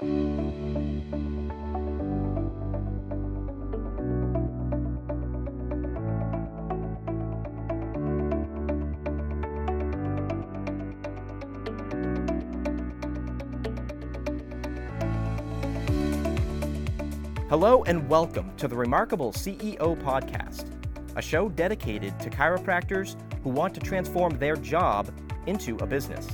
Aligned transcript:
Hello 0.00 0.12
and 17.86 18.08
welcome 18.08 18.54
to 18.56 18.68
the 18.68 18.76
Remarkable 18.76 19.32
CEO 19.32 20.00
Podcast, 20.00 20.70
a 21.16 21.22
show 21.22 21.48
dedicated 21.48 22.16
to 22.20 22.30
chiropractors 22.30 23.16
who 23.42 23.50
want 23.50 23.74
to 23.74 23.80
transform 23.80 24.38
their 24.38 24.54
job 24.54 25.10
into 25.48 25.74
a 25.78 25.86
business 25.86 26.28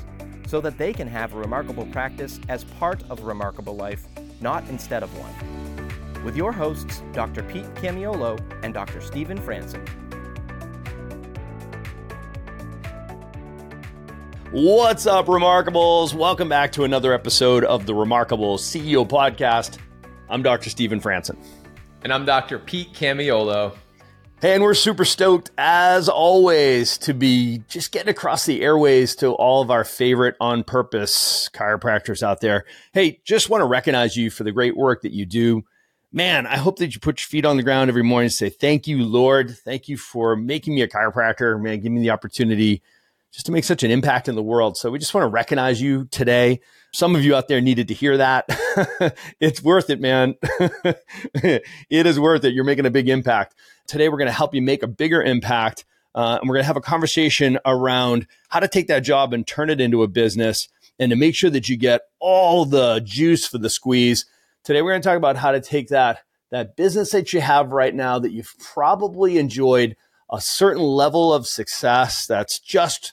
so 0.55 0.61
that 0.61 0.79
they 0.79 0.93
can 0.93 1.09
have 1.09 1.35
a 1.35 1.37
remarkable 1.37 1.85
practice 1.87 2.39
as 2.49 2.63
part 2.63 3.03
of 3.11 3.19
a 3.19 3.25
remarkable 3.25 3.75
life, 3.75 4.07
not 4.41 4.65
instead 4.69 5.03
of 5.03 5.11
one. 5.19 6.23
With 6.23 6.37
your 6.37 6.53
hosts, 6.53 7.03
Dr. 7.13 7.43
Pete 7.43 7.65
Camiolo 7.75 8.39
and 8.63 8.73
Dr. 8.73 9.01
Stephen 9.01 9.37
Franson. 9.37 9.85
What's 14.53 15.09
up, 15.09 15.27
Remarkables? 15.27 16.15
Welcome 16.15 16.49
back 16.49 16.71
to 16.75 16.85
another 16.85 17.13
episode 17.13 17.65
of 17.65 17.85
the 17.87 17.95
Remarkable 17.97 18.57
CEO 18.57 19.09
Podcast. 19.09 19.79
I'm 20.29 20.45
Dr. 20.45 20.71
Stephen 20.71 21.01
Franson. 21.01 21.37
And 22.03 22.13
I'm 22.13 22.25
Dr. 22.25 22.61
Pete 22.61 22.93
Camiolo. 22.93 23.77
And 24.45 24.63
we're 24.63 24.75
super 24.75 25.07
stoked, 25.07 25.53
as 25.57 26.07
always, 26.07 26.99
to 26.99 27.15
be 27.15 27.63
just 27.67 27.93
getting 27.93 28.11
across 28.11 28.45
the 28.45 28.61
airways 28.61 29.17
to 29.17 29.33
all 29.33 29.63
of 29.63 29.71
our 29.71 29.85
favorite 29.85 30.37
on 30.39 30.65
purpose 30.65 31.49
chiropractors 31.55 32.23
out 32.23 32.43
there. 32.43 32.67
Hey, 32.93 33.23
just 33.25 33.49
want 33.49 33.63
to 33.63 33.65
recognize 33.65 34.19
you 34.19 34.29
for 34.29 34.45
the 34.45 34.53
great 34.53 34.77
work 34.77 35.01
that 35.01 35.13
you 35.13 35.25
do. 35.25 35.63
Man, 36.13 36.47
I 36.47 36.59
hope 36.59 36.77
that 36.81 36.95
you 36.95 37.01
put 37.01 37.23
your 37.23 37.27
feet 37.29 37.47
on 37.47 37.57
the 37.57 37.63
ground 37.63 37.89
every 37.89 38.03
morning 38.03 38.27
and 38.27 38.35
say, 38.35 38.51
Thank 38.51 38.87
you, 38.87 39.03
Lord. 39.03 39.57
Thank 39.65 39.89
you 39.89 39.97
for 39.97 40.37
making 40.37 40.75
me 40.75 40.83
a 40.83 40.89
chiropractor. 40.89 41.59
Man, 41.59 41.81
give 41.81 41.91
me 41.91 42.03
the 42.03 42.11
opportunity 42.11 42.83
just 43.35 43.47
to 43.47 43.53
make 43.53 43.65
such 43.65 43.83
an 43.83 43.91
impact 43.91 44.29
in 44.29 44.37
the 44.37 44.43
world. 44.45 44.77
So 44.77 44.93
we 44.93 45.01
just 45.01 45.13
want 45.13 45.25
to 45.25 45.29
recognize 45.29 45.83
you 45.83 46.05
today. 46.05 46.61
Some 46.93 47.17
of 47.17 47.25
you 47.25 47.35
out 47.35 47.49
there 47.49 47.61
needed 47.61 47.89
to 47.89 47.95
hear 47.95 48.17
that. 48.17 48.47
it's 49.41 49.61
worth 49.61 49.91
it, 49.91 50.01
man. 50.01 50.37
it 51.35 51.65
is 51.91 52.21
worth 52.21 52.45
it. 52.45 52.55
You're 52.55 52.63
making 52.63 52.87
a 52.87 52.91
big 52.91 53.09
impact. 53.09 53.57
Today, 53.89 54.09
we're 54.09 54.19
going 54.19 54.29
to 54.29 54.33
help 54.33 54.55
you 54.55 54.63
make 54.63 54.85
a 54.85 54.87
bigger 54.87 55.21
impact. 55.21 55.85
Uh, 56.15 56.39
and 56.41 56.49
we're 56.49 56.55
going 56.55 56.63
to 56.63 56.69
have 56.69 56.77
a 56.77 56.81
conversation 56.81 57.59
around 57.67 58.29
how 58.51 58.61
to 58.61 58.69
take 58.69 58.87
that 58.87 59.01
job 59.01 59.35
and 59.35 59.45
turn 59.45 59.69
it 59.69 59.81
into 59.81 60.05
a 60.05 60.09
business 60.09 60.69
and 61.01 61.11
to 61.11 61.17
make 61.17 61.35
sure 61.35 61.51
that 61.51 61.69
you 61.69 61.77
get 61.77 62.03
all 62.21 62.65
the 62.65 63.01
juice 63.05 63.49
for 63.49 63.59
the 63.59 63.69
squeeze. 63.69 64.27
Today, 64.63 64.81
we're 64.81 64.93
going 64.93 65.03
to 65.03 65.09
talk 65.09 65.17
about 65.17 65.35
how 65.35 65.51
to 65.51 65.61
take 65.61 65.89
that, 65.89 66.21
that 66.53 66.77
business 66.77 67.11
that 67.11 67.33
you 67.33 67.41
have 67.41 67.73
right 67.73 67.97
now 67.97 68.21
that 68.21 68.31
you've 68.31 68.55
probably 68.61 69.39
enjoyed 69.39 69.97
a 70.31 70.41
certain 70.41 70.83
level 70.85 71.35
of 71.35 71.49
success 71.49 72.27
that's 72.27 72.61
just 72.61 73.13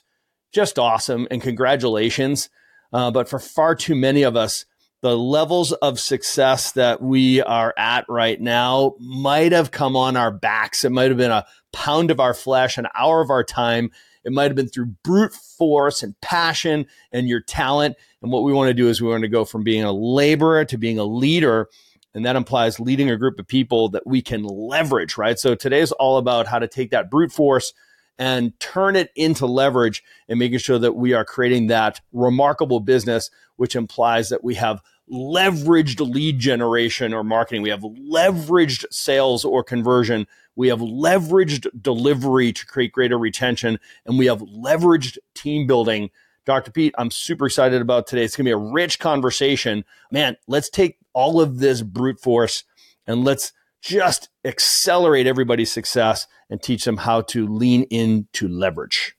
just 0.52 0.78
awesome 0.78 1.26
and 1.30 1.42
congratulations. 1.42 2.48
Uh, 2.92 3.10
but 3.10 3.28
for 3.28 3.38
far 3.38 3.74
too 3.74 3.94
many 3.94 4.22
of 4.22 4.36
us, 4.36 4.66
the 5.00 5.16
levels 5.18 5.72
of 5.72 5.98
success 5.98 6.72
that 6.72 7.02
we 7.02 7.42
are 7.42 7.74
at 7.76 8.04
right 8.08 8.40
now 8.40 8.94
might 9.00 9.50
have 9.50 9.72
come 9.72 9.96
on 9.96 10.16
our 10.16 10.30
backs. 10.30 10.84
It 10.84 10.92
might 10.92 11.10
have 11.10 11.16
been 11.16 11.32
a 11.32 11.46
pound 11.72 12.12
of 12.12 12.20
our 12.20 12.34
flesh, 12.34 12.78
an 12.78 12.86
hour 12.94 13.20
of 13.20 13.30
our 13.30 13.42
time. 13.42 13.90
It 14.24 14.32
might 14.32 14.44
have 14.44 14.54
been 14.54 14.68
through 14.68 14.94
brute 15.02 15.34
force 15.34 16.04
and 16.04 16.18
passion 16.20 16.86
and 17.10 17.28
your 17.28 17.40
talent. 17.40 17.96
And 18.22 18.30
what 18.30 18.44
we 18.44 18.52
want 18.52 18.68
to 18.68 18.74
do 18.74 18.88
is 18.88 19.02
we 19.02 19.08
want 19.08 19.22
to 19.22 19.28
go 19.28 19.44
from 19.44 19.64
being 19.64 19.82
a 19.82 19.92
laborer 19.92 20.64
to 20.66 20.78
being 20.78 21.00
a 21.00 21.04
leader. 21.04 21.68
And 22.14 22.24
that 22.24 22.36
implies 22.36 22.78
leading 22.78 23.10
a 23.10 23.16
group 23.16 23.40
of 23.40 23.48
people 23.48 23.88
that 23.88 24.06
we 24.06 24.22
can 24.22 24.44
leverage, 24.44 25.16
right? 25.16 25.38
So 25.38 25.56
today 25.56 25.80
is 25.80 25.90
all 25.92 26.18
about 26.18 26.46
how 26.46 26.60
to 26.60 26.68
take 26.68 26.90
that 26.90 27.10
brute 27.10 27.32
force 27.32 27.72
and 28.18 28.58
turn 28.60 28.96
it 28.96 29.10
into 29.16 29.46
leverage 29.46 30.02
and 30.28 30.38
making 30.38 30.58
sure 30.58 30.78
that 30.78 30.92
we 30.92 31.12
are 31.12 31.24
creating 31.24 31.68
that 31.68 32.00
remarkable 32.12 32.80
business, 32.80 33.30
which 33.56 33.74
implies 33.74 34.28
that 34.28 34.44
we 34.44 34.54
have 34.54 34.82
leveraged 35.10 36.00
lead 36.00 36.38
generation 36.38 37.12
or 37.12 37.24
marketing. 37.24 37.62
We 37.62 37.70
have 37.70 37.82
leveraged 37.82 38.84
sales 38.90 39.44
or 39.44 39.64
conversion. 39.64 40.26
We 40.56 40.68
have 40.68 40.80
leveraged 40.80 41.82
delivery 41.82 42.52
to 42.52 42.66
create 42.66 42.92
greater 42.92 43.18
retention 43.18 43.78
and 44.06 44.18
we 44.18 44.26
have 44.26 44.40
leveraged 44.40 45.18
team 45.34 45.66
building. 45.66 46.10
Dr. 46.44 46.70
Pete, 46.70 46.94
I'm 46.98 47.10
super 47.10 47.46
excited 47.46 47.80
about 47.80 48.06
today. 48.06 48.24
It's 48.24 48.36
going 48.36 48.44
to 48.44 48.48
be 48.48 48.52
a 48.52 48.56
rich 48.72 48.98
conversation. 48.98 49.84
Man, 50.10 50.36
let's 50.46 50.68
take 50.68 50.98
all 51.12 51.40
of 51.40 51.58
this 51.58 51.82
brute 51.82 52.20
force 52.20 52.64
and 53.06 53.24
let's 53.24 53.52
just 53.82 54.28
accelerate 54.44 55.26
everybody's 55.26 55.72
success 55.72 56.26
and 56.48 56.62
teach 56.62 56.84
them 56.84 56.98
how 56.98 57.20
to 57.22 57.46
lean 57.46 57.82
into 57.84 58.48
leverage. 58.48 59.14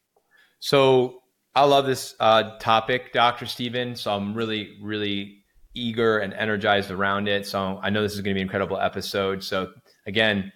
So 0.60 1.20
I 1.54 1.66
love 1.66 1.86
this 1.86 2.16
uh, 2.20 2.58
topic, 2.60 3.12
Dr. 3.14 3.46
Stephen. 3.46 3.96
So 3.96 4.14
I'm 4.14 4.34
really, 4.34 4.78
really 4.82 5.44
eager 5.76 6.20
and 6.20 6.34
energized 6.34 6.92
around 6.92 7.28
it. 7.28 7.46
So 7.46 7.80
I 7.82 7.90
know 7.90 8.02
this 8.02 8.14
is 8.14 8.22
going 8.22 8.34
to 8.34 8.36
be 8.36 8.42
an 8.42 8.48
incredible 8.48 8.80
episode. 8.80 9.44
So 9.44 9.72
again, 10.08 10.52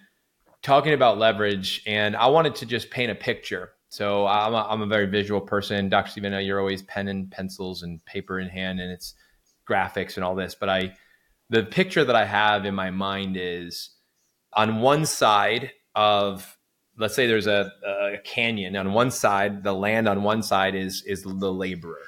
talking 0.62 0.94
about 0.94 1.18
leverage, 1.18 1.82
and 1.86 2.16
I 2.16 2.28
wanted 2.28 2.54
to 2.56 2.66
just 2.66 2.90
paint 2.90 3.10
a 3.10 3.14
picture. 3.14 3.70
So 3.90 4.26
I'm 4.26 4.54
a, 4.54 4.66
I'm 4.68 4.82
a 4.82 4.86
very 4.86 5.06
visual 5.06 5.40
person. 5.40 5.88
Dr. 5.88 6.10
Stephen, 6.10 6.32
you're 6.44 6.60
always 6.60 6.82
pen 6.82 7.08
and 7.08 7.30
pencils 7.30 7.82
and 7.82 8.04
paper 8.04 8.38
in 8.38 8.48
hand, 8.48 8.80
and 8.80 8.90
it's 8.90 9.14
graphics 9.68 10.16
and 10.16 10.24
all 10.24 10.34
this. 10.34 10.54
But 10.54 10.68
I, 10.68 10.94
the 11.50 11.64
picture 11.64 12.04
that 12.04 12.16
I 12.16 12.24
have 12.24 12.64
in 12.64 12.74
my 12.74 12.90
mind 12.90 13.36
is 13.38 13.90
on 14.58 14.80
one 14.80 15.06
side 15.06 15.72
of 15.94 16.58
let's 16.98 17.14
say 17.14 17.26
there's 17.26 17.46
a, 17.46 17.70
a, 17.86 18.18
canyon 18.24 18.76
on 18.76 18.92
one 18.92 19.10
side 19.10 19.62
the 19.62 19.72
land 19.72 20.06
on 20.06 20.22
one 20.22 20.42
side 20.42 20.74
is 20.74 21.02
is 21.06 21.22
the 21.22 21.52
laborer 21.52 22.02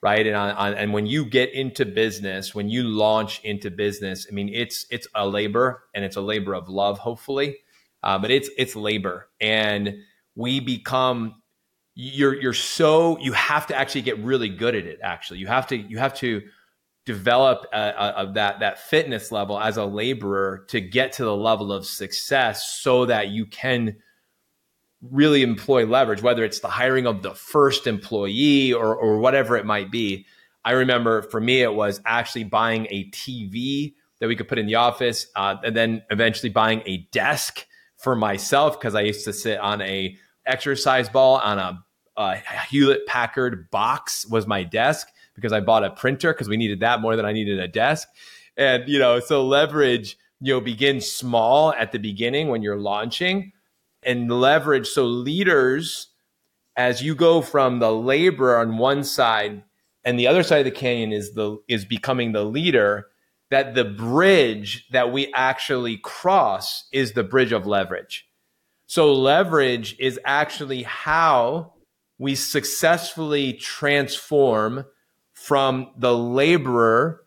right? 0.00 0.26
And 0.26 0.34
on, 0.34 0.50
on, 0.56 0.74
and 0.74 0.92
when 0.92 1.06
you 1.06 1.24
get 1.24 1.52
into 1.54 1.84
business 1.84 2.54
when 2.54 2.68
you 2.68 2.82
launch 2.82 3.40
into 3.44 3.70
business 3.70 4.26
i 4.28 4.34
mean 4.34 4.48
it's 4.48 4.86
it's 4.90 5.06
a 5.14 5.28
labor 5.28 5.84
and 5.94 6.04
it's 6.04 6.16
a 6.16 6.20
labor 6.20 6.54
of 6.54 6.68
love 6.68 6.98
hopefully 6.98 7.58
uh, 8.02 8.18
but 8.18 8.30
it's 8.30 8.50
it's 8.58 8.74
labor. 8.76 9.28
And 9.40 9.98
we 10.34 10.60
become 10.60 11.42
you're 11.94 12.34
you're 12.40 12.54
so 12.54 13.18
you 13.18 13.32
have 13.32 13.66
to 13.66 13.76
actually 13.76 14.02
get 14.02 14.18
really 14.18 14.48
good 14.48 14.74
at 14.74 14.86
it 14.86 14.98
actually. 15.02 15.38
You 15.38 15.46
have 15.46 15.66
to 15.68 15.76
you 15.76 15.98
have 15.98 16.14
to 16.14 16.42
develop 17.04 17.66
a, 17.72 18.30
that 18.34 18.60
that 18.60 18.78
fitness 18.78 19.32
level 19.32 19.58
as 19.58 19.76
a 19.76 19.84
laborer 19.84 20.64
to 20.68 20.80
get 20.80 21.12
to 21.14 21.24
the 21.24 21.34
level 21.34 21.72
of 21.72 21.84
success 21.84 22.78
so 22.80 23.06
that 23.06 23.28
you 23.28 23.44
can 23.46 23.96
really 25.00 25.42
employ 25.42 25.84
leverage 25.84 26.22
whether 26.22 26.44
it's 26.44 26.60
the 26.60 26.68
hiring 26.68 27.06
of 27.06 27.22
the 27.22 27.34
first 27.34 27.88
employee 27.88 28.72
or, 28.72 28.94
or 28.94 29.18
whatever 29.18 29.56
it 29.56 29.66
might 29.66 29.90
be. 29.90 30.26
I 30.64 30.72
remember 30.72 31.22
for 31.22 31.40
me 31.40 31.60
it 31.62 31.74
was 31.74 32.00
actually 32.06 32.44
buying 32.44 32.86
a 32.88 33.10
tv 33.10 33.94
that 34.20 34.28
we 34.28 34.36
could 34.36 34.46
put 34.46 34.60
in 34.60 34.66
the 34.66 34.76
office 34.76 35.26
uh, 35.34 35.56
and 35.64 35.74
then 35.74 36.02
eventually 36.10 36.50
buying 36.50 36.82
a 36.86 36.98
desk 37.10 37.66
for 37.96 38.14
myself 38.14 38.78
because 38.78 38.94
i 38.94 39.00
used 39.00 39.24
to 39.24 39.32
sit 39.32 39.58
on 39.58 39.80
a 39.80 40.16
exercise 40.46 41.08
ball 41.08 41.38
on 41.38 41.58
a, 41.58 41.84
a 42.16 42.36
hewlett 42.70 43.04
packard 43.06 43.68
box 43.70 44.24
was 44.26 44.46
my 44.46 44.62
desk 44.62 45.08
because 45.34 45.52
I 45.52 45.60
bought 45.60 45.84
a 45.84 45.90
printer 45.90 46.32
because 46.32 46.48
we 46.48 46.56
needed 46.56 46.80
that 46.80 47.00
more 47.00 47.16
than 47.16 47.24
I 47.24 47.32
needed 47.32 47.58
a 47.58 47.68
desk. 47.68 48.08
And, 48.56 48.88
you 48.88 48.98
know, 48.98 49.20
so 49.20 49.46
leverage, 49.46 50.16
you 50.40 50.52
know, 50.52 50.60
begin 50.60 51.00
small 51.00 51.72
at 51.72 51.92
the 51.92 51.98
beginning 51.98 52.48
when 52.48 52.62
you're 52.62 52.78
launching 52.78 53.52
and 54.02 54.30
leverage. 54.30 54.88
So 54.88 55.04
leaders, 55.04 56.08
as 56.76 57.02
you 57.02 57.14
go 57.14 57.42
from 57.42 57.78
the 57.78 57.92
laborer 57.92 58.58
on 58.58 58.78
one 58.78 59.04
side 59.04 59.62
and 60.04 60.18
the 60.18 60.26
other 60.26 60.42
side 60.42 60.58
of 60.58 60.64
the 60.64 60.70
canyon 60.70 61.12
is 61.12 61.32
the 61.32 61.58
is 61.68 61.84
becoming 61.84 62.32
the 62.32 62.44
leader, 62.44 63.06
that 63.50 63.74
the 63.74 63.84
bridge 63.84 64.88
that 64.90 65.12
we 65.12 65.32
actually 65.34 65.98
cross 65.98 66.88
is 66.92 67.12
the 67.12 67.22
bridge 67.22 67.52
of 67.52 67.66
leverage. 67.66 68.26
So 68.86 69.12
leverage 69.12 69.96
is 69.98 70.18
actually 70.24 70.82
how 70.82 71.74
we 72.18 72.34
successfully 72.34 73.52
transform 73.54 74.84
from 75.44 75.90
the 75.96 76.16
laborer 76.16 77.22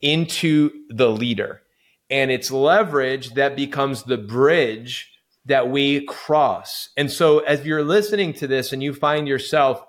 into 0.00 0.70
the 0.88 1.08
leader. 1.08 1.62
And 2.10 2.30
it's 2.30 2.50
leverage 2.50 3.34
that 3.34 3.54
becomes 3.54 4.02
the 4.02 4.18
bridge 4.18 5.12
that 5.44 5.68
we 5.70 6.04
cross. 6.06 6.88
And 6.96 7.10
so, 7.10 7.38
as 7.40 7.64
you're 7.64 7.84
listening 7.84 8.32
to 8.34 8.48
this 8.48 8.72
and 8.72 8.82
you 8.82 8.92
find 8.92 9.28
yourself, 9.28 9.84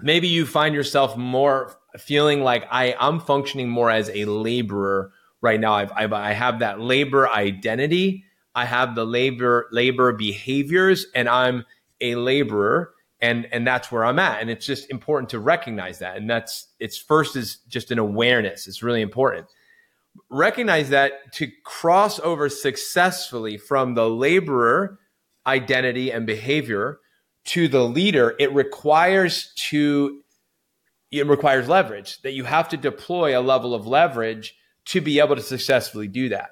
maybe 0.00 0.28
you 0.28 0.46
find 0.46 0.74
yourself 0.74 1.16
more 1.16 1.76
feeling 1.98 2.42
like 2.42 2.66
I, 2.70 2.94
I'm 2.98 3.20
functioning 3.20 3.68
more 3.68 3.90
as 3.90 4.08
a 4.08 4.24
laborer 4.24 5.12
right 5.42 5.60
now. 5.60 5.74
I've, 5.74 5.92
I've, 5.94 6.12
I 6.12 6.32
have 6.32 6.60
that 6.60 6.80
labor 6.80 7.28
identity. 7.28 8.24
I 8.54 8.64
have 8.64 8.94
the 8.94 9.04
labor 9.04 9.68
labor 9.70 10.12
behaviors, 10.12 11.06
and 11.14 11.28
I'm 11.28 11.64
a 12.00 12.14
laborer 12.14 12.94
and 13.20 13.46
and 13.52 13.66
that's 13.66 13.90
where 13.90 14.04
i'm 14.04 14.18
at. 14.18 14.40
And 14.40 14.50
it's 14.50 14.66
just 14.66 14.90
important 14.90 15.30
to 15.30 15.38
recognize 15.38 15.98
that. 15.98 16.16
And 16.16 16.28
that's 16.28 16.68
it's 16.78 16.98
first 16.98 17.36
is 17.36 17.58
just 17.68 17.90
an 17.90 17.98
awareness. 17.98 18.66
It's 18.66 18.82
really 18.82 19.02
important. 19.02 19.46
Recognize 20.30 20.90
that 20.90 21.32
to 21.34 21.48
cross 21.64 22.18
over 22.20 22.48
successfully 22.48 23.56
from 23.56 23.94
the 23.94 24.08
laborer 24.08 24.98
identity 25.46 26.10
and 26.10 26.26
behavior 26.26 27.00
to 27.46 27.68
the 27.68 27.82
leader 27.82 28.34
it 28.38 28.52
requires 28.52 29.52
to 29.56 30.22
it 31.10 31.26
requires 31.26 31.68
leverage 31.68 32.20
that 32.22 32.32
you 32.32 32.44
have 32.44 32.68
to 32.68 32.76
deploy 32.76 33.38
a 33.38 33.40
level 33.40 33.74
of 33.74 33.86
leverage 33.86 34.54
to 34.84 35.00
be 35.00 35.20
able 35.20 35.36
to 35.36 35.42
successfully 35.42 36.08
do 36.08 36.28
that. 36.30 36.50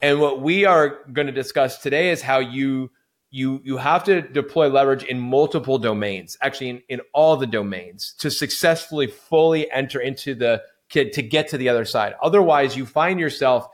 And 0.00 0.20
what 0.20 0.40
we 0.40 0.64
are 0.64 1.04
going 1.12 1.26
to 1.26 1.32
discuss 1.32 1.78
today 1.78 2.10
is 2.10 2.22
how 2.22 2.38
you 2.38 2.90
you 3.32 3.62
you 3.64 3.78
have 3.78 4.04
to 4.04 4.20
deploy 4.20 4.68
leverage 4.68 5.02
in 5.02 5.18
multiple 5.18 5.78
domains 5.78 6.36
actually 6.42 6.68
in, 6.68 6.82
in 6.88 7.00
all 7.14 7.36
the 7.36 7.46
domains 7.46 8.14
to 8.18 8.30
successfully 8.30 9.06
fully 9.06 9.68
enter 9.72 9.98
into 9.98 10.34
the 10.34 10.62
kid 10.90 11.14
to 11.14 11.22
get 11.22 11.48
to 11.48 11.56
the 11.58 11.68
other 11.68 11.86
side. 11.86 12.14
Otherwise 12.22 12.76
you 12.76 12.86
find 12.86 13.18
yourself 13.18 13.66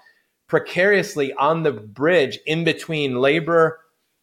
precariously 0.47 1.33
on 1.35 1.65
the 1.65 1.73
bridge 1.73 2.39
in 2.47 2.63
between 2.65 3.17
labor 3.17 3.81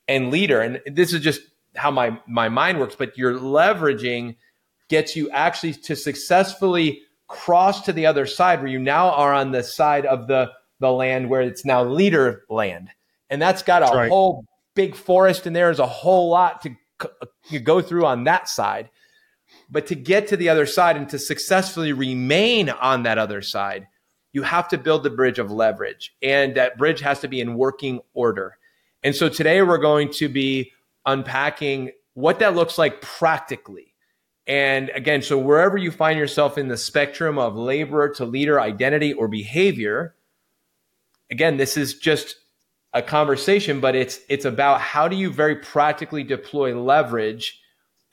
and 0.08 0.32
leader. 0.32 0.62
And 0.62 0.82
this 0.88 1.14
is 1.14 1.22
just 1.22 1.42
how 1.76 1.92
my 1.92 2.18
my 2.26 2.48
mind 2.48 2.80
works 2.80 2.96
but 2.96 3.18
you're 3.18 3.38
leveraging 3.38 4.38
gets 4.88 5.18
you 5.18 5.30
actually 5.31 5.74
to 5.74 5.96
successfully 5.96 7.02
cross 7.28 7.81
to 7.81 7.92
the 7.92 8.06
other 8.06 8.26
side 8.26 8.60
where 8.60 8.70
you 8.70 8.80
now 8.80 9.10
are 9.12 9.34
on 9.34 9.52
the 9.52 9.64
side 9.64 10.06
of 10.06 10.28
the 10.28 10.50
the 10.80 10.92
land 10.92 11.30
where 11.30 11.42
it's 11.42 11.66
now 11.66 11.84
leader 11.84 12.46
land. 12.50 12.90
And 13.30 13.42
that's 13.42 13.64
got 13.64 13.81
a 13.81 13.96
right. 13.96 14.10
whole 14.10 14.46
big 14.75 14.95
forest 14.95 15.45
and 15.45 15.56
there's 15.56 15.80
a 15.80 15.88
whole 15.88 16.30
lot 16.30 16.62
to, 16.62 16.75
to 17.50 17.60
go 17.60 17.81
through 17.81 18.06
on 18.06 18.25
that 18.25 18.48
side. 18.48 18.89
But 19.69 19.88
to 19.88 19.95
get 19.95 20.27
to 20.27 20.38
the 20.38 20.50
other 20.50 20.66
side 20.66 20.98
and 20.98 21.10
to 21.10 21.18
successfully 21.18 21.94
remain 21.94 22.69
on 22.69 23.04
that 23.04 23.18
other 23.18 23.42
side, 23.42 23.88
you 24.31 24.44
have 24.44 24.68
to 24.68 24.77
build 24.77 25.04
the 25.04 25.10
bridge 25.10 25.39
of 25.39 25.51
leverage. 25.51 26.13
And 26.22 26.56
that 26.56 26.77
bridge 26.77 27.01
has 27.01 27.22
to 27.22 27.27
be 27.27 27.39
in 27.39 27.56
working 27.56 28.01
order. 28.13 28.57
And 29.01 29.16
so 29.16 29.30
today 29.30 29.62
we're 29.62 29.77
going 29.77 30.12
to 30.13 30.27
be 30.27 30.72
unpacking 31.06 31.92
what 32.16 32.39
that 32.39 32.56
looks 32.56 32.78
like 32.78 33.01
practically. 33.01 33.94
And 34.48 34.89
again, 34.89 35.21
so 35.21 35.38
wherever 35.38 35.78
you 35.78 35.89
find 35.89 36.19
yourself 36.19 36.57
in 36.57 36.68
the 36.68 36.78
spectrum 36.78 37.38
of 37.38 37.56
laborer 37.56 38.10
to 38.16 38.25
leader 38.25 38.60
identity 38.60 39.13
or 39.13 39.28
behavior, 39.28 40.16
again, 41.31 41.57
this 41.57 41.78
is 41.78 41.95
just 41.95 42.36
a 42.95 43.01
conversation, 43.01 43.81
but 43.81 43.94
it's 43.94 44.21
it's 44.30 44.45
about 44.45 44.80
how 44.80 45.07
do 45.07 45.15
you 45.15 45.30
very 45.30 45.57
practically 45.57 46.24
deploy 46.24 46.74
leverage 46.80 47.62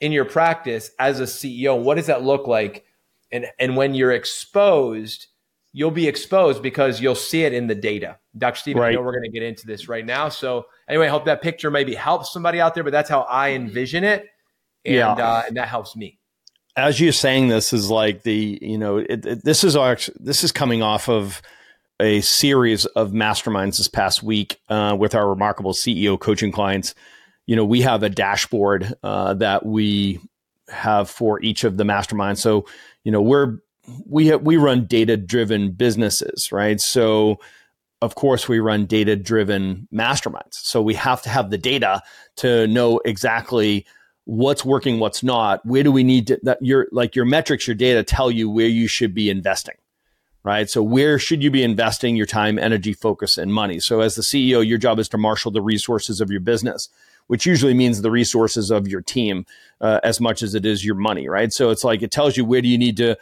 in 0.01 0.11
your 0.11 0.25
practice 0.25 0.91
as 0.99 1.21
a 1.21 1.23
CEO? 1.23 1.81
What 1.81 1.95
does 1.95 2.07
that 2.07 2.21
look 2.21 2.45
like? 2.47 2.85
And 3.31 3.47
and 3.57 3.77
when 3.77 3.95
you're 3.95 4.11
exposed, 4.11 5.27
you'll 5.71 5.89
be 5.89 6.07
exposed 6.07 6.61
because 6.61 7.01
you'll 7.01 7.15
see 7.15 7.43
it 7.45 7.53
in 7.53 7.67
the 7.67 7.75
data. 7.75 8.19
Dr. 8.37 8.57
Stephen, 8.57 8.81
right. 8.81 8.89
I 8.89 8.91
know 8.95 9.01
we're 9.01 9.13
going 9.13 9.23
to 9.23 9.31
get 9.31 9.41
into 9.41 9.65
this 9.65 9.87
right 9.87 10.05
now. 10.05 10.27
So 10.27 10.65
anyway, 10.89 11.07
I 11.07 11.09
hope 11.09 11.25
that 11.25 11.41
picture 11.41 11.71
maybe 11.71 11.95
helps 11.95 12.33
somebody 12.33 12.59
out 12.59 12.75
there, 12.75 12.83
but 12.83 12.91
that's 12.91 13.09
how 13.09 13.21
I 13.21 13.51
envision 13.51 14.03
it. 14.03 14.27
And, 14.85 14.95
yeah. 14.95 15.13
Uh, 15.13 15.43
and 15.47 15.57
that 15.57 15.69
helps 15.69 15.95
me. 15.95 16.19
As 16.75 16.99
you're 16.99 17.11
saying 17.11 17.47
this 17.47 17.71
is 17.71 17.89
like 17.89 18.23
the, 18.23 18.59
you 18.61 18.77
know, 18.77 18.97
it, 18.97 19.25
it, 19.25 19.43
this 19.43 19.63
is 19.63 19.75
our, 19.75 19.97
this 20.19 20.43
is 20.43 20.51
coming 20.51 20.81
off 20.81 21.07
of 21.07 21.41
a 22.03 22.19
series 22.19 22.85
of 22.85 23.11
masterminds 23.11 23.77
this 23.77 23.87
past 23.87 24.21
week 24.21 24.59
uh, 24.67 24.95
with 24.99 25.15
our 25.15 25.29
remarkable 25.29 25.71
CEO 25.71 26.19
coaching 26.19 26.51
clients. 26.51 26.93
You 27.45 27.55
know, 27.55 27.63
we 27.63 27.79
have 27.81 28.03
a 28.03 28.09
dashboard 28.09 28.93
uh, 29.03 29.35
that 29.35 29.65
we 29.65 30.19
have 30.67 31.09
for 31.09 31.41
each 31.41 31.63
of 31.63 31.77
the 31.77 31.85
masterminds. 31.85 32.39
So, 32.39 32.65
you 33.05 33.11
know, 33.11 33.21
we're 33.21 33.59
we 34.05 34.27
have, 34.27 34.41
we 34.41 34.57
run 34.57 34.85
data 34.85 35.15
driven 35.15 35.71
businesses, 35.71 36.51
right? 36.51 36.79
So, 36.79 37.39
of 38.01 38.15
course, 38.15 38.49
we 38.49 38.59
run 38.59 38.85
data 38.85 39.15
driven 39.15 39.87
masterminds. 39.93 40.55
So 40.55 40.81
we 40.81 40.95
have 40.95 41.21
to 41.21 41.29
have 41.29 41.51
the 41.51 41.57
data 41.57 42.01
to 42.37 42.67
know 42.67 42.99
exactly 43.05 43.85
what's 44.25 44.65
working, 44.65 44.99
what's 44.99 45.23
not. 45.23 45.65
Where 45.65 45.83
do 45.83 45.91
we 45.91 46.03
need 46.03 46.27
to 46.27 46.39
that 46.43 46.57
your 46.61 46.87
like 46.91 47.15
your 47.15 47.25
metrics, 47.25 47.65
your 47.65 47.75
data 47.75 48.03
tell 48.03 48.29
you 48.29 48.49
where 48.49 48.67
you 48.67 48.87
should 48.87 49.13
be 49.13 49.29
investing 49.29 49.75
right? 50.43 50.69
So 50.69 50.83
where 50.83 51.17
should 51.17 51.41
you 51.41 51.49
be 51.49 51.63
investing 51.63 52.15
your 52.15 52.25
time, 52.25 52.59
energy, 52.59 52.93
focus, 52.93 53.37
and 53.37 53.53
money? 53.53 53.79
So 53.79 54.01
as 54.01 54.15
the 54.15 54.21
CEO, 54.21 54.65
your 54.65 54.77
job 54.77 54.99
is 54.99 55.09
to 55.09 55.17
marshal 55.17 55.51
the 55.51 55.61
resources 55.61 56.19
of 56.19 56.29
your 56.29 56.41
business, 56.41 56.89
which 57.27 57.45
usually 57.45 57.73
means 57.73 58.01
the 58.01 58.11
resources 58.11 58.69
of 58.69 58.87
your 58.87 59.01
team 59.01 59.45
uh, 59.79 59.99
as 60.03 60.19
much 60.19 60.43
as 60.43 60.53
it 60.53 60.65
is 60.65 60.85
your 60.85 60.95
money, 60.95 61.29
right? 61.29 61.53
So 61.53 61.69
it's 61.69 61.83
like 61.83 62.01
it 62.01 62.11
tells 62.11 62.35
you 62.35 62.43
where 62.43 62.61
do 62.61 62.67
you 62.67 62.77
need 62.77 62.97
to 62.97 63.15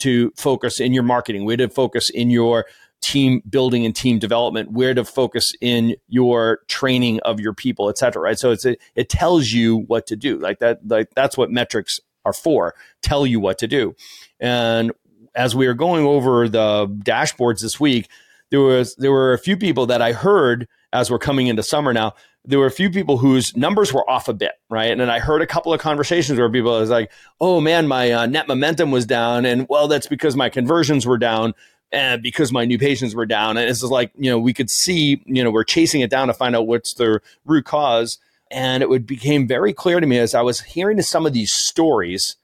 to 0.00 0.32
focus 0.36 0.80
in 0.80 0.92
your 0.92 1.02
marketing, 1.02 1.44
where 1.44 1.56
to 1.56 1.68
focus 1.68 2.10
in 2.10 2.30
your 2.30 2.66
team 3.00 3.42
building 3.48 3.86
and 3.86 3.96
team 3.96 4.18
development, 4.18 4.72
where 4.72 4.92
to 4.92 5.04
focus 5.04 5.54
in 5.62 5.96
your 6.08 6.60
training 6.68 7.20
of 7.20 7.40
your 7.40 7.54
people, 7.54 7.88
et 7.88 7.96
cetera, 7.96 8.20
right? 8.20 8.38
So 8.38 8.50
it's 8.50 8.66
a, 8.66 8.76
it 8.94 9.08
tells 9.08 9.52
you 9.52 9.78
what 9.86 10.06
to 10.08 10.16
do, 10.16 10.38
like 10.38 10.58
that. 10.58 10.86
Like 10.86 11.08
that's 11.14 11.38
what 11.38 11.50
metrics 11.50 12.00
are 12.26 12.34
for, 12.34 12.74
tell 13.00 13.26
you 13.26 13.40
what 13.40 13.56
to 13.58 13.66
do. 13.66 13.96
And 14.38 14.92
as 15.34 15.54
we 15.54 15.66
were 15.66 15.74
going 15.74 16.04
over 16.04 16.48
the 16.48 16.86
dashboards 17.04 17.60
this 17.60 17.78
week, 17.78 18.08
there 18.50 18.60
was 18.60 18.94
there 18.96 19.12
were 19.12 19.32
a 19.32 19.38
few 19.38 19.56
people 19.56 19.86
that 19.86 20.02
I 20.02 20.12
heard 20.12 20.68
as 20.92 21.10
we're 21.10 21.18
coming 21.18 21.46
into 21.46 21.62
summer 21.62 21.92
now. 21.92 22.14
There 22.44 22.58
were 22.58 22.66
a 22.66 22.70
few 22.70 22.90
people 22.90 23.18
whose 23.18 23.54
numbers 23.56 23.92
were 23.92 24.08
off 24.08 24.28
a 24.28 24.32
bit, 24.32 24.52
right? 24.70 24.90
And 24.90 25.00
then 25.00 25.10
I 25.10 25.18
heard 25.18 25.42
a 25.42 25.46
couple 25.46 25.74
of 25.74 25.80
conversations 25.80 26.38
where 26.38 26.50
people 26.50 26.72
was 26.72 26.90
like, 26.90 27.12
"Oh 27.40 27.60
man, 27.60 27.86
my 27.86 28.10
uh, 28.10 28.26
net 28.26 28.48
momentum 28.48 28.90
was 28.90 29.06
down," 29.06 29.44
and 29.44 29.66
well, 29.68 29.88
that's 29.88 30.06
because 30.06 30.36
my 30.36 30.48
conversions 30.48 31.06
were 31.06 31.18
down 31.18 31.54
and 31.92 32.22
because 32.22 32.52
my 32.52 32.64
new 32.64 32.78
patients 32.78 33.14
were 33.14 33.26
down. 33.26 33.56
And 33.56 33.68
it's 33.68 33.82
like 33.82 34.10
you 34.16 34.30
know 34.30 34.38
we 34.38 34.52
could 34.52 34.70
see 34.70 35.22
you 35.26 35.44
know 35.44 35.50
we're 35.50 35.64
chasing 35.64 36.00
it 36.00 36.10
down 36.10 36.28
to 36.28 36.34
find 36.34 36.56
out 36.56 36.66
what's 36.66 36.94
the 36.94 37.20
root 37.44 37.64
cause. 37.66 38.18
And 38.52 38.82
it 38.82 38.88
would 38.88 39.06
became 39.06 39.46
very 39.46 39.72
clear 39.72 40.00
to 40.00 40.06
me 40.06 40.18
as 40.18 40.34
I 40.34 40.42
was 40.42 40.60
hearing 40.60 41.00
some 41.02 41.24
of 41.24 41.32
these 41.32 41.52
stories 41.52 42.36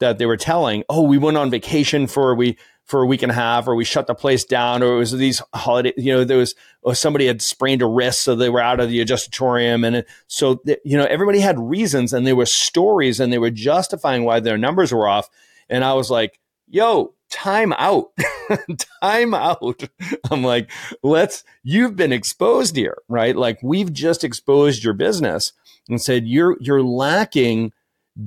that 0.00 0.18
they 0.18 0.26
were 0.26 0.36
telling, 0.36 0.82
oh, 0.88 1.02
we 1.02 1.18
went 1.18 1.36
on 1.36 1.50
vacation 1.50 2.06
for 2.06 2.34
we 2.34 2.58
for 2.90 3.02
a 3.02 3.06
week 3.06 3.22
and 3.22 3.30
a 3.30 3.34
half, 3.34 3.68
or 3.68 3.76
we 3.76 3.84
shut 3.84 4.08
the 4.08 4.14
place 4.14 4.44
down, 4.44 4.82
or 4.82 4.96
it 4.96 4.98
was 4.98 5.12
these 5.12 5.40
holiday, 5.54 5.92
you 5.96 6.12
know, 6.12 6.24
there 6.24 6.38
was 6.38 6.56
or 6.82 6.94
somebody 6.94 7.26
had 7.26 7.40
sprained 7.40 7.82
a 7.82 7.86
wrist, 7.86 8.22
so 8.22 8.34
they 8.34 8.50
were 8.50 8.60
out 8.60 8.80
of 8.80 8.88
the 8.88 9.00
adjustatorium, 9.00 9.86
and 9.86 10.04
so 10.26 10.60
you 10.84 10.98
know 10.98 11.04
everybody 11.04 11.38
had 11.38 11.58
reasons, 11.58 12.12
and 12.12 12.26
there 12.26 12.34
were 12.34 12.46
stories, 12.46 13.20
and 13.20 13.32
they 13.32 13.38
were 13.38 13.50
justifying 13.50 14.24
why 14.24 14.40
their 14.40 14.58
numbers 14.58 14.92
were 14.92 15.06
off, 15.08 15.30
and 15.68 15.84
I 15.84 15.94
was 15.94 16.10
like, 16.10 16.40
yo. 16.68 17.14
Time 17.32 17.72
out, 17.74 18.08
time 19.04 19.34
out. 19.34 19.84
I'm 20.32 20.42
like, 20.42 20.68
let's, 21.04 21.44
you've 21.62 21.94
been 21.94 22.12
exposed 22.12 22.74
here, 22.74 22.98
right? 23.08 23.36
Like 23.36 23.62
we've 23.62 23.92
just 23.92 24.24
exposed 24.24 24.82
your 24.82 24.94
business 24.94 25.52
and 25.88 26.02
said 26.02 26.26
you're, 26.26 26.56
you're 26.60 26.82
lacking 26.82 27.72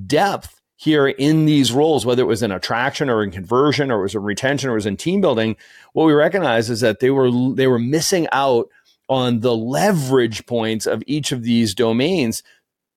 depth 0.08 0.62
here 0.75 1.08
in 1.08 1.46
these 1.46 1.72
roles, 1.72 2.06
whether 2.06 2.24
it 2.24 2.27
was 2.27 2.44
in 2.44 2.51
attraction 2.51 3.10
or 3.10 3.24
in 3.24 3.32
conversion 3.32 3.92
or 3.92 4.00
it 4.00 4.03
was 4.03 4.15
in 4.15 4.24
retention 4.24 4.70
or 4.70 4.74
it 4.74 4.77
was 4.77 4.86
in 4.86 4.98
team 4.98 5.22
building, 5.22 5.56
what 5.94 6.06
we 6.06 6.13
recognize 6.13 6.70
is 6.70 6.82
that 6.82 7.00
they 7.00 7.10
were 7.10 7.32
they 7.53 7.68
were 7.68 7.80
missing 7.80 8.27
out 8.32 8.70
on 9.10 9.42
the 9.42 9.56
leverage 9.56 10.46
points 10.46 10.86
of 10.86 11.03
each 11.06 11.32
of 11.32 11.44
these 11.44 11.75
domains 11.75 12.42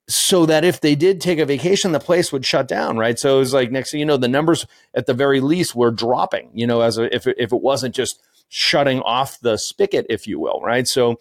so 0.09 0.47
that 0.47 0.65
if 0.65 0.81
they 0.81 0.95
did 0.95 1.21
take 1.21 1.39
a 1.39 1.45
vacation, 1.45 1.93
the 1.93 1.99
place 1.99 2.33
would 2.33 2.47
shut 2.47 2.69
down, 2.69 2.97
right? 2.97 3.19
So 3.19 3.37
it 3.37 3.41
was 3.41 3.53
like 3.53 3.73
next 3.73 3.91
thing 3.91 4.01
you 4.01 4.07
know, 4.07 4.17
the 4.17 4.29
numbers 4.29 4.65
at 4.95 5.07
the 5.07 5.15
very 5.15 5.41
least 5.41 5.75
were 5.75 5.91
dropping, 5.91 6.51
you 6.55 6.67
know, 6.67 6.81
as 6.81 6.97
a, 6.97 7.15
if, 7.15 7.27
if 7.27 7.53
it 7.53 7.61
wasn't 7.61 7.95
just 7.95 8.23
shutting 8.49 9.01
off 9.01 9.41
the 9.41 9.57
spigot, 9.57 10.07
if 10.09 10.29
you 10.29 10.39
will, 10.39 10.61
right? 10.63 10.87
So 10.87 11.19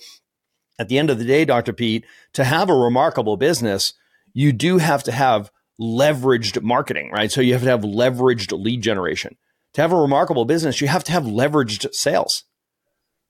at 0.78 0.88
the 0.88 1.00
end 1.00 1.10
of 1.10 1.18
the 1.18 1.26
day, 1.26 1.46
Dr. 1.46 1.74
Pete, 1.74 2.06
to 2.34 2.44
have 2.44 2.70
a 2.70 2.76
remarkable 2.76 3.38
business, 3.38 3.94
you 4.34 4.54
do 4.54 4.78
have 4.78 5.04
to 5.04 5.12
have 5.12 5.50
leveraged 5.80 6.62
marketing, 6.62 7.12
right? 7.12 7.32
So 7.32 7.42
you 7.42 7.54
have 7.54 7.64
to 7.64 7.70
have 7.70 7.82
leveraged 7.82 8.52
lead 8.58 8.82
generation. 8.82 9.38
To 9.74 9.82
have 9.82 9.92
a 9.92 9.98
remarkable 9.98 10.46
business, 10.46 10.80
you 10.80 10.88
have 10.88 11.04
to 11.06 11.12
have 11.12 11.24
leveraged 11.24 11.94
sales, 11.94 12.46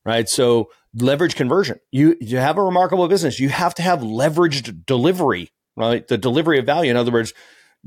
right? 0.05 0.29
So 0.29 0.69
leverage 0.93 1.35
conversion. 1.35 1.79
You, 1.91 2.15
you 2.21 2.37
have 2.37 2.57
a 2.57 2.63
remarkable 2.63 3.07
business, 3.07 3.39
you 3.39 3.49
have 3.49 3.73
to 3.75 3.81
have 3.81 4.01
leveraged 4.01 4.85
delivery, 4.85 5.49
right? 5.75 6.07
The 6.07 6.17
delivery 6.17 6.59
of 6.59 6.65
value. 6.65 6.91
In 6.91 6.97
other 6.97 7.11
words, 7.11 7.33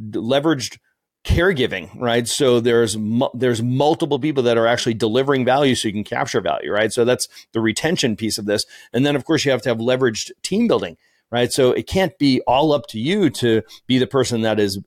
leveraged 0.01 0.79
caregiving, 1.25 1.91
right? 2.01 2.27
So 2.27 2.61
there's 2.61 2.97
there's 3.35 3.63
multiple 3.63 4.19
people 4.19 4.43
that 4.45 4.57
are 4.57 4.67
actually 4.67 4.95
delivering 4.95 5.45
value, 5.45 5.75
so 5.75 5.89
you 5.89 5.95
can 5.95 6.05
capture 6.05 6.41
value, 6.41 6.73
right? 6.73 6.93
So 6.93 7.05
that's 7.05 7.29
the 7.53 7.61
retention 7.61 8.17
piece 8.17 8.39
of 8.39 8.47
this, 8.47 8.65
and 8.93 9.05
then 9.05 9.17
of 9.17 9.25
course 9.25 9.45
you 9.45 9.51
have 9.51 9.63
to 9.63 9.69
have 9.69 9.79
leveraged 9.79 10.31
team 10.43 10.69
building 10.69 10.97
right? 11.31 11.53
So 11.53 11.73
it 11.73 11.87
can't 11.87 12.17
be 12.19 12.41
all 12.47 12.73
up 12.73 12.87
to 12.89 12.99
you 12.99 13.31
to 13.31 13.63
be 13.87 13.99
the 13.99 14.07
person 14.07 14.43
that 14.43 14.59
is 14.59 14.79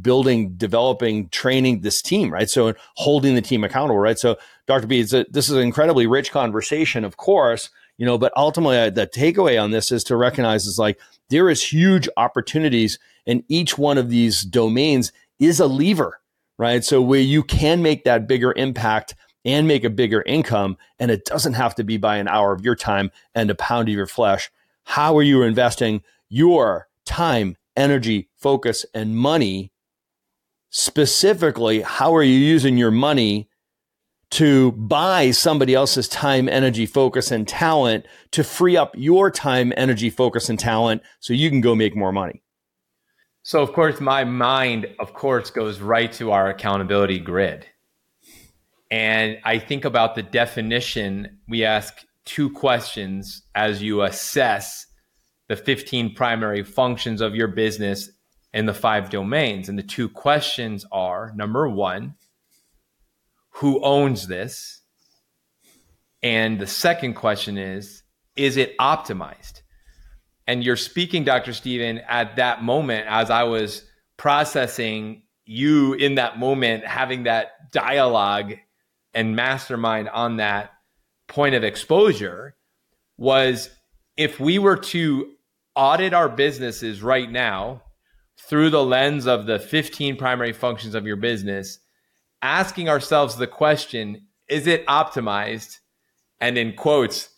building, 0.00 0.54
developing, 0.56 1.28
training 1.28 1.80
this 1.80 2.00
team, 2.00 2.32
right? 2.32 2.48
So 2.48 2.74
holding 2.96 3.34
the 3.34 3.42
team 3.42 3.64
accountable, 3.64 3.98
right? 3.98 4.18
So 4.18 4.36
Dr. 4.66 4.86
B, 4.86 5.00
a, 5.00 5.24
this 5.30 5.48
is 5.48 5.50
an 5.50 5.62
incredibly 5.62 6.06
rich 6.06 6.32
conversation, 6.32 7.04
of 7.04 7.16
course, 7.16 7.68
you 7.98 8.06
know, 8.06 8.16
but 8.16 8.32
ultimately 8.36 8.78
uh, 8.78 8.90
the 8.90 9.06
takeaway 9.06 9.62
on 9.62 9.70
this 9.70 9.92
is 9.92 10.02
to 10.04 10.16
recognize 10.16 10.66
is 10.66 10.78
like 10.78 10.98
there 11.28 11.50
is 11.50 11.62
huge 11.62 12.08
opportunities 12.16 12.98
And 13.26 13.44
each 13.48 13.78
one 13.78 13.98
of 13.98 14.10
these 14.10 14.42
domains 14.42 15.12
is 15.38 15.60
a 15.60 15.66
lever, 15.66 16.20
right? 16.58 16.84
So 16.84 17.00
where 17.00 17.20
you 17.20 17.42
can 17.42 17.82
make 17.82 18.04
that 18.04 18.28
bigger 18.28 18.52
impact 18.56 19.14
and 19.44 19.68
make 19.68 19.84
a 19.84 19.90
bigger 19.90 20.22
income, 20.22 20.76
and 20.98 21.10
it 21.10 21.24
doesn't 21.26 21.54
have 21.54 21.74
to 21.74 21.84
be 21.84 21.98
by 21.98 22.16
an 22.16 22.28
hour 22.28 22.52
of 22.52 22.64
your 22.64 22.76
time 22.76 23.10
and 23.34 23.50
a 23.50 23.54
pound 23.54 23.88
of 23.88 23.94
your 23.94 24.06
flesh. 24.06 24.50
How 24.84 25.16
are 25.16 25.22
you 25.22 25.42
investing 25.42 26.02
your 26.28 26.88
time, 27.04 27.56
energy, 27.76 28.28
focus, 28.36 28.86
and 28.94 29.16
money? 29.16 29.72
Specifically, 30.70 31.82
how 31.82 32.14
are 32.14 32.22
you 32.22 32.36
using 32.36 32.76
your 32.76 32.90
money 32.90 33.48
to 34.30 34.72
buy 34.72 35.30
somebody 35.30 35.74
else's 35.74 36.08
time, 36.08 36.48
energy, 36.48 36.86
focus, 36.86 37.30
and 37.30 37.46
talent 37.46 38.06
to 38.32 38.42
free 38.42 38.76
up 38.76 38.92
your 38.96 39.30
time, 39.30 39.72
energy, 39.76 40.10
focus, 40.10 40.48
and 40.48 40.58
talent 40.58 41.02
so 41.20 41.32
you 41.32 41.50
can 41.50 41.60
go 41.60 41.74
make 41.74 41.96
more 41.96 42.12
money? 42.12 42.42
So, 43.42 43.62
of 43.62 43.72
course, 43.72 44.00
my 44.00 44.24
mind, 44.24 44.86
of 44.98 45.12
course, 45.12 45.50
goes 45.50 45.80
right 45.80 46.10
to 46.14 46.32
our 46.32 46.48
accountability 46.48 47.18
grid. 47.18 47.66
And 48.90 49.38
I 49.44 49.58
think 49.58 49.84
about 49.84 50.14
the 50.14 50.22
definition. 50.22 51.38
We 51.46 51.64
ask 51.64 52.04
two 52.24 52.50
questions 52.50 53.42
as 53.54 53.82
you 53.82 54.02
assess 54.02 54.86
the 55.48 55.56
15 55.56 56.14
primary 56.14 56.62
functions 56.62 57.20
of 57.20 57.34
your 57.34 57.48
business 57.48 58.10
in 58.52 58.66
the 58.66 58.74
five 58.74 59.10
domains. 59.10 59.68
And 59.68 59.78
the 59.78 59.82
two 59.82 60.08
questions 60.08 60.86
are 60.90 61.32
number 61.34 61.68
one, 61.68 62.14
who 63.50 63.82
owns 63.84 64.26
this? 64.26 64.80
And 66.22 66.58
the 66.58 66.66
second 66.66 67.14
question 67.14 67.58
is, 67.58 68.02
is 68.36 68.56
it 68.56 68.76
optimized? 68.78 69.60
And 70.46 70.64
you're 70.64 70.76
speaking, 70.76 71.24
Dr. 71.24 71.52
Stephen, 71.52 71.98
at 72.08 72.36
that 72.36 72.62
moment 72.62 73.06
as 73.08 73.30
I 73.30 73.44
was 73.44 73.84
processing 74.16 75.22
you 75.44 75.94
in 75.94 76.16
that 76.16 76.38
moment, 76.38 76.86
having 76.86 77.24
that 77.24 77.70
dialogue 77.72 78.54
and 79.12 79.36
mastermind 79.36 80.08
on 80.08 80.38
that 80.38 80.73
point 81.28 81.54
of 81.54 81.64
exposure 81.64 82.56
was 83.16 83.70
if 84.16 84.38
we 84.40 84.58
were 84.58 84.76
to 84.76 85.32
audit 85.74 86.12
our 86.14 86.28
businesses 86.28 87.02
right 87.02 87.30
now 87.30 87.82
through 88.48 88.70
the 88.70 88.84
lens 88.84 89.26
of 89.26 89.46
the 89.46 89.58
15 89.58 90.16
primary 90.16 90.52
functions 90.52 90.94
of 90.94 91.06
your 91.06 91.16
business, 91.16 91.78
asking 92.42 92.88
ourselves 92.88 93.36
the 93.36 93.46
question, 93.46 94.26
is 94.48 94.66
it 94.66 94.86
optimized? 94.86 95.78
And 96.40 96.58
in 96.58 96.74
quotes, 96.74 97.30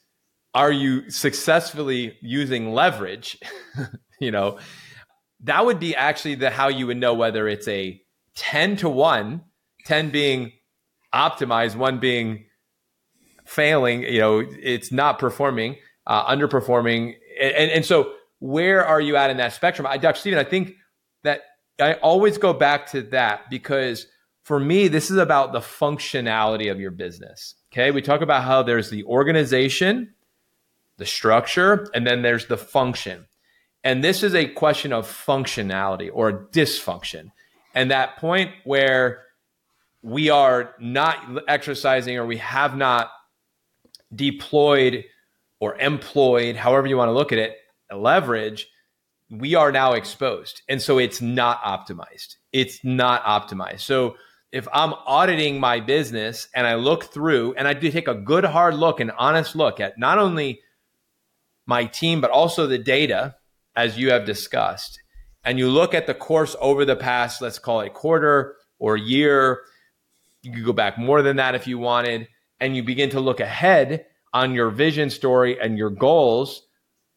are 0.54 0.72
you 0.72 1.10
successfully 1.10 2.16
using 2.22 2.72
leverage? 2.72 3.38
you 4.20 4.30
know, 4.30 4.58
that 5.40 5.64
would 5.64 5.78
be 5.78 5.94
actually 5.94 6.34
the 6.34 6.50
how 6.50 6.68
you 6.68 6.86
would 6.86 6.96
know 6.96 7.14
whether 7.14 7.46
it's 7.46 7.68
a 7.68 8.00
10 8.36 8.76
to 8.78 8.88
1, 8.88 9.42
10 9.84 10.10
being 10.10 10.52
optimized, 11.14 11.76
one 11.76 11.98
being 11.98 12.45
failing, 13.46 14.02
you 14.02 14.20
know, 14.20 14.44
it's 14.62 14.92
not 14.92 15.18
performing, 15.18 15.76
uh, 16.06 16.26
underperforming. 16.26 17.14
And, 17.40 17.70
and 17.70 17.84
so 17.84 18.12
where 18.38 18.84
are 18.84 19.00
you 19.00 19.16
at 19.16 19.30
in 19.30 19.36
that 19.38 19.52
spectrum? 19.52 19.86
I, 19.86 19.96
Dr. 19.96 20.18
Stephen, 20.18 20.38
I 20.38 20.44
think 20.44 20.74
that 21.22 21.42
I 21.80 21.94
always 21.94 22.38
go 22.38 22.52
back 22.52 22.90
to 22.92 23.02
that 23.02 23.50
because 23.50 24.06
for 24.42 24.60
me, 24.60 24.88
this 24.88 25.10
is 25.10 25.16
about 25.16 25.52
the 25.52 25.60
functionality 25.60 26.70
of 26.70 26.78
your 26.78 26.90
business. 26.90 27.54
Okay. 27.72 27.90
We 27.90 28.02
talk 28.02 28.20
about 28.20 28.44
how 28.44 28.62
there's 28.62 28.90
the 28.90 29.04
organization, 29.04 30.14
the 30.98 31.06
structure, 31.06 31.88
and 31.94 32.06
then 32.06 32.22
there's 32.22 32.46
the 32.46 32.56
function. 32.56 33.26
And 33.82 34.02
this 34.02 34.22
is 34.22 34.34
a 34.34 34.46
question 34.46 34.92
of 34.92 35.06
functionality 35.06 36.10
or 36.12 36.48
dysfunction. 36.52 37.32
And 37.74 37.90
that 37.90 38.16
point 38.16 38.50
where 38.64 39.24
we 40.02 40.30
are 40.30 40.74
not 40.78 41.18
exercising 41.48 42.16
or 42.16 42.24
we 42.24 42.38
have 42.38 42.76
not 42.76 43.10
deployed 44.16 45.04
or 45.60 45.76
employed, 45.76 46.56
however 46.56 46.86
you 46.86 46.96
want 46.96 47.08
to 47.08 47.12
look 47.12 47.32
at 47.32 47.38
it, 47.38 47.56
leverage, 47.94 48.68
we 49.30 49.54
are 49.54 49.72
now 49.72 49.92
exposed. 49.92 50.62
And 50.68 50.80
so 50.80 50.98
it's 50.98 51.20
not 51.20 51.62
optimized. 51.62 52.36
It's 52.52 52.84
not 52.84 53.24
optimized. 53.24 53.80
So 53.80 54.16
if 54.52 54.68
I'm 54.72 54.94
auditing 55.06 55.58
my 55.60 55.80
business 55.80 56.48
and 56.54 56.66
I 56.66 56.76
look 56.76 57.12
through 57.12 57.54
and 57.54 57.66
I 57.66 57.74
do 57.74 57.90
take 57.90 58.08
a 58.08 58.14
good 58.14 58.44
hard 58.44 58.74
look 58.74 59.00
and 59.00 59.10
honest 59.18 59.56
look 59.56 59.80
at 59.80 59.98
not 59.98 60.18
only 60.18 60.60
my 61.66 61.84
team, 61.84 62.20
but 62.20 62.30
also 62.30 62.66
the 62.66 62.78
data, 62.78 63.34
as 63.74 63.98
you 63.98 64.10
have 64.10 64.24
discussed, 64.24 65.00
and 65.44 65.58
you 65.58 65.68
look 65.68 65.94
at 65.94 66.06
the 66.06 66.14
course 66.14 66.56
over 66.60 66.84
the 66.84 66.96
past, 66.96 67.42
let's 67.42 67.58
call 67.58 67.80
it 67.80 67.92
quarter 67.92 68.56
or 68.78 68.96
year, 68.96 69.62
you 70.42 70.52
could 70.52 70.64
go 70.64 70.72
back 70.72 70.96
more 70.96 71.22
than 71.22 71.36
that 71.36 71.54
if 71.54 71.66
you 71.66 71.78
wanted, 71.78 72.28
and 72.60 72.76
you 72.76 72.82
begin 72.82 73.10
to 73.10 73.20
look 73.20 73.40
ahead 73.40 74.06
on 74.32 74.54
your 74.54 74.70
vision 74.70 75.10
story 75.10 75.58
and 75.60 75.78
your 75.78 75.90
goals, 75.90 76.62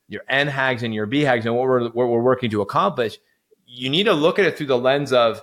your 0.08 0.22
NHAGs 0.32 0.84
and 0.84 0.94
your 0.94 1.08
BHAGs, 1.08 1.46
and 1.46 1.56
what 1.56 1.68
we're, 1.68 1.90
what 1.90 2.10
we're 2.10 2.22
working 2.22 2.50
to 2.52 2.62
accomplish. 2.62 3.18
You 3.66 3.90
need 3.90 4.06
to 4.06 4.14
look 4.14 4.40
at 4.40 4.46
it 4.46 4.58
through 4.58 4.68
the 4.68 4.78
lens 4.78 5.14
of 5.14 5.42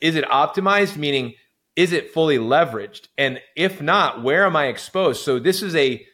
is 0.00 0.16
it 0.16 0.24
optimized? 0.24 0.96
Meaning, 0.96 1.34
is 1.76 1.92
it 1.92 2.12
fully 2.12 2.38
leveraged? 2.38 3.08
And 3.16 3.40
if 3.56 3.80
not, 3.80 4.22
where 4.22 4.44
am 4.44 4.56
I 4.56 4.66
exposed? 4.66 5.22
So 5.22 5.38
this 5.38 5.62
is 5.62 5.74
a 5.74 6.04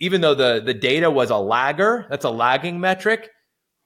even 0.00 0.20
though 0.20 0.34
the 0.34 0.60
the 0.64 0.74
data 0.74 1.10
was 1.10 1.30
a 1.30 1.36
lagger, 1.36 2.06
that's 2.10 2.24
a 2.24 2.30
lagging 2.30 2.80
metric. 2.80 3.30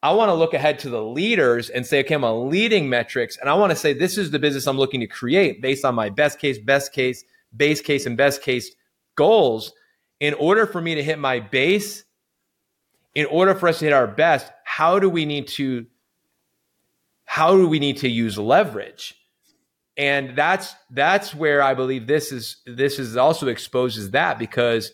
I 0.02 0.12
want 0.14 0.30
to 0.30 0.34
look 0.34 0.52
ahead 0.52 0.80
to 0.80 0.90
the 0.90 1.02
leaders 1.02 1.70
and 1.70 1.86
say, 1.86 2.00
okay, 2.00 2.14
I'm 2.14 2.24
a 2.24 2.34
leading 2.34 2.88
metrics, 2.88 3.36
and 3.36 3.48
I 3.48 3.54
want 3.54 3.70
to 3.70 3.76
say 3.76 3.92
this 3.92 4.18
is 4.18 4.32
the 4.32 4.40
business 4.40 4.66
I'm 4.66 4.78
looking 4.78 5.00
to 5.00 5.06
create 5.06 5.62
based 5.62 5.84
on 5.84 5.94
my 5.94 6.08
best 6.08 6.40
case, 6.40 6.58
best 6.58 6.92
case, 6.92 7.24
base 7.56 7.80
case, 7.80 8.06
and 8.06 8.16
best 8.16 8.42
case 8.42 8.74
goals. 9.16 9.72
In 10.20 10.34
order 10.34 10.66
for 10.66 10.80
me 10.80 10.94
to 10.94 11.02
hit 11.02 11.18
my 11.18 11.40
base, 11.40 12.04
in 13.14 13.26
order 13.26 13.54
for 13.54 13.68
us 13.68 13.80
to 13.80 13.86
hit 13.86 13.92
our 13.92 14.06
best, 14.06 14.50
how 14.64 14.98
do 14.98 15.08
we 15.08 15.26
need 15.26 15.48
to 15.48 15.86
how 17.24 17.56
do 17.56 17.66
we 17.66 17.78
need 17.78 17.98
to 17.98 18.08
use 18.08 18.38
leverage? 18.38 19.14
And 19.96 20.36
that's 20.36 20.74
that's 20.90 21.34
where 21.34 21.62
I 21.62 21.74
believe 21.74 22.06
this 22.06 22.32
is 22.32 22.58
this 22.66 22.98
is 22.98 23.16
also 23.16 23.48
exposes 23.48 24.10
that 24.12 24.38
because 24.38 24.92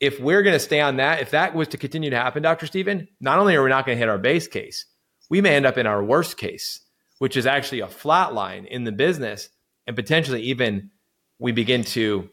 if 0.00 0.20
we're 0.20 0.42
going 0.42 0.54
to 0.54 0.60
stay 0.60 0.80
on 0.80 0.96
that, 0.96 1.22
if 1.22 1.30
that 1.30 1.54
was 1.54 1.68
to 1.68 1.78
continue 1.78 2.10
to 2.10 2.16
happen, 2.16 2.42
Dr. 2.42 2.66
Stephen, 2.66 3.08
not 3.20 3.38
only 3.38 3.56
are 3.56 3.62
we 3.62 3.70
not 3.70 3.86
going 3.86 3.96
to 3.96 4.00
hit 4.00 4.08
our 4.08 4.18
base 4.18 4.46
case, 4.46 4.86
we 5.30 5.40
may 5.40 5.54
end 5.56 5.66
up 5.66 5.78
in 5.78 5.86
our 5.86 6.04
worst 6.04 6.36
case, 6.36 6.80
which 7.18 7.36
is 7.36 7.46
actually 7.46 7.80
a 7.80 7.88
flat 7.88 8.34
line 8.34 8.66
in 8.66 8.84
the 8.84 8.92
business 8.92 9.48
and 9.86 9.96
potentially 9.96 10.42
even 10.42 10.90
we 11.38 11.52
begin 11.52 11.84
to 11.84 12.28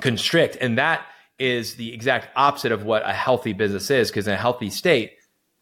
constrict. 0.00 0.56
And 0.60 0.78
that 0.78 1.06
is 1.38 1.74
the 1.74 1.92
exact 1.92 2.28
opposite 2.36 2.72
of 2.72 2.84
what 2.84 3.08
a 3.08 3.12
healthy 3.12 3.52
business 3.52 3.90
is, 3.90 4.10
because 4.10 4.26
in 4.26 4.34
a 4.34 4.38
healthy 4.38 4.70
state 4.70 5.12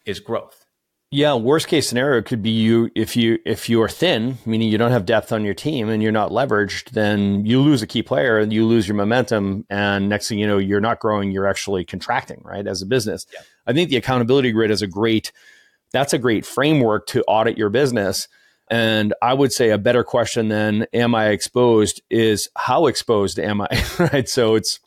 is 0.05 0.19
growth. 0.19 0.65
Yeah, 1.09 1.35
worst 1.35 1.69
case 1.69 1.87
scenario 1.87 2.21
could 2.21 2.43
be 2.43 2.49
you 2.49 2.89
if 2.93 3.15
you 3.15 3.39
if 3.45 3.69
you're 3.69 3.87
thin, 3.87 4.39
meaning 4.45 4.67
you 4.67 4.77
don't 4.77 4.91
have 4.91 5.05
depth 5.05 5.31
on 5.31 5.45
your 5.45 5.53
team 5.53 5.87
and 5.87 6.03
you're 6.03 6.11
not 6.11 6.31
leveraged, 6.31 6.89
then 6.89 7.45
you 7.45 7.61
lose 7.61 7.81
a 7.81 7.87
key 7.87 8.03
player 8.03 8.37
and 8.37 8.51
you 8.51 8.65
lose 8.65 8.89
your 8.89 8.97
momentum 8.97 9.65
and 9.69 10.09
next 10.09 10.27
thing 10.27 10.37
you 10.37 10.45
know 10.45 10.57
you're 10.57 10.81
not 10.81 10.99
growing, 10.99 11.31
you're 11.31 11.47
actually 11.47 11.85
contracting, 11.85 12.41
right? 12.43 12.67
As 12.67 12.81
a 12.81 12.85
business. 12.85 13.25
Yeah. 13.33 13.39
I 13.65 13.71
think 13.71 13.89
the 13.89 13.95
accountability 13.95 14.51
grid 14.51 14.69
is 14.69 14.81
a 14.81 14.87
great 14.87 15.31
that's 15.93 16.11
a 16.11 16.17
great 16.17 16.45
framework 16.45 17.07
to 17.07 17.23
audit 17.23 17.57
your 17.57 17.69
business. 17.69 18.27
And 18.69 19.13
I 19.21 19.33
would 19.33 19.53
say 19.53 19.69
a 19.69 19.77
better 19.77 20.03
question 20.03 20.49
than 20.49 20.87
am 20.93 21.15
I 21.15 21.29
exposed 21.29 22.01
is 22.09 22.49
how 22.57 22.87
exposed 22.87 23.39
am 23.39 23.61
I? 23.61 23.67
right? 23.99 24.27
So 24.27 24.55
it's 24.55 24.79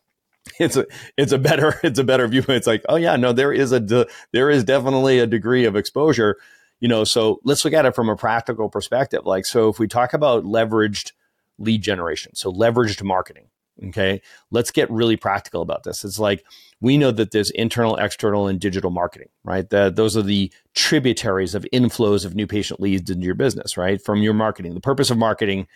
it's 0.59 0.77
a 0.77 0.87
it's 1.17 1.33
a 1.33 1.39
better 1.39 1.79
it's 1.83 1.99
a 1.99 2.05
better 2.05 2.27
view. 2.29 2.45
It's 2.49 2.67
like, 2.67 2.85
oh 2.89 2.97
yeah, 2.97 3.17
no, 3.17 3.33
there 3.33 3.53
is 3.53 3.73
a 3.73 3.81
de- 3.81 4.07
there 4.33 4.51
is 4.51 4.65
definitely 4.65 5.19
a 5.19 5.27
degree 5.27 5.65
of 5.65 5.77
exposure. 5.77 6.37
You 6.81 6.89
know, 6.89 7.05
so 7.05 7.41
let's 7.45 7.65
look 7.65 7.75
at 7.75 7.85
it 7.85 7.95
from 7.95 8.09
a 8.09 8.17
practical 8.17 8.71
perspective. 8.71 9.27
Like, 9.27 9.45
so 9.45 9.69
if 9.69 9.79
we 9.79 9.87
talk 9.87 10.15
about 10.15 10.45
leveraged 10.45 11.13
lead 11.59 11.83
generation, 11.83 12.35
so 12.35 12.51
leveraged 12.51 13.03
marketing, 13.03 13.49
okay, 13.89 14.21
let's 14.51 14.71
get 14.71 14.91
really 14.91 15.17
practical 15.17 15.63
about 15.63 15.85
this. 15.85 16.05
It's 16.05 16.19
like 16.19 16.45
we 16.81 16.99
know 16.99 17.11
that 17.11 17.31
there's 17.31 17.51
internal, 17.51 17.97
external, 17.97 18.49
and 18.49 18.61
digital 18.61 18.91
marketing, 18.91 19.29
right? 19.45 19.69
That 19.71 19.97
those 19.97 20.17
are 20.17 20.23
the 20.23 20.53
tributaries 20.75 21.55
of 21.55 21.67
inflows 21.73 22.25
of 22.25 22.35
new 22.35 22.47
patient 22.47 22.81
leads 22.81 23.11
into 23.11 23.25
your 23.25 23.35
business, 23.35 23.77
right? 23.77 24.03
From 24.03 24.23
your 24.23 24.35
marketing. 24.35 24.75
The 24.75 24.81
purpose 24.81 25.11
of 25.11 25.19
marketing 25.19 25.67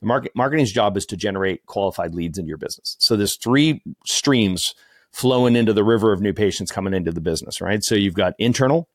the 0.00 0.06
market, 0.06 0.32
marketing's 0.34 0.72
job 0.72 0.96
is 0.96 1.06
to 1.06 1.16
generate 1.16 1.64
qualified 1.66 2.14
leads 2.14 2.38
into 2.38 2.48
your 2.48 2.58
business. 2.58 2.96
So 2.98 3.16
there's 3.16 3.36
three 3.36 3.82
streams 4.04 4.74
flowing 5.12 5.56
into 5.56 5.72
the 5.72 5.84
river 5.84 6.12
of 6.12 6.20
new 6.20 6.32
patients 6.32 6.70
coming 6.70 6.92
into 6.92 7.12
the 7.12 7.20
business, 7.20 7.60
right? 7.60 7.82
So 7.82 7.94
you've 7.94 8.14
got 8.14 8.34
internal, 8.38 8.88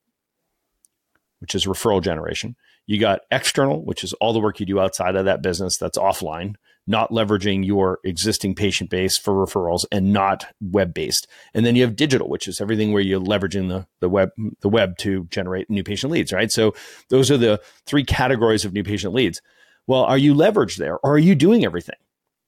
which 1.39 1.55
is 1.55 1.65
referral 1.65 2.03
generation. 2.03 2.55
You 2.85 2.99
got 2.99 3.21
external, 3.31 3.83
which 3.83 4.03
is 4.03 4.13
all 4.13 4.33
the 4.33 4.39
work 4.39 4.59
you 4.59 4.65
do 4.65 4.79
outside 4.79 5.15
of 5.15 5.25
that 5.25 5.41
business 5.41 5.77
that's 5.77 5.97
offline, 5.97 6.55
not 6.89 7.11
leveraging 7.11 7.63
your 7.65 7.99
existing 8.03 8.55
patient 8.55 8.89
base 8.89 9.17
for 9.17 9.33
referrals 9.33 9.85
and 9.91 10.11
not 10.11 10.47
web 10.59 10.93
based. 10.93 11.27
And 11.53 11.65
then 11.65 11.75
you 11.75 11.83
have 11.83 11.95
digital, 11.95 12.27
which 12.27 12.47
is 12.47 12.59
everything 12.59 12.91
where 12.91 13.01
you're 13.01 13.21
leveraging 13.21 13.69
the, 13.69 13.85
the 13.99 14.09
web, 14.09 14.31
the 14.61 14.69
web 14.69 14.97
to 14.99 15.25
generate 15.25 15.69
new 15.69 15.83
patient 15.83 16.11
leads, 16.11 16.33
right? 16.33 16.51
So 16.51 16.73
those 17.09 17.29
are 17.29 17.37
the 17.37 17.61
three 17.85 18.03
categories 18.03 18.65
of 18.65 18.73
new 18.73 18.83
patient 18.83 19.13
leads. 19.13 19.39
Well, 19.85 20.03
are 20.03 20.17
you 20.17 20.33
leveraged 20.33 20.77
there 20.77 20.97
or 20.97 21.13
are 21.13 21.19
you 21.19 21.35
doing 21.35 21.63
everything? 21.63 21.95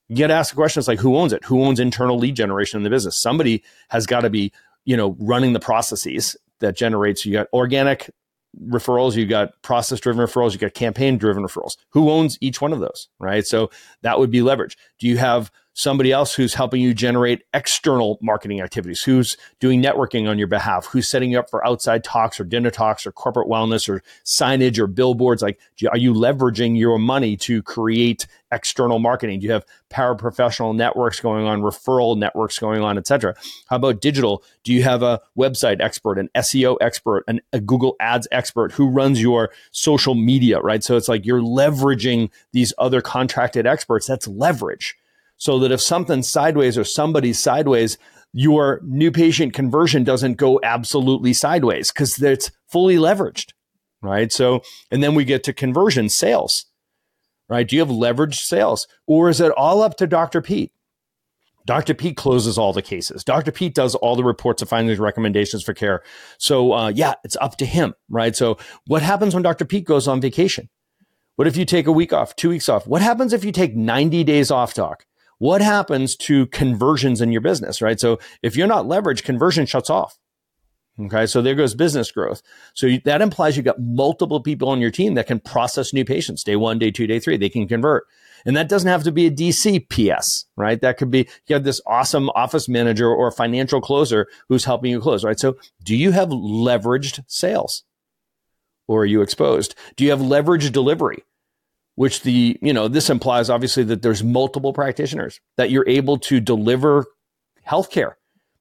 You 0.09 0.15
get 0.15 0.31
asked 0.31 0.55
questions 0.55 0.87
like 0.87 0.99
who 0.99 1.15
owns 1.15 1.33
it? 1.33 1.45
Who 1.45 1.63
owns 1.63 1.79
internal 1.79 2.17
lead 2.17 2.35
generation 2.35 2.77
in 2.77 2.83
the 2.83 2.89
business? 2.89 3.21
Somebody 3.21 3.63
has 3.89 4.07
got 4.07 4.21
to 4.21 4.29
be, 4.31 4.51
you 4.85 4.97
know, 4.97 5.15
running 5.19 5.53
the 5.53 5.59
processes 5.59 6.35
that 6.59 6.75
generates 6.75 7.25
you 7.25 7.33
got 7.33 7.47
organic 7.53 8.09
referrals, 8.59 9.15
you 9.15 9.25
got 9.25 9.61
process 9.61 9.99
driven 9.99 10.25
referrals, 10.25 10.53
you 10.53 10.59
got 10.59 10.73
campaign 10.73 11.17
driven 11.17 11.43
referrals. 11.43 11.77
Who 11.89 12.09
owns 12.09 12.37
each 12.41 12.61
one 12.61 12.73
of 12.73 12.79
those, 12.79 13.07
right? 13.19 13.45
So 13.45 13.69
that 14.01 14.19
would 14.19 14.31
be 14.31 14.41
leverage. 14.41 14.77
Do 14.99 15.07
you 15.07 15.17
have 15.17 15.51
somebody 15.81 16.11
else 16.11 16.35
who's 16.35 16.53
helping 16.53 16.79
you 16.79 16.93
generate 16.93 17.43
external 17.55 18.19
marketing 18.21 18.61
activities? 18.61 19.01
Who's 19.01 19.35
doing 19.59 19.81
networking 19.81 20.29
on 20.29 20.37
your 20.37 20.47
behalf? 20.47 20.85
Who's 20.85 21.09
setting 21.09 21.31
you 21.31 21.39
up 21.39 21.49
for 21.49 21.65
outside 21.65 22.03
talks 22.03 22.39
or 22.39 22.43
dinner 22.43 22.69
talks 22.69 23.07
or 23.07 23.11
corporate 23.11 23.47
wellness 23.47 23.89
or 23.89 24.03
signage 24.23 24.77
or 24.77 24.85
billboards? 24.85 25.41
Like, 25.41 25.59
are 25.89 25.97
you 25.97 26.13
leveraging 26.13 26.77
your 26.77 26.99
money 26.99 27.35
to 27.37 27.63
create 27.63 28.27
external 28.51 28.99
marketing? 28.99 29.39
Do 29.39 29.47
you 29.47 29.53
have 29.53 29.65
paraprofessional 29.89 30.75
networks 30.75 31.19
going 31.19 31.47
on, 31.47 31.61
referral 31.61 32.15
networks 32.15 32.59
going 32.59 32.83
on, 32.83 32.99
etc.? 32.99 33.33
How 33.67 33.77
about 33.77 34.01
digital? 34.01 34.43
Do 34.63 34.73
you 34.73 34.83
have 34.83 35.01
a 35.01 35.19
website 35.35 35.81
expert, 35.81 36.19
an 36.19 36.29
SEO 36.35 36.77
expert, 36.79 37.23
an, 37.27 37.41
a 37.53 37.59
Google 37.59 37.95
Ads 37.99 38.27
expert 38.31 38.71
who 38.73 38.87
runs 38.87 39.19
your 39.19 39.49
social 39.71 40.13
media, 40.13 40.59
right? 40.59 40.83
So 40.83 40.95
it's 40.95 41.07
like 41.07 41.25
you're 41.25 41.41
leveraging 41.41 42.29
these 42.51 42.71
other 42.77 43.01
contracted 43.01 43.65
experts. 43.65 44.05
That's 44.05 44.27
leverage. 44.27 44.95
So 45.41 45.57
that 45.59 45.71
if 45.71 45.81
something's 45.81 46.29
sideways 46.29 46.77
or 46.77 46.83
somebody's 46.83 47.39
sideways, 47.39 47.97
your 48.31 48.79
new 48.83 49.11
patient 49.11 49.53
conversion 49.53 50.03
doesn't 50.03 50.35
go 50.35 50.59
absolutely 50.61 51.33
sideways 51.33 51.91
because 51.91 52.21
it's 52.21 52.51
fully 52.67 52.97
leveraged, 52.97 53.53
right? 54.03 54.31
So, 54.31 54.61
and 54.91 55.01
then 55.01 55.15
we 55.15 55.25
get 55.25 55.43
to 55.45 55.53
conversion 55.53 56.09
sales 56.09 56.65
right? 57.51 57.67
Do 57.67 57.75
you 57.75 57.81
have 57.81 57.89
leveraged 57.89 58.35
sales 58.35 58.87
or 59.05 59.29
is 59.29 59.41
it 59.41 59.51
all 59.51 59.81
up 59.81 59.97
to 59.97 60.07
Dr. 60.07 60.41
Pete? 60.41 60.71
Dr. 61.65 61.93
Pete 61.93 62.15
closes 62.15 62.57
all 62.57 62.71
the 62.71 62.81
cases. 62.81 63.25
Dr. 63.25 63.51
Pete 63.51 63.75
does 63.75 63.93
all 63.95 64.15
the 64.15 64.23
reports 64.23 64.61
of 64.61 64.69
findings, 64.69 64.99
recommendations 64.99 65.61
for 65.61 65.73
care. 65.73 66.01
So, 66.37 66.71
uh, 66.71 66.87
yeah, 66.95 67.15
it's 67.25 67.37
up 67.41 67.57
to 67.57 67.65
him, 67.65 67.93
right? 68.09 68.35
So, 68.35 68.57
what 68.87 69.03
happens 69.03 69.33
when 69.33 69.43
Dr. 69.43 69.65
Pete 69.65 69.85
goes 69.85 70.07
on 70.07 70.21
vacation? 70.21 70.69
What 71.35 71.47
if 71.47 71.57
you 71.57 71.65
take 71.65 71.87
a 71.87 71.91
week 71.91 72.13
off, 72.13 72.35
two 72.35 72.49
weeks 72.49 72.69
off? 72.69 72.87
What 72.87 73.01
happens 73.01 73.33
if 73.33 73.43
you 73.43 73.51
take 73.51 73.75
90 73.75 74.23
days 74.23 74.49
off, 74.49 74.73
doc? 74.73 75.05
What 75.41 75.63
happens 75.63 76.15
to 76.17 76.45
conversions 76.45 77.19
in 77.19 77.31
your 77.31 77.41
business, 77.41 77.81
right? 77.81 77.99
So, 77.99 78.19
if 78.43 78.55
you're 78.55 78.67
not 78.67 78.85
leveraged, 78.85 79.23
conversion 79.23 79.65
shuts 79.65 79.89
off. 79.89 80.19
Okay. 80.99 81.25
So 81.25 81.41
there 81.41 81.55
goes 81.55 81.73
business 81.73 82.11
growth. 82.11 82.43
So 82.75 82.85
you, 82.85 83.01
that 83.05 83.23
implies 83.23 83.55
you've 83.55 83.65
got 83.65 83.81
multiple 83.81 84.39
people 84.39 84.69
on 84.69 84.79
your 84.79 84.91
team 84.91 85.15
that 85.15 85.25
can 85.25 85.39
process 85.39 85.93
new 85.93 86.05
patients 86.05 86.43
day 86.43 86.55
one, 86.55 86.77
day 86.77 86.91
two, 86.91 87.07
day 87.07 87.19
three. 87.19 87.37
They 87.37 87.49
can 87.49 87.67
convert. 87.67 88.05
And 88.45 88.55
that 88.55 88.69
doesn't 88.69 88.89
have 88.89 89.03
to 89.05 89.11
be 89.11 89.25
a 89.25 89.31
DC 89.31 89.87
PS, 89.89 90.45
right? 90.57 90.79
That 90.79 90.97
could 90.97 91.09
be, 91.09 91.27
you 91.47 91.55
have 91.55 91.63
this 91.63 91.81
awesome 91.87 92.29
office 92.35 92.69
manager 92.69 93.09
or 93.09 93.31
financial 93.31 93.81
closer 93.81 94.27
who's 94.47 94.65
helping 94.65 94.91
you 94.91 95.01
close, 95.01 95.23
right? 95.23 95.39
So 95.39 95.57
do 95.83 95.95
you 95.95 96.11
have 96.11 96.29
leveraged 96.29 97.23
sales 97.25 97.83
or 98.87 99.01
are 99.01 99.07
you 99.07 99.23
exposed? 99.23 99.73
Do 99.95 100.03
you 100.03 100.11
have 100.11 100.19
leveraged 100.19 100.71
delivery? 100.71 101.23
Which 102.01 102.23
the, 102.23 102.57
you 102.63 102.73
know, 102.73 102.87
this 102.87 103.11
implies 103.11 103.51
obviously 103.51 103.83
that 103.83 104.01
there's 104.01 104.23
multiple 104.23 104.73
practitioners 104.73 105.39
that 105.57 105.69
you're 105.69 105.87
able 105.87 106.17
to 106.17 106.39
deliver 106.39 107.05
healthcare 107.67 108.13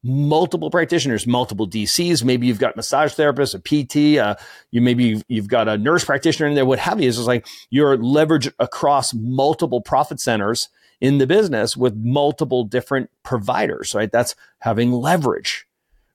multiple 0.03 0.71
practitioners, 0.71 1.27
multiple 1.27 1.67
DCs. 1.67 2.23
Maybe 2.23 2.47
you've 2.47 2.59
got 2.59 2.77
massage 2.77 3.15
therapists, 3.15 3.55
a 3.55 3.59
PT, 3.59 4.19
uh, 4.19 4.37
you 4.71 4.83
maybe 4.83 5.05
you've, 5.05 5.25
you've, 5.29 5.49
got 5.49 5.69
a 5.69 5.79
nurse 5.79 6.05
practitioner 6.05 6.49
in 6.49 6.55
there, 6.55 6.67
what 6.67 6.79
have 6.81 7.01
you. 7.01 7.09
It's 7.09 7.19
like 7.21 7.47
you're 7.71 7.97
leveraged 7.97 8.53
across 8.59 9.15
multiple 9.15 9.81
profit 9.81 10.21
centers 10.21 10.69
in 11.01 11.17
the 11.17 11.27
business 11.27 11.79
with 11.79 11.97
multiple 11.97 12.65
different 12.65 13.11
providers, 13.23 13.95
right? 13.95 14.13
That's 14.13 14.35
having 14.59 14.93
leverage, 14.93 15.67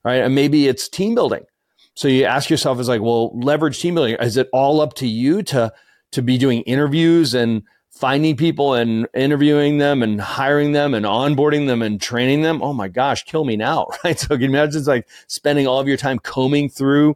right? 0.03 0.21
And 0.21 0.36
maybe 0.36 0.67
it's 0.67 0.88
team 0.88 1.15
building. 1.15 1.45
So 1.95 2.08
you 2.08 2.26
ask 2.26 2.49
yourself, 2.49 2.80
is 2.80 2.89
like, 2.89 3.02
well, 3.02 3.32
leverage 3.38 3.80
team 3.80 3.95
building. 3.95 4.15
Is 4.19 4.38
it 4.38 4.49
all 4.52 4.82
up 4.82 4.93
to 4.95 5.08
you 5.08 5.43
to 5.43 5.73
to 6.15 6.21
be 6.21 6.38
doing 6.38 6.62
interviews 6.62 7.34
and 7.34 7.62
finding 7.91 8.36
people 8.36 8.73
and 8.73 9.08
interviewing 9.13 9.78
them 9.78 10.01
and 10.01 10.19
hiring 10.19 10.71
them 10.71 10.93
and 10.93 11.06
onboarding 11.06 11.67
them 11.67 11.82
and 11.82 12.01
training 12.01 12.41
them. 12.41 12.62
Oh 12.62 12.73
my 12.73 12.88
gosh, 12.88 13.23
kill 13.23 13.45
me 13.45 13.56
now, 13.56 13.88
right? 14.04 14.19
So 14.19 14.30
can 14.30 14.41
you 14.41 14.49
imagine 14.49 14.80
it's 14.80 14.88
like 14.88 15.08
spending 15.28 15.67
all 15.67 15.80
of 15.80 15.88
your 15.88 15.97
time 15.97 16.19
combing 16.19 16.69
through 16.69 17.15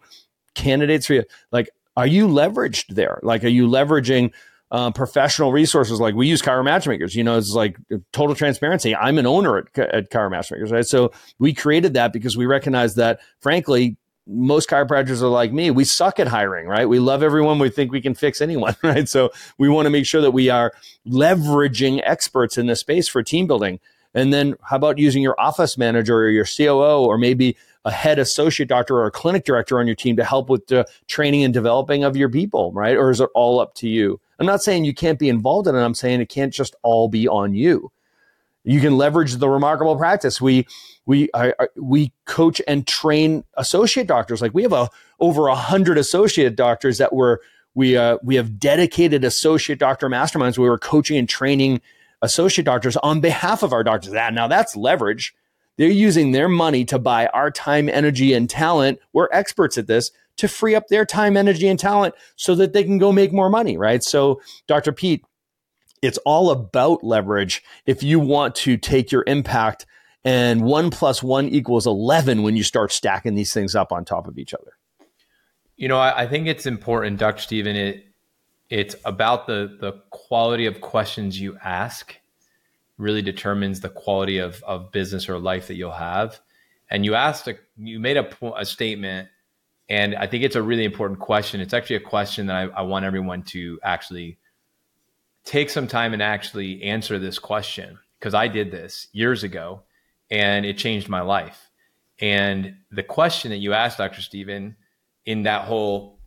candidates 0.54 1.06
for 1.06 1.14
you? 1.16 1.24
Like, 1.52 1.70
are 1.98 2.08
you 2.08 2.28
leveraged 2.28 2.96
there? 2.96 3.20
Like, 3.24 3.44
are 3.44 3.50
you 3.50 3.68
leveraging 3.68 4.32
uh, 4.72 4.92
professional 4.92 5.52
resources? 5.52 6.00
Like 6.00 6.16
we 6.16 6.28
use 6.28 6.42
Chiro 6.42 6.64
Matchmakers, 6.64 7.16
you 7.16 7.24
know, 7.24 7.38
it's 7.38 7.54
like 7.54 7.78
total 8.12 8.36
transparency. 8.36 8.96
I'm 8.96 9.18
an 9.18 9.26
owner 9.26 9.58
at, 9.58 9.80
at 9.80 10.12
Chiro 10.12 10.30
Matchmakers, 10.30 10.72
right? 10.72 10.86
So 10.86 11.12
we 11.40 11.54
created 11.54 11.94
that 11.94 12.14
because 12.14 12.38
we 12.38 12.46
recognize 12.46 12.96
that 12.96 13.20
frankly, 13.40 13.98
most 14.30 14.70
chiropractors 14.70 15.22
are 15.22 15.28
like 15.28 15.52
me. 15.52 15.72
We 15.72 15.84
suck 15.84 16.20
at 16.20 16.28
hiring, 16.28 16.68
right? 16.68 16.88
We 16.88 17.00
love 17.00 17.24
everyone. 17.24 17.58
We 17.60 17.70
think 17.70 17.92
we 17.92 18.02
can 18.02 18.14
fix 18.14 18.42
anyone, 18.42 18.76
right? 18.84 19.10
So 19.10 19.32
we 19.58 19.70
want 19.70 19.88
to 19.88 19.90
make 19.90 20.06
sure 20.06 20.22
that 20.22 20.32
we 20.32 20.50
are 20.50 20.72
leveraging 21.08 22.02
experts 22.04 22.58
in 22.58 22.68
this 22.68 22.80
space 22.80 23.08
for 23.08 23.24
team 23.24 23.48
building. 23.48 23.80
And 24.14 24.34
then 24.34 24.56
how 24.64 24.76
about 24.76 24.98
using 24.98 25.22
your 25.22 25.40
office 25.40 25.78
manager 25.78 26.18
or 26.18 26.30
your 26.30 26.46
COO 26.46 27.06
or 27.06 27.18
maybe 27.18 27.58
a 27.86 27.92
head 27.92 28.20
associate 28.20 28.68
doctor 28.68 28.96
or 28.96 29.06
a 29.06 29.12
clinic 29.12 29.46
director 29.46 29.80
on 29.80 29.88
your 29.88 29.96
team 29.96 30.16
to 30.18 30.24
help 30.24 30.50
with 30.50 30.68
the 30.68 30.86
training 31.08 31.44
and 31.44 31.54
developing 31.54 32.04
of 32.04 32.18
your 32.18 32.30
people, 32.30 32.72
right? 32.74 32.98
Or 32.98 33.10
is 33.10 33.22
it 33.22 33.30
all 33.34 33.60
up 33.60 33.74
to 33.76 33.88
you? 33.88 34.20
I'm 34.40 34.46
not 34.46 34.62
saying 34.62 34.86
you 34.86 34.94
can't 34.94 35.20
be 35.20 35.30
involved 35.30 35.68
in 35.68 35.76
it. 35.76 35.80
I'm 35.80 35.94
saying 35.94 36.22
it 36.22 36.30
can't 36.30 36.54
just 36.54 36.76
all 36.82 37.08
be 37.08 37.28
on 37.28 37.54
you. 37.54 37.92
You 38.70 38.80
can 38.80 38.98
leverage 38.98 39.36
the 39.38 39.50
remarkable 39.50 39.96
practice. 39.96 40.40
We 40.40 40.68
we 41.08 41.30
I, 41.34 41.54
we 41.76 42.14
coach 42.26 42.62
and 42.68 42.86
train 42.86 43.44
associate 43.56 44.06
doctors. 44.06 44.44
Like 44.44 44.54
we 44.54 44.62
have 44.62 44.74
a 44.74 44.90
over 45.20 45.48
a 45.48 45.56
hundred 45.56 45.98
associate 45.98 46.56
doctors 46.56 47.00
that 47.00 47.12
were 47.12 47.42
we 47.74 47.98
uh, 47.98 48.20
we 48.22 48.36
have 48.36 48.60
dedicated 48.60 49.24
associate 49.24 49.80
doctor 49.80 50.08
masterminds. 50.08 50.60
We 50.60 50.70
were 50.70 50.78
coaching 50.78 51.18
and 51.18 51.28
training 51.28 51.82
associate 52.22 52.66
doctors 52.66 52.96
on 52.98 53.22
behalf 53.22 53.64
of 53.64 53.74
our 53.74 53.84
doctors. 53.84 54.12
That 54.12 54.36
now 54.36 54.48
that's 54.48 54.76
leverage. 54.76 55.34
They're 55.78 55.88
using 55.90 56.32
their 56.32 56.50
money 56.50 56.86
to 56.86 57.00
buy 57.00 57.26
our 57.28 57.50
time, 57.50 57.90
energy, 57.90 58.34
and 58.34 58.48
talent. 58.48 59.00
We're 59.14 59.30
experts 59.32 59.80
at 59.80 59.88
this 59.88 60.12
to 60.38 60.48
free 60.48 60.76
up 60.76 60.88
their 60.90 61.06
time, 61.06 61.36
energy, 61.38 61.68
and 61.68 61.80
talent 61.80 62.14
so 62.36 62.54
that 62.56 62.74
they 62.74 62.84
can 62.84 62.98
go 62.98 63.12
make 63.12 63.34
more 63.34 63.50
money, 63.50 63.78
right? 63.78 64.04
So, 64.04 64.42
Dr. 64.68 64.92
Pete, 64.92 65.24
it's 66.02 66.18
all 66.20 66.52
about 66.52 67.04
leverage 67.04 67.64
if 67.86 68.04
you 68.04 68.20
want 68.20 68.56
to 68.56 68.78
take 68.78 69.12
your 69.12 69.24
impact 69.28 69.86
and 70.24 70.62
one 70.62 70.90
plus 70.90 71.24
one 71.24 71.48
equals 71.48 71.88
11 71.88 72.44
when 72.44 72.56
you 72.56 72.64
start 72.64 72.92
stacking 72.92 73.36
these 73.36 73.54
things 73.54 73.76
up 73.76 73.92
on 73.92 74.04
top 74.06 74.28
of 74.28 74.38
each 74.38 74.54
other. 74.54 74.78
You 75.78 75.88
know, 75.88 75.98
I, 75.98 76.24
I 76.24 76.28
think 76.28 76.48
it's 76.48 76.66
important, 76.66 77.20
Dr. 77.20 77.42
Stephen, 77.42 77.76
it, 77.76 78.06
it's 78.70 78.96
about 79.06 79.48
the, 79.48 79.78
the 79.80 79.94
quality 80.10 80.66
of 80.66 80.82
questions 80.82 81.40
you 81.40 81.58
ask 81.64 82.16
really 82.98 83.22
determines 83.22 83.80
the 83.80 83.90
quality 83.90 84.40
of, 84.40 84.62
of 84.64 84.92
business 84.92 85.30
or 85.30 85.40
life 85.40 85.68
that 85.68 85.76
you'll 85.76 85.92
have. 85.92 86.40
And 86.90 87.06
you 87.06 87.16
asked, 87.16 87.48
a, 87.48 87.56
you 87.78 88.00
made 88.00 88.18
a, 88.18 88.30
a 88.58 88.66
statement, 88.66 89.30
and 89.88 90.16
I 90.16 90.28
think 90.28 90.44
it's 90.44 90.58
a 90.58 90.62
really 90.62 90.84
important 90.84 91.20
question. 91.20 91.62
It's 91.62 91.74
actually 91.74 91.96
a 91.96 92.02
question 92.02 92.48
that 92.48 92.56
I, 92.56 92.64
I 92.64 92.82
want 92.82 93.06
everyone 93.06 93.44
to 93.44 93.80
actually 93.84 94.38
take 95.50 95.72
some 95.72 95.88
time 95.88 96.14
and 96.14 96.22
actually 96.22 96.84
answer 96.84 97.18
this 97.18 97.40
question 97.40 97.98
because 98.20 98.36
I 98.36 98.48
did 98.48 98.70
this 98.70 99.08
years 99.14 99.44
ago 99.44 99.82
and 100.30 100.64
it 100.64 100.78
changed 100.78 101.10
my 101.10 101.22
life. 101.22 101.72
And 102.22 102.76
the 102.92 103.02
question 103.02 103.50
that 103.50 103.58
you 103.58 103.74
asked, 103.74 103.98
Dr. 103.98 104.22
Stephen, 104.22 104.76
in 105.26 105.44
that 105.44 105.66
whole 105.66 106.20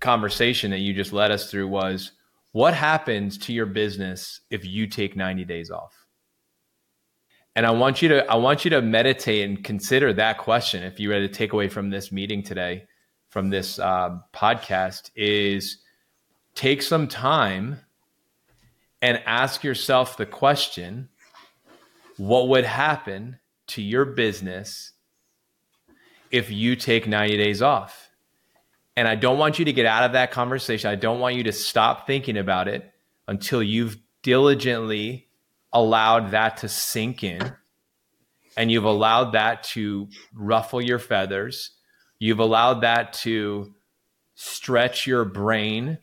conversation 0.00 0.72
that 0.72 0.80
you 0.80 0.92
just 0.92 1.14
led 1.14 1.30
us 1.30 1.50
through 1.50 1.68
was 1.68 2.12
what 2.52 2.74
happens 2.74 3.38
to 3.38 3.54
your 3.54 3.64
business 3.64 4.42
if 4.50 4.66
you 4.66 4.86
take 4.86 5.16
90 5.16 5.46
days 5.46 5.70
off? 5.70 5.94
And 7.54 7.64
I 7.64 7.70
want 7.70 8.02
you 8.02 8.10
to 8.10 8.30
I 8.30 8.34
want 8.34 8.66
you 8.66 8.70
to 8.72 8.82
meditate 8.82 9.48
and 9.48 9.64
consider 9.64 10.12
that 10.12 10.36
question. 10.36 10.82
If 10.82 11.00
you 11.00 11.08
were 11.08 11.20
to 11.20 11.28
take 11.28 11.54
away 11.54 11.70
from 11.70 11.88
this 11.88 12.12
meeting 12.12 12.42
today, 12.42 12.84
from 13.30 13.48
this 13.48 13.78
uh, 13.78 14.18
podcast, 14.34 15.10
is 15.16 15.78
take 16.54 16.82
some 16.82 17.08
time 17.08 17.80
and 19.06 19.22
ask 19.24 19.62
yourself 19.62 20.16
the 20.16 20.26
question 20.26 21.08
what 22.16 22.48
would 22.48 22.64
happen 22.64 23.38
to 23.68 23.80
your 23.80 24.04
business 24.04 24.94
if 26.32 26.50
you 26.50 26.74
take 26.74 27.06
90 27.06 27.36
days 27.36 27.62
off? 27.62 28.10
And 28.96 29.06
I 29.06 29.14
don't 29.14 29.38
want 29.38 29.60
you 29.60 29.64
to 29.66 29.72
get 29.72 29.86
out 29.86 30.02
of 30.02 30.14
that 30.14 30.32
conversation. 30.32 30.90
I 30.90 30.96
don't 30.96 31.20
want 31.20 31.36
you 31.36 31.44
to 31.44 31.52
stop 31.52 32.08
thinking 32.08 32.36
about 32.36 32.66
it 32.66 32.92
until 33.28 33.62
you've 33.62 33.96
diligently 34.22 35.28
allowed 35.72 36.32
that 36.32 36.56
to 36.58 36.68
sink 36.68 37.22
in 37.22 37.52
and 38.56 38.72
you've 38.72 38.82
allowed 38.82 39.34
that 39.34 39.62
to 39.74 40.08
ruffle 40.34 40.82
your 40.82 40.98
feathers, 40.98 41.70
you've 42.18 42.40
allowed 42.40 42.80
that 42.80 43.12
to 43.12 43.72
stretch 44.34 45.06
your 45.06 45.24
brain, 45.24 45.98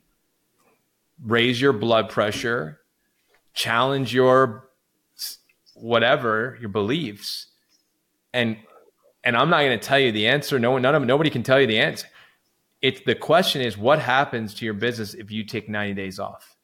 raise 1.22 1.60
your 1.60 1.74
blood 1.74 2.08
pressure, 2.08 2.80
challenge 3.54 4.14
your 4.14 4.70
whatever 5.76 6.58
your 6.60 6.70
beliefs 6.70 7.48
and 8.34 8.58
and 9.24 9.36
i'm 9.36 9.50
not 9.50 9.62
going 9.62 9.78
to 9.78 9.86
tell 9.86 10.00
you 10.00 10.12
the 10.12 10.28
answer. 10.28 10.60
No 10.60 10.72
one 10.72 10.82
none 10.82 10.96
of 10.96 11.04
nobody 11.04 11.30
can 11.30 11.44
tell 11.44 11.60
you 11.60 11.68
the 11.68 11.80
answer. 11.80 12.08
It's 12.82 13.02
the 13.06 13.16
question 13.16 13.62
is 13.62 13.78
what 13.78 14.00
happens 14.00 14.54
to 14.56 14.66
your 14.66 14.74
business 14.74 15.14
if 15.14 15.32
you 15.32 15.46
take 15.46 15.70
90 15.70 15.94
days 15.94 16.20
off? 16.20 16.56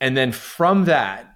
And 0.00 0.16
then 0.16 0.32
from 0.32 0.84
that 0.84 1.34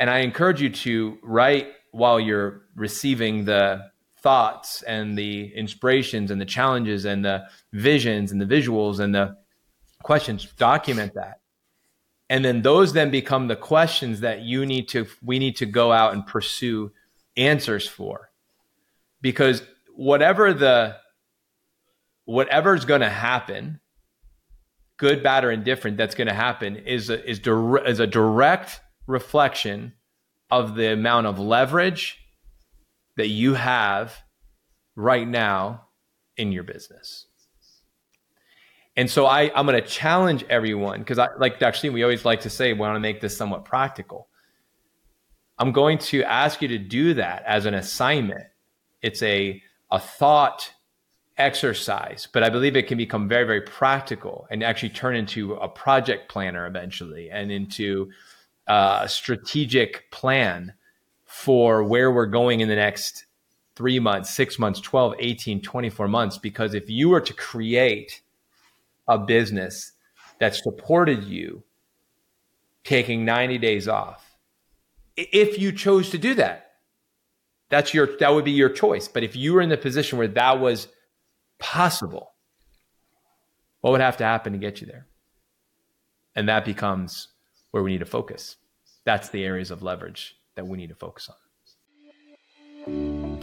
and 0.00 0.08
i 0.08 0.18
encourage 0.20 0.62
you 0.62 0.70
to 0.70 1.18
write 1.22 1.68
while 1.90 2.18
you're 2.18 2.62
receiving 2.74 3.44
the 3.44 3.90
thoughts 4.20 4.82
and 4.82 5.16
the 5.16 5.52
inspirations 5.54 6.30
and 6.30 6.40
the 6.40 6.46
challenges 6.46 7.04
and 7.04 7.24
the 7.24 7.44
visions 7.72 8.32
and 8.32 8.40
the 8.40 8.46
visuals 8.46 8.98
and 8.98 9.14
the 9.14 9.36
questions 10.02 10.46
document 10.58 11.12
that 11.14 11.40
and 12.30 12.44
then 12.44 12.62
those 12.62 12.92
then 12.92 13.10
become 13.10 13.48
the 13.48 13.56
questions 13.56 14.20
that 14.20 14.42
you 14.42 14.66
need 14.66 14.88
to 14.88 15.06
we 15.22 15.38
need 15.38 15.56
to 15.56 15.66
go 15.66 15.92
out 15.92 16.12
and 16.12 16.26
pursue 16.26 16.92
answers 17.36 17.86
for. 17.86 18.30
Because 19.20 19.62
whatever 19.94 20.52
the 20.52 20.96
whatever's 22.24 22.84
going 22.84 23.00
to 23.00 23.08
happen 23.08 23.80
good 24.98 25.22
bad 25.22 25.44
or 25.44 25.50
indifferent 25.50 25.96
that's 25.96 26.14
going 26.14 26.28
to 26.28 26.34
happen 26.34 26.76
is 26.76 27.08
a, 27.08 27.24
is, 27.28 27.40
is 27.86 28.00
a 28.00 28.06
direct 28.06 28.80
reflection 29.06 29.94
of 30.50 30.74
the 30.74 30.92
amount 30.92 31.26
of 31.26 31.38
leverage 31.38 32.18
that 33.16 33.28
you 33.28 33.54
have 33.54 34.14
right 34.96 35.26
now 35.26 35.86
in 36.36 36.52
your 36.52 36.64
business 36.64 37.27
and 38.98 39.08
so 39.08 39.26
I, 39.26 39.52
I'm 39.54 39.64
going 39.64 39.80
to 39.80 39.88
challenge 39.88 40.44
everyone 40.50 40.98
because 40.98 41.20
I 41.20 41.28
like 41.38 41.62
actually 41.62 41.90
we 41.90 42.02
always 42.02 42.24
like 42.24 42.40
to 42.40 42.50
say 42.50 42.72
we 42.72 42.80
want 42.80 42.96
to 42.96 43.00
make 43.00 43.20
this 43.20 43.36
somewhat 43.36 43.64
practical. 43.64 44.26
I'm 45.56 45.70
going 45.70 45.98
to 45.98 46.24
ask 46.24 46.60
you 46.60 46.66
to 46.66 46.78
do 46.78 47.14
that 47.14 47.44
as 47.46 47.64
an 47.64 47.74
assignment. 47.74 48.42
It's 49.00 49.22
a 49.22 49.62
a 49.92 50.00
thought 50.00 50.72
exercise, 51.36 52.26
but 52.32 52.42
I 52.42 52.50
believe 52.50 52.74
it 52.74 52.88
can 52.88 52.98
become 52.98 53.28
very, 53.28 53.46
very 53.46 53.60
practical 53.60 54.48
and 54.50 54.64
actually 54.64 54.90
turn 54.90 55.14
into 55.14 55.54
a 55.54 55.68
project 55.68 56.28
planner 56.28 56.66
eventually 56.66 57.30
and 57.30 57.52
into 57.52 58.10
a 58.66 59.06
strategic 59.08 60.10
plan 60.10 60.74
for 61.24 61.84
where 61.84 62.10
we're 62.10 62.26
going 62.26 62.58
in 62.58 62.68
the 62.68 62.74
next 62.74 63.26
three 63.76 64.00
months, 64.00 64.34
six 64.34 64.58
months, 64.58 64.80
12, 64.80 65.14
18, 65.20 65.62
24 65.62 66.08
months. 66.08 66.36
Because 66.36 66.74
if 66.74 66.90
you 66.90 67.10
were 67.10 67.20
to 67.20 67.32
create 67.32 68.22
a 69.08 69.18
business 69.18 69.92
that 70.38 70.54
supported 70.54 71.24
you 71.24 71.64
taking 72.84 73.24
90 73.24 73.58
days 73.58 73.88
off. 73.88 74.36
If 75.16 75.58
you 75.58 75.72
chose 75.72 76.10
to 76.10 76.18
do 76.18 76.34
that 76.34 76.68
that's 77.68 77.92
your 77.92 78.08
that 78.18 78.34
would 78.34 78.44
be 78.44 78.52
your 78.52 78.70
choice. 78.70 79.08
But 79.08 79.24
if 79.24 79.36
you 79.36 79.52
were 79.52 79.60
in 79.60 79.68
the 79.68 79.76
position 79.76 80.18
where 80.18 80.28
that 80.28 80.60
was 80.60 80.88
possible 81.58 82.32
what 83.80 83.92
would 83.92 84.00
have 84.00 84.16
to 84.16 84.24
happen 84.24 84.52
to 84.52 84.58
get 84.58 84.80
you 84.80 84.86
there? 84.88 85.06
And 86.34 86.48
that 86.48 86.64
becomes 86.64 87.28
where 87.70 87.82
we 87.82 87.92
need 87.92 87.98
to 87.98 88.06
focus. 88.06 88.56
That's 89.04 89.28
the 89.28 89.44
areas 89.44 89.70
of 89.70 89.82
leverage 89.82 90.36
that 90.56 90.66
we 90.66 90.76
need 90.76 90.88
to 90.88 90.96
focus 90.96 91.28
on 91.28 91.36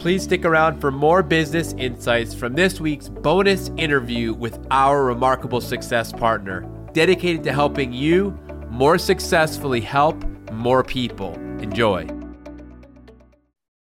Please 0.06 0.22
stick 0.22 0.44
around 0.44 0.80
for 0.80 0.92
more 0.92 1.20
business 1.20 1.72
insights 1.72 2.32
from 2.32 2.54
this 2.54 2.80
week's 2.80 3.08
bonus 3.08 3.72
interview 3.76 4.32
with 4.34 4.64
our 4.70 5.02
remarkable 5.02 5.60
success 5.60 6.12
partner, 6.12 6.60
dedicated 6.92 7.42
to 7.42 7.52
helping 7.52 7.92
you 7.92 8.30
more 8.70 8.98
successfully 8.98 9.80
help 9.80 10.24
more 10.52 10.84
people. 10.84 11.34
Enjoy. 11.58 12.06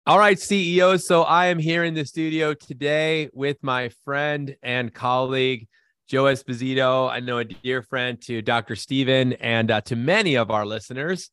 All 0.07 0.18
right, 0.18 0.38
CEOs. 0.38 1.07
So 1.07 1.22
I 1.22 1.46
am 1.46 1.59
here 1.59 1.83
in 1.83 1.94
the 1.94 2.05
studio 2.05 2.53
today 2.53 3.31
with 3.33 3.57
my 3.62 3.88
friend 4.05 4.55
and 4.62 4.92
colleague, 4.92 5.66
Joe 6.09 6.25
Esposito. 6.25 7.11
I 7.11 7.20
know 7.20 7.38
a 7.38 7.44
dear 7.44 7.81
friend 7.81 8.20
to 8.25 8.42
Dr. 8.42 8.77
Stephen 8.77 9.33
and 9.33 9.70
uh, 9.70 9.81
to 9.81 9.96
many 9.96 10.35
of 10.35 10.51
our 10.51 10.66
listeners. 10.66 11.31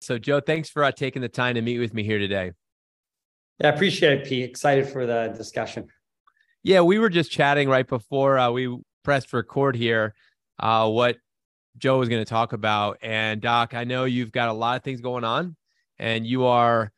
So, 0.00 0.16
Joe, 0.16 0.40
thanks 0.40 0.70
for 0.70 0.82
uh, 0.84 0.90
taking 0.90 1.20
the 1.20 1.28
time 1.28 1.56
to 1.56 1.60
meet 1.60 1.80
with 1.80 1.92
me 1.92 2.02
here 2.02 2.18
today. 2.18 2.52
Yeah, 3.62 3.68
I 3.68 3.74
appreciate 3.74 4.12
it, 4.12 4.26
Pete. 4.26 4.50
Excited 4.50 4.88
for 4.88 5.06
the 5.06 5.32
discussion. 5.36 5.86
Yeah, 6.64 6.80
we 6.80 6.98
were 6.98 7.08
just 7.08 7.30
chatting 7.30 7.68
right 7.68 7.86
before 7.86 8.36
uh, 8.36 8.50
we 8.50 8.76
pressed 9.04 9.32
record 9.32 9.76
here. 9.76 10.14
Uh, 10.58 10.88
what 10.88 11.18
Joe 11.78 12.00
was 12.00 12.08
going 12.08 12.24
to 12.24 12.28
talk 12.28 12.52
about, 12.52 12.98
and 13.02 13.40
Doc, 13.40 13.72
I 13.72 13.84
know 13.84 14.04
you've 14.04 14.32
got 14.32 14.48
a 14.48 14.52
lot 14.52 14.76
of 14.76 14.82
things 14.82 15.00
going 15.00 15.22
on, 15.22 15.54
and 16.00 16.26
you 16.26 16.44
are 16.44 16.90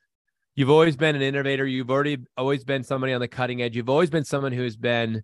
you've 0.54 0.70
always 0.70 0.96
been 0.96 1.14
an 1.14 1.20
innovator. 1.20 1.66
You've 1.66 1.90
already 1.90 2.16
always 2.34 2.64
been 2.64 2.82
somebody 2.82 3.12
on 3.12 3.20
the 3.20 3.28
cutting 3.28 3.60
edge. 3.60 3.76
You've 3.76 3.90
always 3.90 4.08
been 4.08 4.24
someone 4.24 4.52
who's 4.52 4.76
been 4.76 5.22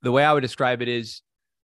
the 0.00 0.10
way 0.10 0.24
I 0.24 0.32
would 0.32 0.40
describe 0.40 0.80
it 0.80 0.88
is 0.88 1.20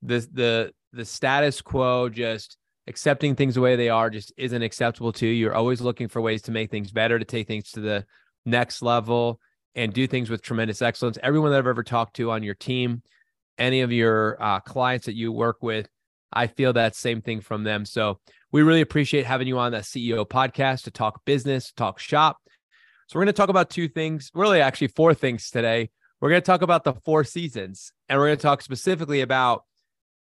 the 0.01 0.28
the 0.34 0.73
the 0.91 1.06
status 1.06 1.62
quo 1.62 2.10
just 2.10 2.58
accepting 2.88 3.34
things 3.34 3.56
the 3.56 3.62
way 3.62 3.78
they 3.78 3.89
are 3.89 4.10
just 4.10 4.34
isn't 4.36 4.62
acceptable 4.62 5.13
to 5.13 5.25
you. 5.25 5.32
You're 5.32 5.56
always 5.56 5.80
looking 5.80 6.10
for 6.10 6.19
ways 6.19 6.41
to 6.43 6.51
make 6.51 6.69
things 6.69 6.91
better, 6.91 7.17
to 7.17 7.23
take 7.23 7.47
things 7.47 7.71
to 7.71 7.80
the 7.80 8.06
next 8.45 8.81
level 8.81 9.39
and 9.75 9.93
do 9.93 10.08
things 10.08 10.29
with 10.29 10.41
tremendous 10.41 10.81
excellence. 10.81 11.17
Everyone 11.21 11.51
that 11.51 11.58
I've 11.58 11.67
ever 11.67 11.84
talked 11.84 12.15
to 12.17 12.31
on 12.31 12.43
your 12.43 12.55
team, 12.55 13.01
any 13.58 13.81
of 13.81 13.91
your 13.91 14.41
uh, 14.41 14.60
clients 14.62 15.05
that 15.05 15.15
you 15.15 15.31
work 15.31 15.58
with, 15.62 15.88
I 16.31 16.47
feel 16.47 16.73
that 16.73 16.95
same 16.95 17.21
thing 17.21 17.41
from 17.41 17.63
them. 17.63 17.86
So 17.86 18.19
we 18.51 18.62
really 18.62 18.81
appreciate 18.81 19.25
having 19.25 19.47
you 19.47 19.58
on 19.58 19.71
that 19.73 19.84
CEO 19.84 20.25
podcast 20.25 20.84
to 20.84 20.91
talk 20.91 21.25
business, 21.25 21.71
talk 21.71 21.99
shop. 21.99 22.38
So 23.08 23.17
we're 23.17 23.25
going 23.25 23.34
to 23.34 23.38
talk 23.38 23.49
about 23.49 23.69
two 23.69 23.88
things, 23.88 24.31
really 24.34 24.62
actually 24.62 24.88
four 24.88 25.13
things 25.13 25.49
today. 25.49 25.89
We're 26.19 26.29
going 26.29 26.41
to 26.41 26.45
talk 26.45 26.62
about 26.62 26.84
the 26.84 26.93
four 27.05 27.23
seasons 27.23 27.91
and 28.10 28.17
we're 28.17 28.27
going 28.27 28.38
to 28.38 28.41
talk 28.41 28.62
specifically 28.62 29.21
about 29.21 29.63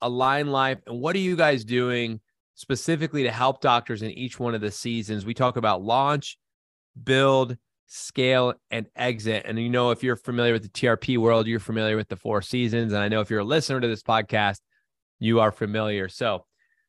AlignLife 0.01 0.81
and 0.87 0.99
what 0.99 1.15
are 1.15 1.19
you 1.19 1.35
guys 1.35 1.63
doing 1.63 2.19
specifically 2.55 3.23
to 3.23 3.31
help 3.31 3.61
doctors 3.61 4.01
in 4.01 4.11
each 4.11 4.39
one 4.39 4.53
of 4.53 4.61
the 4.61 4.71
seasons. 4.71 5.25
We 5.25 5.33
talk 5.33 5.57
about 5.57 5.81
launch, 5.81 6.37
build, 7.01 7.57
scale, 7.87 8.53
and 8.71 8.87
exit. 8.95 9.43
And 9.45 9.59
you 9.59 9.69
know, 9.69 9.91
if 9.91 10.03
you're 10.03 10.15
familiar 10.15 10.53
with 10.53 10.63
the 10.63 10.69
TRP 10.69 11.17
world, 11.17 11.47
you're 11.47 11.59
familiar 11.59 11.95
with 11.95 12.09
the 12.09 12.15
four 12.15 12.41
seasons. 12.41 12.93
And 12.93 13.01
I 13.01 13.07
know 13.07 13.21
if 13.21 13.29
you're 13.29 13.41
a 13.41 13.45
listener 13.45 13.79
to 13.79 13.87
this 13.87 14.03
podcast, 14.03 14.59
you 15.19 15.39
are 15.39 15.51
familiar. 15.51 16.09
So, 16.09 16.45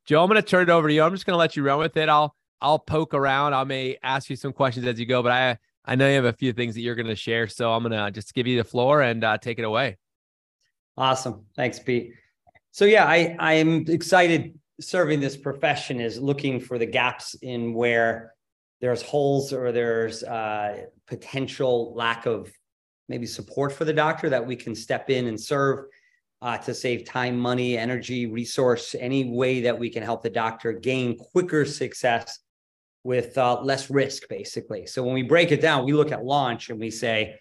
Joe, 0.07 0.23
I'm 0.23 0.29
going 0.29 0.41
to 0.41 0.47
turn 0.49 0.63
it 0.63 0.71
over 0.71 0.89
to 0.89 0.95
you. 0.95 1.03
I'm 1.03 1.13
just 1.13 1.27
going 1.27 1.35
to 1.35 1.39
let 1.39 1.57
you 1.57 1.63
run 1.63 1.79
with 1.79 1.97
it. 1.97 2.09
I'll 2.09 2.35
I'll 2.61 2.79
poke 2.79 3.15
around. 3.15 3.55
I 3.55 3.65
may 3.65 3.99
ask 4.03 4.31
you 4.31 4.37
some 4.37 4.53
questions 4.53 4.87
as 4.87 4.99
you 4.99 5.07
go, 5.07 5.23
but 5.23 5.33
I 5.33 5.59
I 5.85 5.97
know 5.97 6.09
you 6.09 6.15
have 6.15 6.25
a 6.25 6.33
few 6.33 6.53
things 6.53 6.75
that 6.75 6.81
you're 6.81 6.95
going 6.95 7.07
to 7.09 7.17
share. 7.17 7.47
So 7.49 7.73
I'm 7.73 7.83
going 7.83 7.93
to 7.93 8.11
just 8.11 8.35
give 8.35 8.47
you 8.47 8.57
the 8.57 8.65
floor 8.65 9.03
and 9.03 9.23
uh, 9.23 9.39
take 9.39 9.59
it 9.59 9.65
away. 9.65 9.99
Awesome. 10.97 11.45
Thanks, 11.57 11.79
Pete. 11.79 12.13
So 12.71 12.85
yeah, 12.85 13.05
I 13.05 13.37
I 13.39 13.53
am 13.55 13.85
excited 13.89 14.59
serving 14.81 15.21
this 15.21 15.37
profession 15.37 16.01
is 16.01 16.19
looking 16.19 16.61
for 16.61 16.79
the 16.79 16.87
gaps 16.87 17.35
in 17.43 17.75
where 17.75 18.35
there's 18.81 19.03
holes 19.03 19.53
or 19.53 19.73
there's 19.73 20.23
uh, 20.23 20.85
potential 21.07 21.95
lack 21.95 22.27
of 22.27 22.51
maybe 23.09 23.27
support 23.27 23.73
for 23.73 23.85
the 23.85 23.93
doctor 23.93 24.29
that 24.31 24.45
we 24.45 24.57
can 24.57 24.75
step 24.75 25.11
in 25.11 25.27
and 25.27 25.41
serve 25.41 25.87
uh, 26.43 26.59
to 26.59 26.75
save 26.75 27.05
time, 27.05 27.39
money, 27.39 27.79
energy, 27.79 28.27
resource, 28.27 28.95
any 28.99 29.31
way 29.31 29.63
that 29.63 29.79
we 29.79 29.89
can 29.89 30.03
help 30.03 30.23
the 30.23 30.31
doctor 30.31 30.73
gain 30.73 31.17
quicker 31.17 31.65
success 31.65 32.41
with 33.03 33.37
uh, 33.39 33.61
less 33.63 33.91
risk, 33.91 34.29
basically. 34.29 34.87
So 34.87 35.03
when 35.03 35.15
we 35.15 35.23
break 35.23 35.53
it 35.53 35.61
down, 35.61 35.85
we 35.85 35.93
look 35.93 36.13
at 36.13 36.25
launch 36.25 36.71
and 36.71 36.81
we 36.81 36.91
say, 36.91 37.39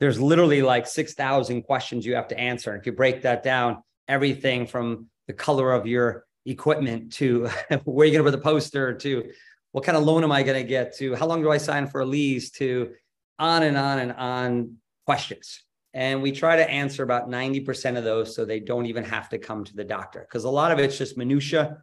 there's 0.00 0.20
literally 0.20 0.62
like 0.62 0.86
6,000 0.86 1.62
questions 1.62 2.04
you 2.04 2.14
have 2.14 2.28
to 2.28 2.38
answer. 2.38 2.72
And 2.72 2.80
if 2.80 2.86
you 2.86 2.92
break 2.92 3.22
that 3.22 3.42
down, 3.42 3.82
everything 4.08 4.66
from 4.66 5.06
the 5.26 5.32
color 5.32 5.72
of 5.72 5.86
your 5.86 6.26
equipment 6.46 7.12
to 7.14 7.48
where 7.84 8.06
you're 8.06 8.22
going 8.22 8.24
to 8.24 8.30
put 8.30 8.44
the 8.44 8.50
poster 8.50 8.94
to 8.94 9.30
what 9.74 9.82
kind 9.82 9.98
of 9.98 10.04
loan 10.04 10.22
am 10.22 10.30
I 10.30 10.44
going 10.44 10.62
to 10.62 10.68
get 10.68 10.96
to 10.98 11.16
how 11.16 11.26
long 11.26 11.42
do 11.42 11.50
I 11.50 11.58
sign 11.58 11.88
for 11.88 12.02
a 12.02 12.06
lease 12.06 12.52
to 12.52 12.92
on 13.40 13.64
and 13.64 13.76
on 13.76 13.98
and 13.98 14.12
on 14.12 14.76
questions. 15.04 15.64
And 15.92 16.22
we 16.22 16.30
try 16.30 16.54
to 16.54 16.70
answer 16.70 17.02
about 17.02 17.28
90% 17.28 17.98
of 17.98 18.04
those 18.04 18.36
so 18.36 18.44
they 18.44 18.60
don't 18.60 18.86
even 18.86 19.02
have 19.02 19.28
to 19.30 19.38
come 19.38 19.64
to 19.64 19.74
the 19.74 19.82
doctor 19.82 20.20
because 20.20 20.44
a 20.44 20.48
lot 20.48 20.70
of 20.70 20.78
it's 20.78 20.96
just 20.96 21.18
minutia 21.18 21.78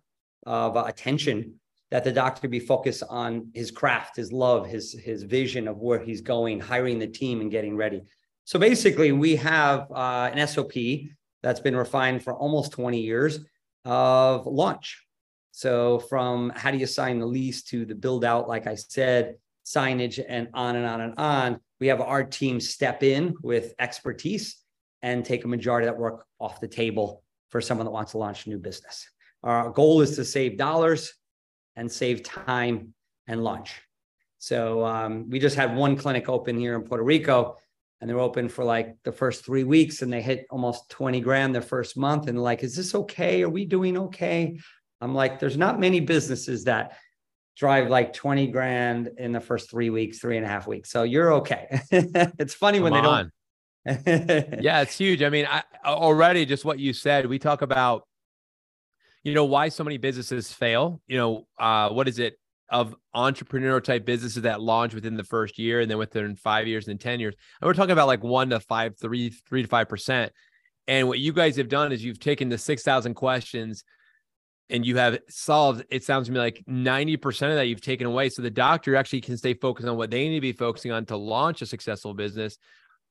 of 0.45 0.77
attention 0.77 1.55
that 1.89 2.05
the 2.05 2.13
doctor 2.13 2.47
be 2.47 2.61
focused 2.61 3.03
on 3.09 3.49
his 3.53 3.71
craft, 3.71 4.15
his 4.15 4.31
love, 4.31 4.65
his 4.65 4.93
his 4.93 5.23
vision 5.23 5.67
of 5.67 5.79
where 5.79 5.99
he's 5.99 6.21
going, 6.21 6.61
hiring 6.61 6.97
the 6.97 7.07
team 7.07 7.41
and 7.41 7.51
getting 7.51 7.75
ready. 7.75 8.03
So 8.45 8.57
basically, 8.57 9.11
we 9.11 9.35
have 9.35 9.91
uh, 9.91 10.31
an 10.33 10.47
SOP 10.47 10.71
that's 11.43 11.59
been 11.59 11.75
refined 11.75 12.23
for 12.23 12.33
almost 12.33 12.71
20 12.71 13.01
years 13.01 13.41
of 13.83 14.45
launch. 14.45 15.05
So 15.61 15.99
from 15.99 16.51
how 16.55 16.71
do 16.71 16.79
you 16.79 16.87
sign 16.87 17.19
the 17.19 17.27
lease 17.27 17.61
to 17.65 17.85
the 17.85 17.93
build 17.93 18.25
out, 18.25 18.49
like 18.49 18.65
I 18.65 18.73
said, 18.73 19.35
signage 19.63 20.19
and 20.27 20.47
on 20.55 20.75
and 20.75 20.87
on 20.87 21.01
and 21.01 21.13
on, 21.19 21.59
we 21.79 21.85
have 21.85 22.01
our 22.01 22.23
team 22.23 22.59
step 22.59 23.03
in 23.03 23.35
with 23.43 23.75
expertise 23.77 24.57
and 25.03 25.23
take 25.23 25.45
a 25.45 25.47
majority 25.47 25.87
of 25.87 25.93
that 25.93 26.01
work 26.01 26.25
off 26.39 26.61
the 26.61 26.67
table 26.67 27.21
for 27.49 27.61
someone 27.61 27.85
that 27.85 27.91
wants 27.91 28.13
to 28.13 28.17
launch 28.17 28.47
a 28.47 28.49
new 28.49 28.57
business. 28.57 29.07
Our 29.43 29.69
goal 29.69 30.01
is 30.01 30.15
to 30.15 30.25
save 30.25 30.57
dollars 30.57 31.13
and 31.75 31.91
save 31.91 32.23
time 32.23 32.95
and 33.27 33.43
launch. 33.43 33.83
So 34.39 34.83
um, 34.83 35.29
we 35.29 35.37
just 35.37 35.55
had 35.55 35.75
one 35.75 35.95
clinic 35.95 36.27
open 36.27 36.57
here 36.57 36.73
in 36.73 36.81
Puerto 36.81 37.03
Rico, 37.03 37.57
and 37.99 38.09
they're 38.09 38.19
open 38.19 38.49
for 38.49 38.63
like 38.63 38.95
the 39.03 39.11
first 39.11 39.45
three 39.45 39.63
weeks, 39.63 40.01
and 40.01 40.11
they 40.11 40.23
hit 40.23 40.47
almost 40.49 40.89
20 40.89 41.21
grand 41.21 41.53
the 41.53 41.61
first 41.61 41.97
month. 41.97 42.27
And 42.27 42.41
like, 42.41 42.63
is 42.63 42.75
this 42.75 42.95
okay? 42.95 43.43
Are 43.43 43.49
we 43.49 43.65
doing 43.65 43.95
okay? 43.95 44.57
I'm 45.01 45.15
like, 45.15 45.39
there's 45.39 45.57
not 45.57 45.79
many 45.79 45.99
businesses 45.99 46.65
that 46.65 46.97
drive 47.57 47.89
like 47.89 48.13
20 48.13 48.47
grand 48.47 49.09
in 49.17 49.31
the 49.31 49.39
first 49.39 49.69
three 49.69 49.89
weeks, 49.89 50.19
three 50.19 50.37
and 50.37 50.45
a 50.45 50.49
half 50.49 50.67
weeks. 50.67 50.89
So 50.89 51.03
you're 51.03 51.33
okay. 51.35 51.67
it's 51.91 52.53
funny 52.53 52.77
Come 52.77 52.83
when 52.83 52.93
they 52.93 52.99
on. 52.99 53.31
don't. 53.85 54.07
yeah, 54.63 54.81
it's 54.81 54.97
huge. 54.97 55.23
I 55.23 55.29
mean, 55.29 55.47
I 55.49 55.63
already 55.85 56.45
just 56.45 56.63
what 56.63 56.79
you 56.79 56.93
said, 56.93 57.25
we 57.25 57.39
talk 57.39 57.61
about, 57.61 58.07
you 59.23 59.33
know, 59.33 59.45
why 59.45 59.69
so 59.69 59.83
many 59.83 59.97
businesses 59.97 60.53
fail. 60.53 61.01
You 61.07 61.17
know, 61.17 61.47
uh, 61.59 61.89
what 61.89 62.07
is 62.07 62.19
it 62.19 62.37
of 62.71 62.95
entrepreneur 63.13 63.81
type 63.81 64.05
businesses 64.05 64.43
that 64.43 64.61
launch 64.61 64.93
within 64.93 65.17
the 65.17 65.23
first 65.25 65.59
year 65.59 65.81
and 65.81 65.91
then 65.91 65.97
within 65.97 66.35
five 66.37 66.67
years 66.67 66.87
and 66.87 66.99
10 66.99 67.19
years. 67.19 67.35
And 67.59 67.67
we're 67.67 67.73
talking 67.73 67.91
about 67.91 68.07
like 68.07 68.23
one 68.23 68.49
to 68.51 68.61
five, 68.61 68.97
three, 68.97 69.29
three 69.29 69.63
to 69.63 69.67
five 69.67 69.89
percent. 69.89 70.31
And 70.87 71.07
what 71.07 71.19
you 71.19 71.33
guys 71.33 71.57
have 71.57 71.67
done 71.67 71.91
is 71.91 72.03
you've 72.03 72.19
taken 72.19 72.47
the 72.47 72.57
6,000 72.57 73.13
questions 73.13 73.83
and 74.71 74.85
you 74.85 74.95
have 74.95 75.19
solved, 75.29 75.83
it 75.89 76.03
sounds 76.03 76.27
to 76.27 76.31
me 76.31 76.39
like 76.39 76.63
90% 76.67 77.49
of 77.49 77.55
that 77.55 77.67
you've 77.67 77.81
taken 77.81 78.07
away. 78.07 78.29
So 78.29 78.41
the 78.41 78.49
doctor 78.49 78.95
actually 78.95 79.21
can 79.21 79.37
stay 79.37 79.53
focused 79.53 79.87
on 79.87 79.97
what 79.97 80.09
they 80.09 80.27
need 80.29 80.35
to 80.35 80.41
be 80.41 80.53
focusing 80.53 80.91
on 80.91 81.05
to 81.07 81.17
launch 81.17 81.61
a 81.61 81.65
successful 81.65 82.13
business. 82.13 82.57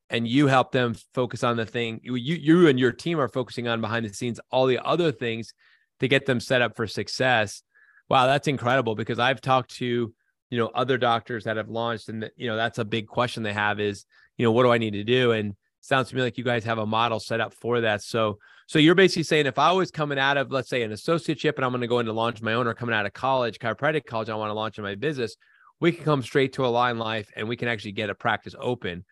And 0.09 0.27
you 0.27 0.47
help 0.47 0.71
them 0.71 0.95
focus 1.13 1.43
on 1.43 1.55
the 1.55 1.65
thing 1.65 2.01
you, 2.03 2.15
you 2.15 2.67
and 2.67 2.77
your 2.77 2.91
team 2.91 3.19
are 3.19 3.29
focusing 3.29 3.67
on 3.67 3.79
behind 3.79 4.05
the 4.05 4.13
scenes, 4.13 4.41
all 4.51 4.65
the 4.65 4.79
other 4.79 5.11
things 5.11 5.53
to 6.01 6.07
get 6.07 6.25
them 6.25 6.39
set 6.39 6.61
up 6.61 6.75
for 6.75 6.87
success. 6.87 7.61
Wow, 8.09 8.25
that's 8.25 8.47
incredible 8.47 8.95
because 8.95 9.19
I've 9.19 9.39
talked 9.39 9.75
to, 9.75 10.13
you 10.49 10.57
know, 10.57 10.67
other 10.75 10.97
doctors 10.97 11.45
that 11.45 11.55
have 11.55 11.69
launched 11.69 12.09
and 12.09 12.29
you 12.35 12.47
know, 12.47 12.57
that's 12.57 12.79
a 12.79 12.83
big 12.83 13.07
question 13.07 13.43
they 13.43 13.53
have 13.53 13.79
is, 13.79 14.05
you 14.37 14.45
know, 14.45 14.51
what 14.51 14.63
do 14.63 14.71
I 14.71 14.79
need 14.79 14.93
to 14.93 15.05
do? 15.05 15.31
And 15.31 15.55
sounds 15.81 16.09
to 16.09 16.15
me 16.15 16.21
like 16.21 16.37
you 16.37 16.43
guys 16.43 16.63
have 16.63 16.77
a 16.77 16.85
model 16.85 17.19
set 17.19 17.41
up 17.41 17.53
for 17.53 17.81
that. 17.81 18.01
So 18.01 18.39
so 18.71 18.79
you're 18.79 18.95
basically 18.95 19.23
saying 19.23 19.47
if 19.47 19.59
I 19.59 19.73
was 19.73 19.91
coming 19.91 20.17
out 20.17 20.37
of, 20.37 20.49
let's 20.49 20.69
say, 20.69 20.81
an 20.83 20.91
associateship 20.91 21.57
and 21.57 21.65
I'm 21.65 21.71
going 21.71 21.81
to 21.81 21.87
go 21.87 21.99
into 21.99 22.13
launch 22.13 22.41
my 22.41 22.53
own 22.53 22.67
or 22.67 22.73
coming 22.73 22.95
out 22.95 23.05
of 23.05 23.11
college, 23.11 23.59
chiropractic 23.59 24.05
college, 24.05 24.29
I 24.29 24.35
want 24.35 24.49
to 24.49 24.53
launch 24.53 24.77
in 24.77 24.85
my 24.85 24.95
business, 24.95 25.35
we 25.81 25.91
can 25.91 26.05
come 26.05 26.21
straight 26.21 26.53
to 26.53 26.61
AlignLife 26.61 27.27
and 27.35 27.49
we 27.49 27.57
can 27.57 27.67
actually 27.67 27.91
get 27.91 28.09
a 28.09 28.15
practice 28.15 28.55
open 28.57 29.03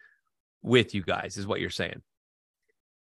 with 0.61 0.95
you 0.95 1.03
guys, 1.03 1.35
is 1.35 1.45
what 1.45 1.59
you're 1.59 1.69
saying. 1.69 2.01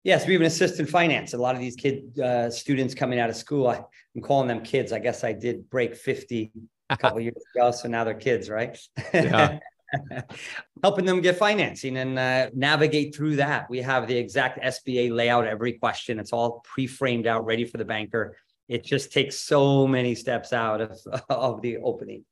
Yes, 0.06 0.26
we 0.26 0.32
have 0.36 0.42
an 0.42 0.48
assistant 0.48 0.88
finance. 0.88 1.34
A 1.34 1.38
lot 1.38 1.54
of 1.54 1.60
these 1.60 1.76
kid 1.76 2.18
uh, 2.18 2.50
students 2.50 2.96
coming 2.96 3.20
out 3.20 3.30
of 3.30 3.36
school, 3.36 3.68
I, 3.68 3.84
am 4.16 4.22
calling 4.22 4.48
them 4.48 4.64
kids. 4.64 4.94
I 4.94 5.00
guess 5.00 5.26
I 5.26 5.34
did 5.34 5.70
break 5.70 5.98
50 5.98 6.54
a 6.90 6.98
couple 6.98 7.20
years 7.20 7.44
ago, 7.54 7.72
so 7.72 7.90
now 7.90 8.06
they're 8.06 8.14
kids, 8.14 8.50
right? 8.50 8.78
Yeah. 9.14 9.60
helping 10.84 11.06
them 11.06 11.22
get 11.22 11.38
financing 11.38 11.98
and 11.98 12.20
uh, 12.20 12.50
navigate 12.54 13.16
through 13.16 13.38
that. 13.38 13.70
We 13.70 13.80
have 13.80 14.08
the 14.08 14.18
exact 14.18 14.62
SBA 14.62 15.14
layout, 15.14 15.48
every 15.48 15.74
question. 15.74 16.20
It's 16.20 16.34
all 16.34 16.62
pre-framed 16.64 17.28
out, 17.28 17.46
ready 17.46 17.66
for 17.66 17.78
the 17.78 17.86
banker. 17.86 18.36
It 18.68 18.84
just 18.84 19.12
takes 19.12 19.40
so 19.40 19.88
many 19.88 20.16
steps 20.16 20.54
out 20.54 20.82
of, 20.82 21.00
of 21.30 21.62
the 21.62 21.78
opening. 21.78 22.26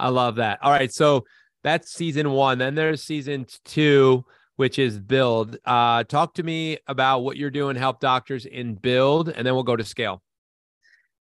I 0.00 0.08
love 0.08 0.36
that. 0.36 0.58
All 0.62 0.70
right. 0.70 0.92
So 0.92 1.24
that's 1.64 1.92
season 1.92 2.30
one. 2.30 2.58
Then 2.58 2.74
there's 2.74 3.02
season 3.02 3.46
two, 3.64 4.24
which 4.56 4.78
is 4.78 4.98
build. 4.98 5.58
Uh, 5.64 6.04
talk 6.04 6.34
to 6.34 6.42
me 6.42 6.78
about 6.86 7.20
what 7.20 7.36
you're 7.36 7.50
doing, 7.50 7.76
help 7.76 8.00
doctors 8.00 8.46
in 8.46 8.74
build, 8.74 9.28
and 9.28 9.46
then 9.46 9.54
we'll 9.54 9.64
go 9.64 9.76
to 9.76 9.84
scale. 9.84 10.22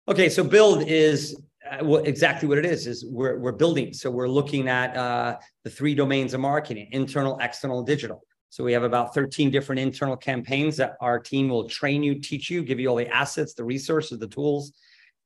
Okay. 0.07 0.29
So 0.29 0.43
build 0.43 0.83
is 0.87 1.41
uh, 1.71 1.93
exactly 2.03 2.47
what 2.47 2.57
it 2.57 2.65
is 2.65 2.87
is 2.87 3.05
we're, 3.05 3.37
we're 3.39 3.51
building. 3.51 3.93
So 3.93 4.11
we're 4.11 4.27
looking 4.27 4.67
at 4.67 4.95
uh, 4.95 5.37
the 5.63 5.69
three 5.69 5.95
domains 5.95 6.33
of 6.33 6.39
marketing 6.39 6.89
internal 6.91 7.37
external 7.39 7.83
digital. 7.83 8.23
So 8.49 8.63
we 8.63 8.71
have 8.73 8.83
about 8.83 9.13
13 9.13 9.51
different 9.51 9.79
internal 9.79 10.15
campaigns 10.15 10.77
that 10.77 10.95
our 11.01 11.19
team 11.19 11.49
will 11.49 11.67
train 11.67 12.03
you 12.03 12.19
teach 12.19 12.49
you 12.49 12.63
give 12.63 12.79
you 12.79 12.87
all 12.87 12.95
the 12.95 13.13
assets 13.13 13.53
the 13.53 13.63
resources 13.63 14.17
the 14.19 14.27
tools 14.27 14.71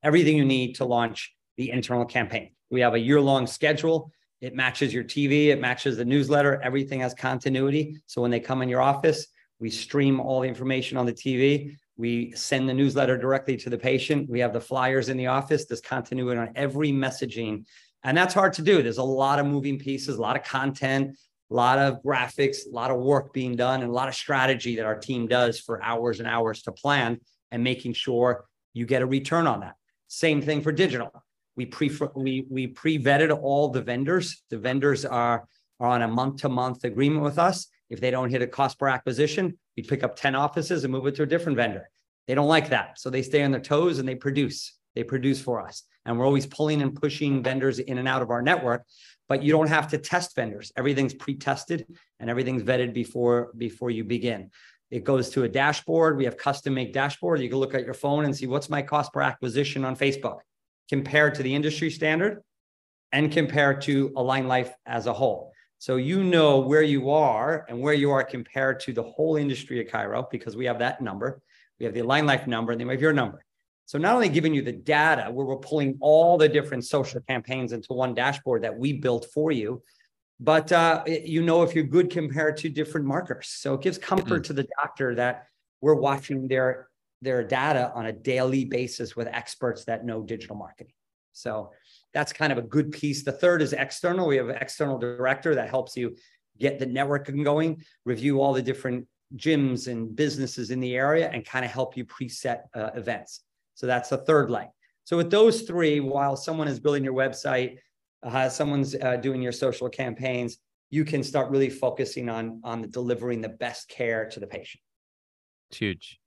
everything 0.02 0.36
you 0.36 0.44
need 0.44 0.74
to 0.76 0.84
launch 0.84 1.34
the 1.56 1.70
internal 1.70 2.04
campaign. 2.04 2.50
We 2.70 2.80
have 2.80 2.94
a 2.94 2.98
year-long 2.98 3.46
schedule. 3.46 4.10
It 4.40 4.54
matches 4.54 4.94
your 4.94 5.04
tv 5.04 5.48
it 5.48 5.60
matches 5.60 5.96
the 5.96 6.04
newsletter 6.04 6.60
everything 6.62 7.00
has 7.00 7.14
continuity. 7.14 8.00
So 8.06 8.22
when 8.22 8.30
they 8.30 8.40
come 8.40 8.62
in 8.62 8.68
your 8.68 8.80
office 8.80 9.26
we 9.58 9.70
stream 9.70 10.18
all 10.18 10.40
the 10.40 10.48
information 10.48 10.96
on 10.96 11.06
the 11.06 11.12
tv 11.12 11.76
we 12.00 12.32
send 12.32 12.68
the 12.68 12.74
newsletter 12.74 13.16
directly 13.18 13.56
to 13.58 13.70
the 13.70 13.78
patient. 13.78 14.28
We 14.28 14.40
have 14.40 14.54
the 14.54 14.60
flyers 14.60 15.10
in 15.10 15.16
the 15.16 15.26
office. 15.26 15.66
There's 15.66 15.82
continuity 15.82 16.38
on 16.38 16.50
every 16.56 16.90
messaging. 16.90 17.66
And 18.02 18.16
that's 18.16 18.32
hard 18.32 18.54
to 18.54 18.62
do. 18.62 18.82
There's 18.82 18.98
a 18.98 19.02
lot 19.02 19.38
of 19.38 19.46
moving 19.46 19.78
pieces, 19.78 20.16
a 20.16 20.20
lot 20.20 20.36
of 20.36 20.42
content, 20.42 21.16
a 21.50 21.54
lot 21.54 21.78
of 21.78 22.02
graphics, 22.02 22.66
a 22.66 22.74
lot 22.74 22.90
of 22.90 22.98
work 22.98 23.32
being 23.34 23.54
done, 23.54 23.82
and 23.82 23.90
a 23.90 23.92
lot 23.92 24.08
of 24.08 24.14
strategy 24.14 24.76
that 24.76 24.86
our 24.86 24.98
team 24.98 25.26
does 25.26 25.60
for 25.60 25.82
hours 25.82 26.18
and 26.18 26.28
hours 26.28 26.62
to 26.62 26.72
plan 26.72 27.20
and 27.50 27.62
making 27.62 27.92
sure 27.92 28.46
you 28.72 28.86
get 28.86 29.02
a 29.02 29.06
return 29.06 29.46
on 29.46 29.60
that. 29.60 29.74
Same 30.08 30.40
thing 30.40 30.62
for 30.62 30.72
digital. 30.72 31.10
We 31.56 31.66
pre 31.66 31.90
we 32.16 32.46
we 32.48 32.66
pre-vetted 32.68 33.36
all 33.42 33.68
the 33.68 33.82
vendors. 33.82 34.42
The 34.48 34.58
vendors 34.58 35.04
are, 35.04 35.44
are 35.78 35.88
on 35.88 36.02
a 36.02 36.08
month-to-month 36.08 36.84
agreement 36.84 37.22
with 37.22 37.38
us. 37.38 37.66
If 37.90 38.00
they 38.00 38.10
don't 38.10 38.30
hit 38.30 38.40
a 38.40 38.46
cost 38.46 38.78
per 38.78 38.88
acquisition, 38.88 39.58
we 39.76 39.82
pick 39.82 40.02
up 40.02 40.16
10 40.16 40.34
offices 40.34 40.84
and 40.84 40.92
move 40.92 41.06
it 41.06 41.16
to 41.16 41.24
a 41.24 41.26
different 41.26 41.56
vendor. 41.56 41.90
They 42.26 42.34
don't 42.34 42.48
like 42.48 42.70
that. 42.70 42.98
So 42.98 43.10
they 43.10 43.22
stay 43.22 43.42
on 43.42 43.50
their 43.50 43.60
toes 43.60 43.98
and 43.98 44.08
they 44.08 44.14
produce. 44.14 44.74
They 44.94 45.02
produce 45.02 45.40
for 45.40 45.60
us. 45.60 45.82
And 46.04 46.18
we're 46.18 46.24
always 46.24 46.46
pulling 46.46 46.80
and 46.80 46.94
pushing 46.94 47.42
vendors 47.42 47.78
in 47.78 47.98
and 47.98 48.08
out 48.08 48.22
of 48.22 48.30
our 48.30 48.40
network, 48.40 48.84
but 49.28 49.42
you 49.42 49.52
don't 49.52 49.68
have 49.68 49.88
to 49.88 49.98
test 49.98 50.34
vendors. 50.34 50.72
Everything's 50.76 51.14
pre-tested 51.14 51.86
and 52.18 52.30
everything's 52.30 52.62
vetted 52.62 52.94
before 52.94 53.50
before 53.56 53.90
you 53.90 54.04
begin. 54.04 54.50
It 54.90 55.04
goes 55.04 55.30
to 55.30 55.44
a 55.44 55.48
dashboard. 55.48 56.16
We 56.16 56.24
have 56.24 56.36
custom 56.36 56.74
make 56.74 56.92
dashboard. 56.92 57.40
You 57.40 57.48
can 57.48 57.58
look 57.58 57.74
at 57.74 57.84
your 57.84 57.94
phone 57.94 58.24
and 58.24 58.36
see 58.36 58.46
what's 58.46 58.68
my 58.68 58.82
cost 58.82 59.12
per 59.12 59.20
acquisition 59.20 59.84
on 59.84 59.94
Facebook 59.94 60.38
compared 60.88 61.34
to 61.36 61.42
the 61.42 61.54
industry 61.54 61.90
standard 61.90 62.42
and 63.12 63.30
compared 63.30 63.82
to 63.82 64.10
AlignLife 64.10 64.72
as 64.86 65.06
a 65.06 65.12
whole. 65.12 65.52
So 65.80 65.96
you 65.96 66.22
know 66.22 66.58
where 66.58 66.82
you 66.82 67.08
are 67.08 67.64
and 67.66 67.80
where 67.80 67.94
you 67.94 68.10
are 68.10 68.22
compared 68.22 68.80
to 68.80 68.92
the 68.92 69.02
whole 69.02 69.36
industry 69.36 69.80
of 69.80 69.86
chiro 69.86 70.30
because 70.30 70.54
we 70.54 70.66
have 70.66 70.78
that 70.80 71.00
number. 71.00 71.40
We 71.78 71.86
have 71.86 71.94
the 71.94 72.00
AlignLife 72.00 72.46
number 72.46 72.72
and 72.72 72.80
then 72.80 72.86
we 72.86 72.92
have 72.92 73.00
your 73.00 73.14
number. 73.14 73.42
So 73.86 73.96
not 73.96 74.14
only 74.14 74.28
giving 74.28 74.52
you 74.52 74.60
the 74.60 74.72
data 74.72 75.30
where 75.30 75.46
we're 75.46 75.56
pulling 75.56 75.96
all 76.02 76.36
the 76.36 76.50
different 76.50 76.84
social 76.84 77.22
campaigns 77.22 77.72
into 77.72 77.94
one 77.94 78.14
dashboard 78.14 78.62
that 78.62 78.76
we 78.76 78.92
built 78.92 79.28
for 79.32 79.52
you, 79.52 79.82
but 80.38 80.70
uh, 80.70 81.02
you 81.06 81.40
know 81.40 81.62
if 81.62 81.74
you're 81.74 81.84
good 81.84 82.10
compared 82.10 82.58
to 82.58 82.68
different 82.68 83.06
markers. 83.06 83.48
So 83.48 83.72
it 83.72 83.80
gives 83.80 83.96
comfort 83.96 84.26
mm-hmm. 84.26 84.42
to 84.42 84.52
the 84.52 84.68
doctor 84.76 85.14
that 85.14 85.46
we're 85.80 85.94
watching 85.94 86.46
their 86.46 86.88
their 87.22 87.42
data 87.42 87.90
on 87.94 88.04
a 88.04 88.12
daily 88.12 88.66
basis 88.66 89.16
with 89.16 89.28
experts 89.28 89.86
that 89.86 90.04
know 90.04 90.22
digital 90.22 90.56
marketing. 90.56 90.92
So 91.32 91.70
that's 92.12 92.32
kind 92.32 92.52
of 92.52 92.58
a 92.58 92.62
good 92.62 92.92
piece. 92.92 93.22
The 93.22 93.32
third 93.32 93.62
is 93.62 93.72
external. 93.72 94.26
We 94.26 94.36
have 94.36 94.48
an 94.48 94.56
external 94.56 94.98
director 94.98 95.54
that 95.54 95.68
helps 95.68 95.96
you 95.96 96.16
get 96.58 96.78
the 96.78 96.86
networking 96.86 97.44
going, 97.44 97.82
review 98.04 98.40
all 98.40 98.52
the 98.52 98.62
different 98.62 99.06
gyms 99.36 99.86
and 99.86 100.14
businesses 100.14 100.70
in 100.70 100.80
the 100.80 100.94
area, 100.94 101.30
and 101.30 101.44
kind 101.44 101.64
of 101.64 101.70
help 101.70 101.96
you 101.96 102.04
preset 102.04 102.62
uh, 102.74 102.90
events. 102.94 103.42
So 103.74 103.86
that's 103.86 104.08
the 104.08 104.18
third 104.18 104.50
leg. 104.50 104.68
So 105.04 105.16
with 105.16 105.30
those 105.30 105.62
three, 105.62 106.00
while 106.00 106.36
someone 106.36 106.68
is 106.68 106.78
building 106.78 107.04
your 107.04 107.14
website, 107.14 107.78
uh, 108.22 108.48
someone's 108.48 108.94
uh, 108.94 109.16
doing 109.16 109.40
your 109.40 109.52
social 109.52 109.88
campaigns, 109.88 110.58
you 110.90 111.04
can 111.04 111.22
start 111.22 111.50
really 111.50 111.70
focusing 111.70 112.28
on 112.28 112.60
on 112.64 112.82
the 112.82 112.88
delivering 112.88 113.40
the 113.40 113.48
best 113.48 113.88
care 113.88 114.28
to 114.28 114.40
the 114.40 114.46
patient. 114.46 114.82
It's 115.70 115.78
huge. 115.78 116.18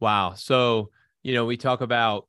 Wow. 0.00 0.34
So 0.34 0.90
you 1.22 1.34
know 1.34 1.46
we 1.46 1.56
talk 1.56 1.80
about 1.80 2.28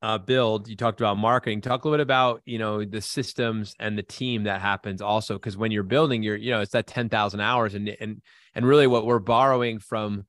uh, 0.00 0.18
build, 0.18 0.68
you 0.68 0.76
talked 0.76 1.00
about 1.00 1.18
marketing. 1.18 1.60
Talk 1.60 1.84
a 1.84 1.88
little 1.88 1.98
bit 1.98 2.02
about 2.02 2.42
you 2.44 2.58
know 2.58 2.84
the 2.84 3.00
systems 3.00 3.74
and 3.80 3.98
the 3.98 4.02
team 4.02 4.44
that 4.44 4.60
happens 4.60 5.02
also 5.02 5.34
because 5.34 5.56
when 5.56 5.72
you're 5.72 5.82
building, 5.82 6.22
you're 6.22 6.36
you 6.36 6.50
know 6.50 6.60
it's 6.60 6.72
that 6.72 6.86
ten 6.86 7.08
thousand 7.08 7.40
hours 7.40 7.74
and 7.74 7.88
and 8.00 8.22
and 8.54 8.66
really 8.66 8.86
what 8.86 9.06
we're 9.06 9.18
borrowing 9.18 9.78
from 9.80 10.24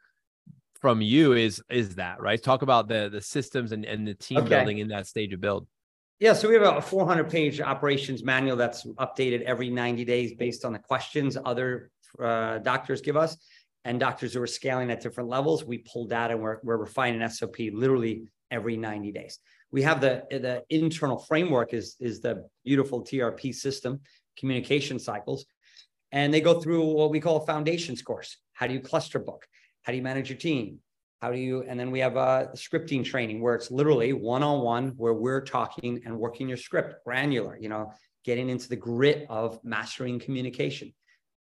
from 0.82 1.01
you 1.01 1.34
is 1.34 1.62
is 1.69 1.95
that 1.95 2.19
right? 2.19 2.41
Talk 2.41 2.63
about 2.63 2.88
the 2.88 3.10
the 3.12 3.21
systems 3.21 3.71
and 3.71 3.86
and 3.86 4.08
the 4.08 4.15
team 4.15 4.39
okay. 4.39 4.49
building 4.49 4.79
in 4.79 4.88
that 4.88 5.08
stage 5.08 5.34
of 5.34 5.41
build. 5.41 5.67
Yeah, 6.19 6.34
so 6.34 6.49
we 6.49 6.55
have 6.55 6.63
a 6.63 6.82
400 6.82 7.29
page 7.29 7.62
operations 7.62 8.23
manual 8.25 8.58
that's 8.58 8.86
updated 8.86 9.41
every 9.43 9.69
90 9.69 10.03
days 10.03 10.34
based 10.34 10.65
on 10.65 10.73
the 10.73 10.79
questions 10.79 11.38
other 11.45 11.91
uh, 12.21 12.58
doctors 12.58 12.99
give 12.99 13.15
us 13.15 13.38
and 13.86 14.01
doctors 14.01 14.34
who 14.34 14.41
are 14.41 14.47
scaling 14.47 14.91
at 14.91 14.99
different 14.99 15.29
levels. 15.29 15.63
We 15.63 15.77
pull 15.77 16.08
data 16.08 16.34
and 16.34 16.43
we're, 16.43 16.58
we're 16.62 16.75
refining 16.75 17.27
SOP 17.29 17.58
literally 17.71 18.27
every 18.51 18.75
90 18.75 19.12
days. 19.13 19.39
We 19.71 19.82
have 19.84 20.01
the 20.01 20.23
the 20.29 20.63
internal 20.69 21.17
framework 21.17 21.73
is 21.73 21.95
is 21.99 22.21
the 22.21 22.47
beautiful 22.65 23.03
TRP 23.03 23.53
system, 23.53 23.99
communication 24.38 24.99
cycles, 24.99 25.45
and 26.12 26.34
they 26.34 26.41
go 26.41 26.60
through 26.60 26.84
what 26.86 27.12
we 27.12 27.19
call 27.19 27.38
a 27.38 27.45
foundations 27.45 28.01
course. 28.01 28.38
How 28.53 28.67
do 28.67 28.73
you 28.73 28.79
cluster 28.79 29.19
book? 29.19 29.45
How 29.84 29.91
do 29.91 29.97
you 29.97 30.03
manage 30.03 30.29
your 30.29 30.38
team? 30.38 30.79
How 31.21 31.32
do 31.32 31.38
you? 31.38 31.63
And 31.63 31.79
then 31.79 31.91
we 31.91 31.99
have 31.99 32.15
a 32.15 32.51
scripting 32.55 33.03
training 33.03 33.41
where 33.41 33.55
it's 33.55 33.71
literally 33.71 34.13
one 34.13 34.43
on 34.43 34.62
one, 34.62 34.89
where 34.97 35.13
we're 35.13 35.41
talking 35.41 36.01
and 36.05 36.17
working 36.17 36.47
your 36.47 36.58
script, 36.58 37.03
granular. 37.05 37.58
You 37.60 37.69
know, 37.69 37.93
getting 38.25 38.49
into 38.49 38.69
the 38.69 38.75
grit 38.75 39.25
of 39.29 39.60
mastering 39.63 40.19
communication. 40.19 40.93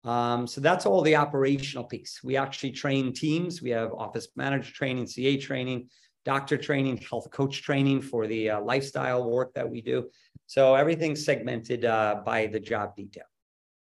Um, 0.04 0.46
so 0.46 0.60
that's 0.60 0.86
all 0.86 1.02
the 1.02 1.16
operational 1.16 1.84
piece. 1.84 2.20
We 2.24 2.36
actually 2.36 2.72
train 2.72 3.12
teams. 3.12 3.60
We 3.60 3.70
have 3.70 3.92
office 3.92 4.28
manager 4.34 4.72
training, 4.72 5.06
CA 5.06 5.36
training, 5.36 5.88
doctor 6.24 6.56
training, 6.56 6.98
health 6.98 7.30
coach 7.30 7.62
training 7.62 8.02
for 8.02 8.26
the 8.26 8.50
uh, 8.50 8.60
lifestyle 8.60 9.28
work 9.28 9.54
that 9.54 9.68
we 9.68 9.80
do. 9.80 10.08
So 10.46 10.74
everything's 10.74 11.24
segmented 11.24 11.84
uh, 11.84 12.22
by 12.24 12.46
the 12.46 12.60
job 12.60 12.96
detail. 12.96 13.24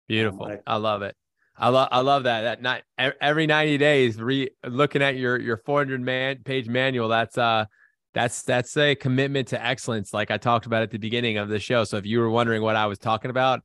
Beautiful. 0.09 0.47
Um, 0.47 0.59
I 0.67 0.77
love 0.77 1.03
it. 1.03 1.17
I 1.57 1.69
love 1.69 1.89
I 1.93 2.01
love 2.01 2.25
that. 2.25 2.43
That 2.43 2.63
not 2.63 2.83
every 2.99 3.47
90 3.47 3.79
days 3.79 4.21
re 4.21 4.51
looking 4.67 5.03
at 5.03 5.17
your 5.17 5.41
your 5.41 5.57
400 5.59 6.01
man 6.01 6.39
page 6.45 6.69
manual. 6.69 7.09
That's 7.09 7.39
uh 7.39 7.67
that's 8.13 8.43
that's 8.43 8.77
a 8.77 8.95
commitment 8.95 9.49
to 9.49 9.65
excellence 9.65 10.13
like 10.13 10.31
I 10.31 10.37
talked 10.37 10.67
about 10.67 10.83
at 10.83 10.91
the 10.91 10.99
beginning 10.99 11.39
of 11.39 11.49
the 11.49 11.61
show. 11.61 11.85
So 11.85 11.97
if 11.97 12.07
you 12.07 12.21
were 12.21 12.31
wondering 12.31 12.63
what 12.63 12.75
I 12.75 12.87
was 12.87 12.99
talking 12.99 13.31
about, 13.31 13.61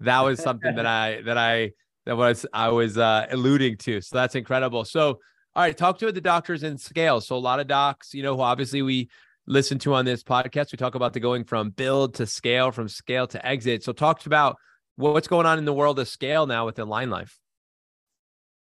that 0.00 0.20
was 0.20 0.40
something 0.40 0.76
that 0.76 0.86
I 0.86 1.22
that 1.22 1.36
I 1.36 1.72
that 2.06 2.16
was 2.16 2.46
I 2.52 2.68
was 2.68 2.96
uh 2.96 3.26
alluding 3.30 3.76
to. 3.78 4.00
So 4.00 4.16
that's 4.16 4.36
incredible. 4.36 4.84
So 4.84 5.18
all 5.54 5.62
right, 5.62 5.76
talk 5.76 5.98
to 5.98 6.10
the 6.10 6.20
doctors 6.20 6.62
in 6.62 6.78
scale. 6.78 7.20
So 7.20 7.36
a 7.36 7.38
lot 7.38 7.60
of 7.60 7.66
docs, 7.66 8.14
you 8.14 8.22
know, 8.22 8.36
who 8.36 8.42
obviously 8.42 8.80
we 8.80 9.10
listen 9.46 9.78
to 9.80 9.94
on 9.94 10.04
this 10.04 10.22
podcast, 10.22 10.72
we 10.72 10.78
talk 10.78 10.94
about 10.94 11.12
the 11.12 11.20
going 11.20 11.44
from 11.44 11.70
build 11.70 12.14
to 12.14 12.26
scale, 12.26 12.70
from 12.70 12.88
scale 12.88 13.26
to 13.28 13.46
exit. 13.46 13.84
So 13.84 13.92
talk 13.92 14.24
about 14.24 14.56
what's 14.96 15.28
going 15.28 15.46
on 15.46 15.58
in 15.58 15.64
the 15.64 15.72
world 15.72 15.98
of 15.98 16.08
scale 16.08 16.46
now 16.46 16.66
within 16.66 16.86
AlignLife. 16.86 17.32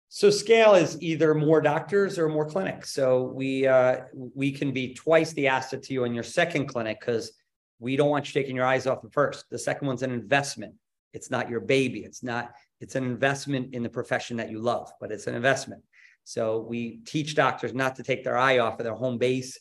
So 0.08 0.28
scale 0.28 0.74
is 0.74 1.00
either 1.00 1.34
more 1.34 1.60
doctors 1.60 2.18
or 2.18 2.28
more 2.28 2.44
clinics. 2.44 2.92
So 2.92 3.22
we 3.22 3.66
uh, 3.66 4.00
we 4.12 4.52
can 4.52 4.72
be 4.72 4.92
twice 4.92 5.32
the 5.32 5.48
asset 5.48 5.82
to 5.84 5.94
you 5.94 6.04
in 6.04 6.12
your 6.14 6.24
second 6.24 6.66
clinic 6.66 7.00
because 7.00 7.32
we 7.78 7.96
don't 7.96 8.10
want 8.10 8.26
you 8.26 8.38
taking 8.38 8.54
your 8.54 8.66
eyes 8.66 8.86
off 8.86 9.00
the 9.00 9.10
first. 9.10 9.46
The 9.50 9.58
second 9.58 9.86
one's 9.86 10.02
an 10.02 10.12
investment. 10.12 10.74
It's 11.14 11.30
not 11.30 11.48
your 11.48 11.60
baby. 11.60 12.00
It's 12.00 12.22
not. 12.22 12.52
It's 12.80 12.94
an 12.94 13.04
investment 13.04 13.72
in 13.74 13.82
the 13.82 13.88
profession 13.88 14.36
that 14.36 14.50
you 14.50 14.58
love, 14.58 14.92
but 15.00 15.12
it's 15.12 15.28
an 15.28 15.34
investment. 15.34 15.82
So 16.24 16.60
we 16.68 17.00
teach 17.04 17.34
doctors 17.34 17.74
not 17.74 17.96
to 17.96 18.02
take 18.02 18.24
their 18.24 18.36
eye 18.36 18.58
off 18.58 18.78
of 18.78 18.84
their 18.84 18.94
home 18.94 19.18
base 19.18 19.58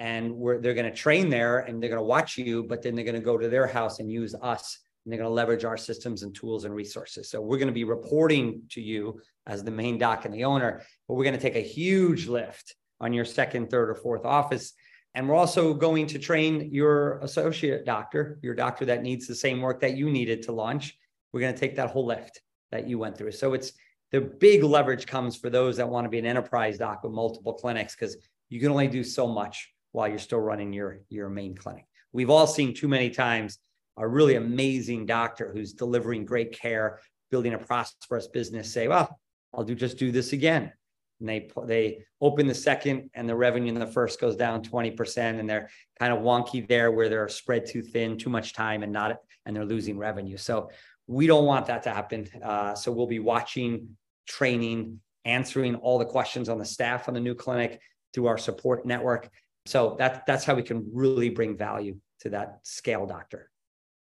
and 0.00 0.34
they're 0.62 0.74
going 0.74 0.90
to 0.90 0.94
train 0.94 1.28
there 1.28 1.60
and 1.60 1.82
they're 1.82 1.90
going 1.90 2.00
to 2.00 2.06
watch 2.06 2.36
you, 2.36 2.64
but 2.64 2.82
then 2.82 2.94
they're 2.94 3.04
going 3.04 3.14
to 3.14 3.20
go 3.20 3.38
to 3.38 3.48
their 3.48 3.66
house 3.66 4.00
and 4.00 4.10
use 4.10 4.34
us 4.42 4.78
and 5.04 5.12
they're 5.12 5.18
going 5.18 5.28
to 5.28 5.34
leverage 5.34 5.64
our 5.64 5.76
systems 5.76 6.22
and 6.22 6.34
tools 6.34 6.64
and 6.64 6.74
resources. 6.74 7.30
So 7.30 7.40
we're 7.40 7.58
going 7.58 7.68
to 7.68 7.74
be 7.74 7.84
reporting 7.84 8.62
to 8.70 8.80
you 8.80 9.20
as 9.46 9.62
the 9.62 9.70
main 9.70 9.98
doc 9.98 10.24
and 10.24 10.32
the 10.34 10.44
owner, 10.44 10.82
but 11.06 11.14
we're 11.14 11.24
going 11.24 11.36
to 11.36 11.40
take 11.40 11.56
a 11.56 11.60
huge 11.60 12.26
lift 12.26 12.74
on 13.00 13.12
your 13.12 13.24
second, 13.24 13.70
third, 13.70 13.90
or 13.90 13.94
fourth 13.94 14.24
office. 14.24 14.72
And 15.14 15.28
we're 15.28 15.36
also 15.36 15.74
going 15.74 16.06
to 16.08 16.18
train 16.18 16.70
your 16.72 17.18
associate 17.20 17.84
doctor, 17.84 18.38
your 18.42 18.54
doctor 18.54 18.84
that 18.86 19.02
needs 19.02 19.26
the 19.26 19.34
same 19.34 19.60
work 19.60 19.80
that 19.80 19.96
you 19.96 20.10
needed 20.10 20.42
to 20.44 20.52
launch. 20.52 20.96
We're 21.32 21.40
going 21.40 21.54
to 21.54 21.60
take 21.60 21.76
that 21.76 21.90
whole 21.90 22.06
lift 22.06 22.40
that 22.72 22.88
you 22.88 22.98
went 22.98 23.16
through. 23.16 23.32
So 23.32 23.54
it's 23.54 23.72
the 24.14 24.20
big 24.20 24.62
leverage 24.62 25.08
comes 25.08 25.34
for 25.34 25.50
those 25.50 25.76
that 25.76 25.88
want 25.88 26.04
to 26.04 26.08
be 26.08 26.20
an 26.20 26.24
enterprise 26.24 26.78
doc 26.78 27.02
with 27.02 27.10
multiple 27.10 27.52
clinics 27.52 27.96
because 27.96 28.16
you 28.48 28.60
can 28.60 28.70
only 28.70 28.86
do 28.86 29.02
so 29.02 29.26
much 29.26 29.74
while 29.90 30.06
you're 30.06 30.20
still 30.20 30.38
running 30.38 30.72
your 30.72 31.00
your 31.08 31.28
main 31.28 31.56
clinic. 31.56 31.84
We've 32.12 32.30
all 32.30 32.46
seen 32.46 32.74
too 32.74 32.86
many 32.86 33.10
times 33.10 33.58
a 33.96 34.06
really 34.06 34.36
amazing 34.36 35.06
doctor 35.06 35.50
who's 35.52 35.72
delivering 35.72 36.26
great 36.26 36.52
care, 36.52 37.00
building 37.32 37.54
a 37.54 37.58
prosperous 37.58 38.28
business 38.28 38.72
say, 38.72 38.86
"Well, 38.86 39.18
I'll 39.52 39.64
do 39.64 39.74
just 39.74 39.98
do 39.98 40.12
this 40.12 40.32
again." 40.32 40.72
And 41.18 41.28
they 41.28 41.50
they 41.64 42.04
open 42.20 42.46
the 42.46 42.54
second 42.54 43.10
and 43.14 43.28
the 43.28 43.34
revenue 43.34 43.72
in 43.72 43.80
the 43.80 43.84
first 43.98 44.20
goes 44.20 44.36
down 44.36 44.62
20% 44.62 45.40
and 45.40 45.50
they're 45.50 45.70
kind 45.98 46.12
of 46.12 46.20
wonky 46.20 46.68
there 46.68 46.92
where 46.92 47.08
they're 47.08 47.28
spread 47.28 47.66
too 47.66 47.82
thin, 47.82 48.16
too 48.16 48.30
much 48.30 48.52
time 48.52 48.84
and 48.84 48.92
not 48.92 49.18
and 49.44 49.56
they're 49.56 49.64
losing 49.64 49.98
revenue. 49.98 50.36
So 50.36 50.70
we 51.08 51.26
don't 51.26 51.46
want 51.46 51.66
that 51.66 51.82
to 51.82 51.90
happen. 51.90 52.28
Uh, 52.42 52.76
so 52.76 52.92
we'll 52.92 53.08
be 53.08 53.18
watching 53.18 53.96
training, 54.26 55.00
answering 55.24 55.76
all 55.76 55.98
the 55.98 56.04
questions 56.04 56.48
on 56.48 56.58
the 56.58 56.64
staff 56.64 57.08
on 57.08 57.14
the 57.14 57.20
new 57.20 57.34
clinic 57.34 57.80
through 58.12 58.26
our 58.26 58.38
support 58.38 58.86
network. 58.86 59.28
So 59.66 59.96
that, 59.98 60.26
that's 60.26 60.44
how 60.44 60.54
we 60.54 60.62
can 60.62 60.88
really 60.92 61.30
bring 61.30 61.56
value 61.56 61.96
to 62.20 62.30
that 62.30 62.60
scale 62.62 63.06
doctor. 63.06 63.50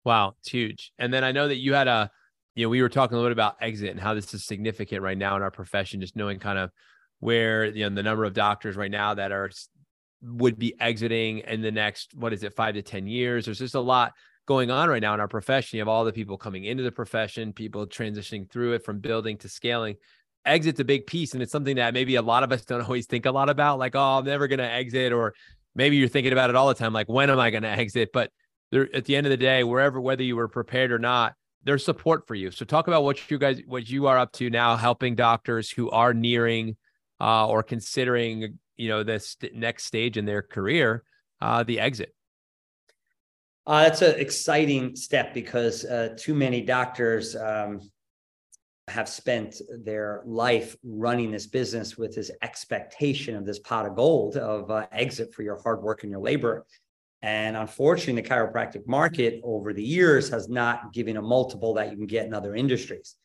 Wow, 0.04 0.34
it's 0.40 0.50
huge. 0.50 0.92
And 0.98 1.12
then 1.12 1.24
I 1.24 1.32
know 1.32 1.48
that 1.48 1.56
you 1.56 1.74
had 1.74 1.88
a, 1.88 2.10
you 2.54 2.64
know, 2.64 2.70
we 2.70 2.80
were 2.80 2.88
talking 2.88 3.14
a 3.14 3.18
little 3.18 3.30
bit 3.30 3.36
about 3.36 3.56
exit 3.60 3.90
and 3.90 4.00
how 4.00 4.14
this 4.14 4.32
is 4.32 4.44
significant 4.44 5.02
right 5.02 5.18
now 5.18 5.36
in 5.36 5.42
our 5.42 5.50
profession, 5.50 6.00
just 6.00 6.16
knowing 6.16 6.38
kind 6.38 6.58
of 6.58 6.70
where, 7.20 7.66
you 7.66 7.88
know, 7.88 7.94
the 7.94 8.02
number 8.02 8.24
of 8.24 8.32
doctors 8.32 8.76
right 8.76 8.90
now 8.90 9.14
that 9.14 9.32
are 9.32 9.50
would 10.22 10.58
be 10.58 10.74
exiting 10.80 11.38
in 11.40 11.60
the 11.60 11.70
next, 11.70 12.14
what 12.14 12.32
is 12.32 12.42
it, 12.42 12.54
five 12.54 12.74
to 12.74 12.82
10 12.82 13.06
years. 13.06 13.44
There's 13.44 13.58
just 13.58 13.74
a 13.74 13.80
lot 13.80 14.12
going 14.46 14.70
on 14.70 14.88
right 14.88 15.02
now 15.02 15.12
in 15.12 15.20
our 15.20 15.28
profession. 15.28 15.76
You 15.76 15.80
have 15.80 15.88
all 15.88 16.04
the 16.04 16.12
people 16.12 16.38
coming 16.38 16.64
into 16.64 16.82
the 16.82 16.92
profession, 16.92 17.52
people 17.52 17.87
transitioning 17.87 18.50
through 18.50 18.74
it 18.74 18.85
from 18.85 19.00
building 19.00 19.37
to 19.38 19.48
scaling. 19.48 19.96
Exit's 20.44 20.80
a 20.80 20.85
big 20.85 21.06
piece, 21.06 21.35
and 21.35 21.42
it's 21.42 21.52
something 21.52 21.76
that 21.76 21.92
maybe 21.92 22.14
a 22.14 22.22
lot 22.22 22.44
of 22.44 22.52
us 22.52 22.64
don't 22.64 22.82
always 22.82 23.06
think 23.06 23.26
a 23.26 23.30
lot 23.30 23.50
about. 23.50 23.78
Like, 23.78 23.94
oh, 23.94 24.18
I'm 24.18 24.24
never 24.24 24.48
going 24.48 24.61
to 24.61 24.70
exit, 24.70 25.12
or 25.12 25.35
maybe 25.74 25.96
you're 25.96 26.09
thinking 26.09 26.32
about 26.32 26.50
it 26.50 26.56
all 26.56 26.68
the 26.68 26.74
time. 26.74 26.92
Like, 26.92 27.09
when 27.09 27.28
am 27.28 27.38
I 27.38 27.50
going 27.50 27.64
to 27.64 27.68
exit? 27.68 28.11
But 28.12 28.30
there, 28.70 28.88
at 28.94 29.04
the 29.04 29.16
end 29.16 29.26
of 29.26 29.30
the 29.30 29.37
day, 29.37 29.64
wherever, 29.64 30.00
whether 30.00 30.22
you 30.22 30.37
were 30.37 30.48
prepared 30.48 30.92
or 30.92 30.98
not, 30.98 31.35
there's 31.64 31.85
support 31.85 32.26
for 32.28 32.37
you. 32.37 32.52
So 32.52 32.64
talk 32.64 32.87
about 32.87 33.02
what 33.02 33.30
you 33.30 33.38
guys, 33.38 33.61
what 33.66 33.88
you 33.88 34.06
are 34.06 34.18
up 34.18 34.32
to 34.35 34.48
now, 34.48 34.76
helping 34.76 35.16
doctors 35.16 35.68
who 35.68 35.90
are 35.90 36.14
nearing 36.14 36.76
uh, 37.20 37.48
or 37.48 37.62
considering, 37.64 38.59
you 38.76 38.88
know, 38.88 39.02
this 39.02 39.37
next 39.52 39.85
stage 39.85 40.16
in 40.16 40.26
their 40.26 40.42
career, 40.42 41.02
uh, 41.40 41.64
the 41.64 41.80
exit. 41.80 42.14
Uh, 43.66 43.83
that's 43.83 44.02
an 44.02 44.18
exciting 44.20 44.94
step 44.94 45.35
because 45.35 45.85
uh, 45.85 46.14
too 46.16 46.35
many 46.35 46.61
doctors 46.61 47.35
um, 47.35 47.81
have 48.87 49.09
spent 49.09 49.61
their 49.85 50.22
life 50.24 50.76
running 50.85 51.33
this 51.33 51.48
business 51.48 51.98
with 51.98 52.14
this 52.14 52.31
expectation 52.42 53.35
of 53.35 53.44
this 53.44 53.59
pot 53.59 53.85
of 53.85 53.96
gold 53.96 54.37
of 54.37 54.70
uh, 54.70 54.87
exit 54.92 55.35
for 55.35 55.42
your 55.42 55.61
hard 55.61 55.83
work 55.83 56.05
and 56.05 56.12
your 56.12 56.20
labor. 56.20 56.64
And 57.22 57.57
unfortunately, 57.57 58.22
the 58.22 58.29
chiropractic 58.29 58.87
market 58.87 59.40
over 59.42 59.72
the 59.72 59.83
years 59.83 60.29
has 60.29 60.48
not 60.48 60.92
given 60.92 61.16
a 61.16 61.22
multiple 61.22 61.74
that 61.74 61.90
you 61.90 61.96
can 61.96 62.07
get 62.07 62.26
in 62.26 62.35
other 62.35 62.55
industries 62.55 63.16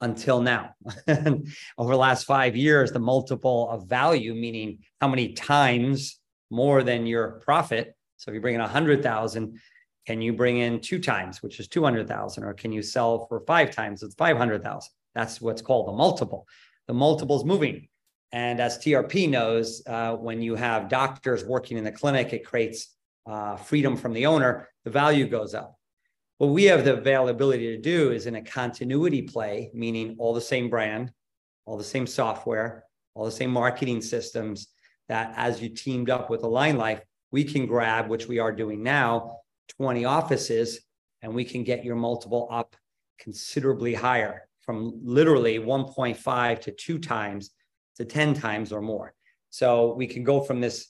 until 0.00 0.40
now. 0.40 0.74
over 1.08 1.92
the 1.92 1.98
last 1.98 2.24
five 2.24 2.54
years, 2.54 2.92
the 2.92 3.00
multiple 3.00 3.68
of 3.68 3.88
value, 3.88 4.32
meaning 4.32 4.78
how 5.00 5.08
many 5.08 5.32
times 5.32 6.20
more 6.52 6.84
than 6.84 7.04
your 7.04 7.40
profit. 7.44 7.96
So 8.18 8.30
if 8.30 8.36
you 8.36 8.40
bring 8.40 8.54
in 8.54 8.60
a 8.60 8.68
hundred 8.68 9.02
thousand, 9.02 9.58
can 10.08 10.22
you 10.22 10.32
bring 10.32 10.56
in 10.56 10.80
two 10.80 10.98
times, 10.98 11.42
which 11.42 11.60
is 11.60 11.68
200,000, 11.68 12.42
or 12.42 12.54
can 12.54 12.72
you 12.72 12.80
sell 12.80 13.26
for 13.26 13.40
five 13.40 13.70
times? 13.70 14.02
It's 14.02 14.14
500,000. 14.14 14.90
That's 15.14 15.38
what's 15.38 15.60
called 15.60 15.86
the 15.86 15.92
multiple. 15.92 16.48
The 16.86 16.94
multiple 16.94 17.36
is 17.36 17.44
moving. 17.44 17.88
And 18.32 18.58
as 18.58 18.78
TRP 18.78 19.28
knows, 19.28 19.82
uh, 19.86 20.16
when 20.16 20.40
you 20.40 20.54
have 20.54 20.88
doctors 20.88 21.44
working 21.44 21.76
in 21.76 21.84
the 21.84 21.92
clinic, 21.92 22.32
it 22.32 22.46
creates 22.46 22.96
uh, 23.26 23.56
freedom 23.56 23.98
from 23.98 24.14
the 24.14 24.24
owner, 24.24 24.70
the 24.86 24.90
value 24.90 25.28
goes 25.28 25.52
up. 25.52 25.78
What 26.38 26.52
we 26.52 26.64
have 26.64 26.86
the 26.86 26.96
availability 26.96 27.76
to 27.76 27.78
do 27.78 28.10
is 28.10 28.24
in 28.24 28.36
a 28.36 28.42
continuity 28.42 29.20
play, 29.20 29.70
meaning 29.74 30.16
all 30.18 30.32
the 30.32 30.40
same 30.40 30.70
brand, 30.70 31.12
all 31.66 31.76
the 31.76 31.84
same 31.84 32.06
software, 32.06 32.84
all 33.12 33.26
the 33.26 33.30
same 33.30 33.50
marketing 33.50 34.00
systems, 34.00 34.68
that 35.10 35.34
as 35.36 35.60
you 35.60 35.68
teamed 35.68 36.08
up 36.08 36.30
with 36.30 36.40
AlignLife, 36.40 37.02
we 37.30 37.44
can 37.44 37.66
grab, 37.66 38.08
which 38.08 38.26
we 38.26 38.38
are 38.38 38.52
doing 38.52 38.82
now, 38.82 39.40
20 39.68 40.04
offices 40.04 40.80
and 41.22 41.34
we 41.34 41.44
can 41.44 41.64
get 41.64 41.84
your 41.84 41.96
multiple 41.96 42.48
up 42.50 42.76
considerably 43.18 43.94
higher 43.94 44.48
from 44.60 45.00
literally 45.02 45.58
1.5 45.58 46.60
to 46.60 46.70
two 46.72 46.98
times 46.98 47.50
to 47.96 48.04
10 48.04 48.34
times 48.34 48.72
or 48.72 48.80
more. 48.80 49.14
So 49.50 49.94
we 49.94 50.06
can 50.06 50.24
go 50.24 50.40
from 50.40 50.60
this 50.60 50.88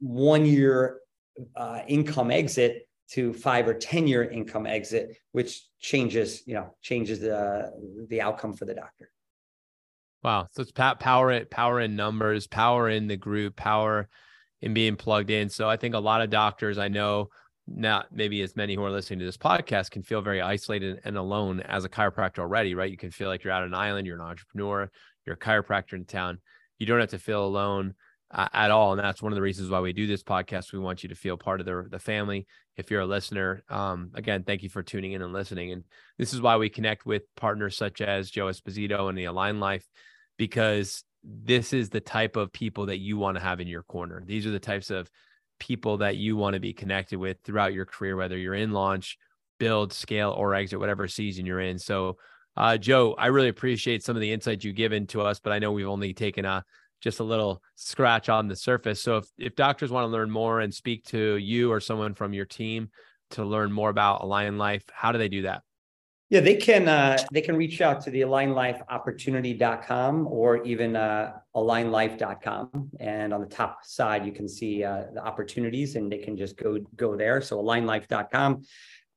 one 0.00 0.44
year 0.44 1.00
uh, 1.56 1.80
income 1.86 2.30
exit 2.30 2.88
to 3.10 3.32
five 3.32 3.68
or 3.68 3.74
10 3.74 4.08
year 4.08 4.24
income 4.24 4.66
exit, 4.66 5.16
which 5.32 5.62
changes, 5.78 6.42
you 6.46 6.54
know, 6.54 6.74
changes 6.80 7.20
the, 7.20 7.70
the 8.08 8.20
outcome 8.20 8.54
for 8.54 8.64
the 8.64 8.74
doctor. 8.74 9.10
Wow. 10.22 10.48
So 10.52 10.62
it's 10.62 10.72
power, 10.72 11.44
power 11.44 11.80
in 11.80 11.96
numbers, 11.96 12.46
power 12.46 12.88
in 12.88 13.08
the 13.08 13.16
group, 13.16 13.56
power 13.56 14.08
in 14.60 14.72
being 14.72 14.96
plugged 14.96 15.30
in. 15.30 15.48
So 15.48 15.68
I 15.68 15.76
think 15.76 15.94
a 15.94 15.98
lot 15.98 16.22
of 16.22 16.30
doctors 16.30 16.78
I 16.78 16.88
know 16.88 17.28
not 17.66 18.06
maybe 18.12 18.42
as 18.42 18.56
many 18.56 18.74
who 18.74 18.84
are 18.84 18.90
listening 18.90 19.20
to 19.20 19.24
this 19.24 19.36
podcast 19.36 19.90
can 19.90 20.02
feel 20.02 20.20
very 20.20 20.40
isolated 20.40 21.00
and 21.04 21.16
alone 21.16 21.60
as 21.60 21.84
a 21.84 21.88
chiropractor 21.88 22.40
already, 22.40 22.74
right? 22.74 22.90
You 22.90 22.96
can 22.96 23.10
feel 23.10 23.28
like 23.28 23.44
you're 23.44 23.52
out 23.52 23.62
on 23.62 23.68
an 23.68 23.74
island, 23.74 24.06
you're 24.06 24.16
an 24.20 24.22
entrepreneur, 24.22 24.90
you're 25.24 25.36
a 25.36 25.38
chiropractor 25.38 25.94
in 25.94 26.04
town. 26.04 26.38
You 26.78 26.86
don't 26.86 27.00
have 27.00 27.10
to 27.10 27.18
feel 27.18 27.44
alone. 27.44 27.94
uh, 28.32 28.48
at 28.52 28.70
all. 28.70 28.92
And 28.92 29.00
that's 29.00 29.22
one 29.22 29.32
of 29.32 29.36
the 29.36 29.42
reasons 29.42 29.68
why 29.68 29.80
we 29.80 29.92
do 29.92 30.06
this 30.06 30.22
podcast. 30.22 30.72
We 30.72 30.78
want 30.78 31.02
you 31.02 31.10
to 31.10 31.14
feel 31.14 31.36
part 31.36 31.60
of 31.60 31.66
the, 31.66 31.86
the 31.90 31.98
family. 31.98 32.46
If 32.76 32.90
you're 32.90 33.02
a 33.02 33.06
listener, 33.06 33.62
um, 33.68 34.10
again, 34.14 34.44
thank 34.44 34.62
you 34.62 34.70
for 34.70 34.82
tuning 34.82 35.12
in 35.12 35.22
and 35.22 35.32
listening. 35.32 35.72
And 35.72 35.84
this 36.18 36.32
is 36.32 36.40
why 36.40 36.56
we 36.56 36.70
connect 36.70 37.04
with 37.04 37.22
partners 37.36 37.76
such 37.76 38.00
as 38.00 38.30
Joe 38.30 38.46
Esposito 38.46 39.08
and 39.08 39.18
the 39.18 39.24
AlignLife, 39.24 39.84
because 40.38 41.04
this 41.22 41.72
is 41.74 41.90
the 41.90 42.00
type 42.00 42.36
of 42.36 42.52
people 42.52 42.86
that 42.86 42.98
you 42.98 43.18
want 43.18 43.36
to 43.36 43.42
have 43.42 43.60
in 43.60 43.68
your 43.68 43.82
corner. 43.82 44.22
These 44.26 44.46
are 44.46 44.50
the 44.50 44.58
types 44.58 44.90
of 44.90 45.10
people 45.62 45.98
that 45.98 46.16
you 46.16 46.36
want 46.36 46.54
to 46.54 46.60
be 46.60 46.72
connected 46.72 47.20
with 47.20 47.36
throughout 47.44 47.72
your 47.72 47.86
career, 47.86 48.16
whether 48.16 48.36
you're 48.36 48.52
in 48.52 48.72
launch, 48.72 49.16
build, 49.60 49.92
scale, 49.92 50.30
or 50.30 50.56
exit, 50.56 50.80
whatever 50.80 51.06
season 51.06 51.46
you're 51.46 51.60
in. 51.60 51.78
So, 51.78 52.16
uh, 52.56 52.76
Joe, 52.76 53.14
I 53.16 53.28
really 53.28 53.48
appreciate 53.48 54.02
some 54.02 54.16
of 54.16 54.20
the 54.20 54.32
insights 54.32 54.64
you've 54.64 54.74
given 54.74 55.06
to 55.08 55.22
us, 55.22 55.38
but 55.38 55.52
I 55.52 55.60
know 55.60 55.70
we've 55.70 55.86
only 55.86 56.14
taken 56.14 56.44
a 56.44 56.64
just 57.00 57.20
a 57.20 57.24
little 57.24 57.62
scratch 57.76 58.28
on 58.28 58.48
the 58.48 58.56
surface. 58.56 59.00
So 59.00 59.18
if, 59.18 59.26
if 59.38 59.54
doctors 59.54 59.92
want 59.92 60.04
to 60.04 60.08
learn 60.08 60.32
more 60.32 60.58
and 60.58 60.74
speak 60.74 61.04
to 61.06 61.36
you 61.36 61.70
or 61.70 61.78
someone 61.78 62.14
from 62.14 62.32
your 62.32 62.44
team 62.44 62.90
to 63.30 63.44
learn 63.44 63.70
more 63.70 63.90
about 63.90 64.22
AlignLife, 64.22 64.82
how 64.92 65.12
do 65.12 65.18
they 65.18 65.28
do 65.28 65.42
that? 65.42 65.62
Yeah, 66.32 66.40
they 66.40 66.56
can 66.56 66.88
uh, 66.88 67.18
they 67.30 67.42
can 67.42 67.54
reach 67.56 67.82
out 67.82 68.00
to 68.04 68.10
the 68.10 68.22
alignlifeopportunity.com 68.22 70.26
or 70.26 70.64
even 70.64 70.96
uh, 70.96 71.34
alignlife.com. 71.54 72.90
And 72.98 73.34
on 73.34 73.42
the 73.42 73.46
top 73.46 73.84
side, 73.84 74.24
you 74.24 74.32
can 74.32 74.48
see 74.48 74.82
uh, 74.82 75.08
the 75.12 75.22
opportunities 75.22 75.96
and 75.96 76.10
they 76.10 76.16
can 76.16 76.38
just 76.38 76.56
go 76.56 76.78
go 76.96 77.16
there. 77.16 77.42
So 77.42 77.62
alignlife.com 77.62 78.62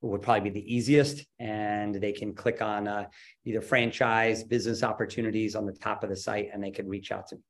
would 0.01 0.23
probably 0.23 0.49
be 0.49 0.59
the 0.59 0.75
easiest. 0.75 1.25
And 1.39 1.95
they 1.95 2.11
can 2.11 2.33
click 2.33 2.61
on 2.61 2.85
uh, 2.85 3.05
either 3.45 3.61
franchise, 3.61 4.43
business 4.43 4.83
opportunities 4.83 5.55
on 5.55 5.65
the 5.65 5.71
top 5.71 6.03
of 6.03 6.09
the 6.09 6.17
site, 6.17 6.49
and 6.51 6.61
they 6.61 6.71
can 6.71 6.85
reach 6.85 7.13
out 7.13 7.27
to 7.27 7.37
me. 7.37 7.43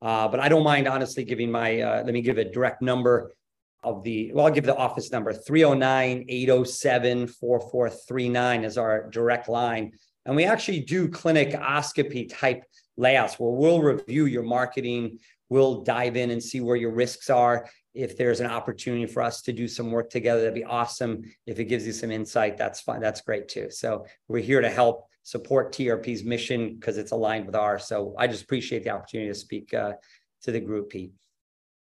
Uh, 0.00 0.28
but 0.28 0.40
I 0.40 0.48
don't 0.48 0.64
mind 0.64 0.88
honestly 0.88 1.24
giving 1.24 1.50
my, 1.50 1.82
uh, 1.82 2.02
let 2.04 2.14
me 2.14 2.22
give 2.22 2.38
a 2.38 2.50
direct 2.50 2.80
number 2.80 3.34
of 3.82 4.02
the, 4.02 4.32
well, 4.32 4.46
I'll 4.46 4.52
give 4.52 4.64
the 4.64 4.76
office 4.76 5.10
number 5.10 5.32
309 5.32 6.24
807 6.28 7.26
4439 7.26 8.64
is 8.64 8.78
our 8.78 9.08
direct 9.10 9.48
line. 9.48 9.92
And 10.26 10.36
we 10.36 10.44
actually 10.44 10.80
do 10.80 11.08
clinicoscopy 11.08 12.30
type 12.30 12.62
layouts 12.96 13.38
where 13.38 13.50
we'll 13.50 13.80
review 13.80 14.26
your 14.26 14.42
marketing, 14.42 15.18
we'll 15.48 15.82
dive 15.82 16.16
in 16.16 16.30
and 16.30 16.42
see 16.42 16.60
where 16.60 16.76
your 16.76 16.92
risks 16.92 17.30
are. 17.30 17.68
If 17.94 18.16
there's 18.16 18.40
an 18.40 18.46
opportunity 18.46 19.06
for 19.06 19.22
us 19.22 19.42
to 19.42 19.52
do 19.52 19.66
some 19.66 19.90
work 19.90 20.10
together, 20.10 20.42
that'd 20.42 20.54
be 20.54 20.64
awesome. 20.64 21.22
If 21.46 21.58
it 21.58 21.64
gives 21.64 21.86
you 21.86 21.92
some 21.92 22.10
insight, 22.10 22.56
that's 22.56 22.80
fine. 22.80 23.00
That's 23.00 23.22
great 23.22 23.48
too. 23.48 23.70
So 23.70 24.06
we're 24.28 24.42
here 24.42 24.60
to 24.60 24.70
help 24.70 25.06
support 25.22 25.72
TRP's 25.72 26.22
mission 26.22 26.74
because 26.74 26.98
it's 26.98 27.12
aligned 27.12 27.46
with 27.46 27.56
ours. 27.56 27.86
So 27.86 28.14
I 28.18 28.26
just 28.26 28.44
appreciate 28.44 28.84
the 28.84 28.90
opportunity 28.90 29.30
to 29.30 29.34
speak 29.34 29.74
uh, 29.74 29.94
to 30.42 30.52
the 30.52 30.60
group, 30.60 30.90
Pete. 30.90 31.12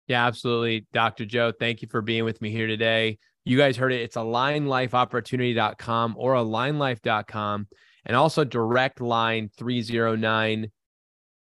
Yeah, 0.10 0.26
absolutely. 0.26 0.86
Dr. 0.92 1.24
Joe, 1.26 1.54
thank 1.58 1.84
you 1.84 1.88
for 1.88 2.02
being 2.02 2.26
with 2.26 2.42
me 2.42 2.50
here 2.50 2.66
today. 2.66 3.20
You 3.46 3.58
guys 3.58 3.78
heard 3.78 3.94
it. 3.94 4.02
It's 4.02 4.18
alignlifeopportunity.com 4.18 6.16
or 6.18 6.34
alignlife.com 6.34 7.68
and 8.06 8.18
also 8.18 8.44
direct 8.44 9.02
line 9.02 9.52
309 9.56 10.72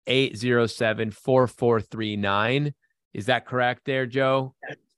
807 0.07 1.11
4439. 1.11 2.75
Is 3.15 3.27
that 3.27 3.47
correct 3.47 3.87
there, 3.87 4.05
Joe? 4.05 4.55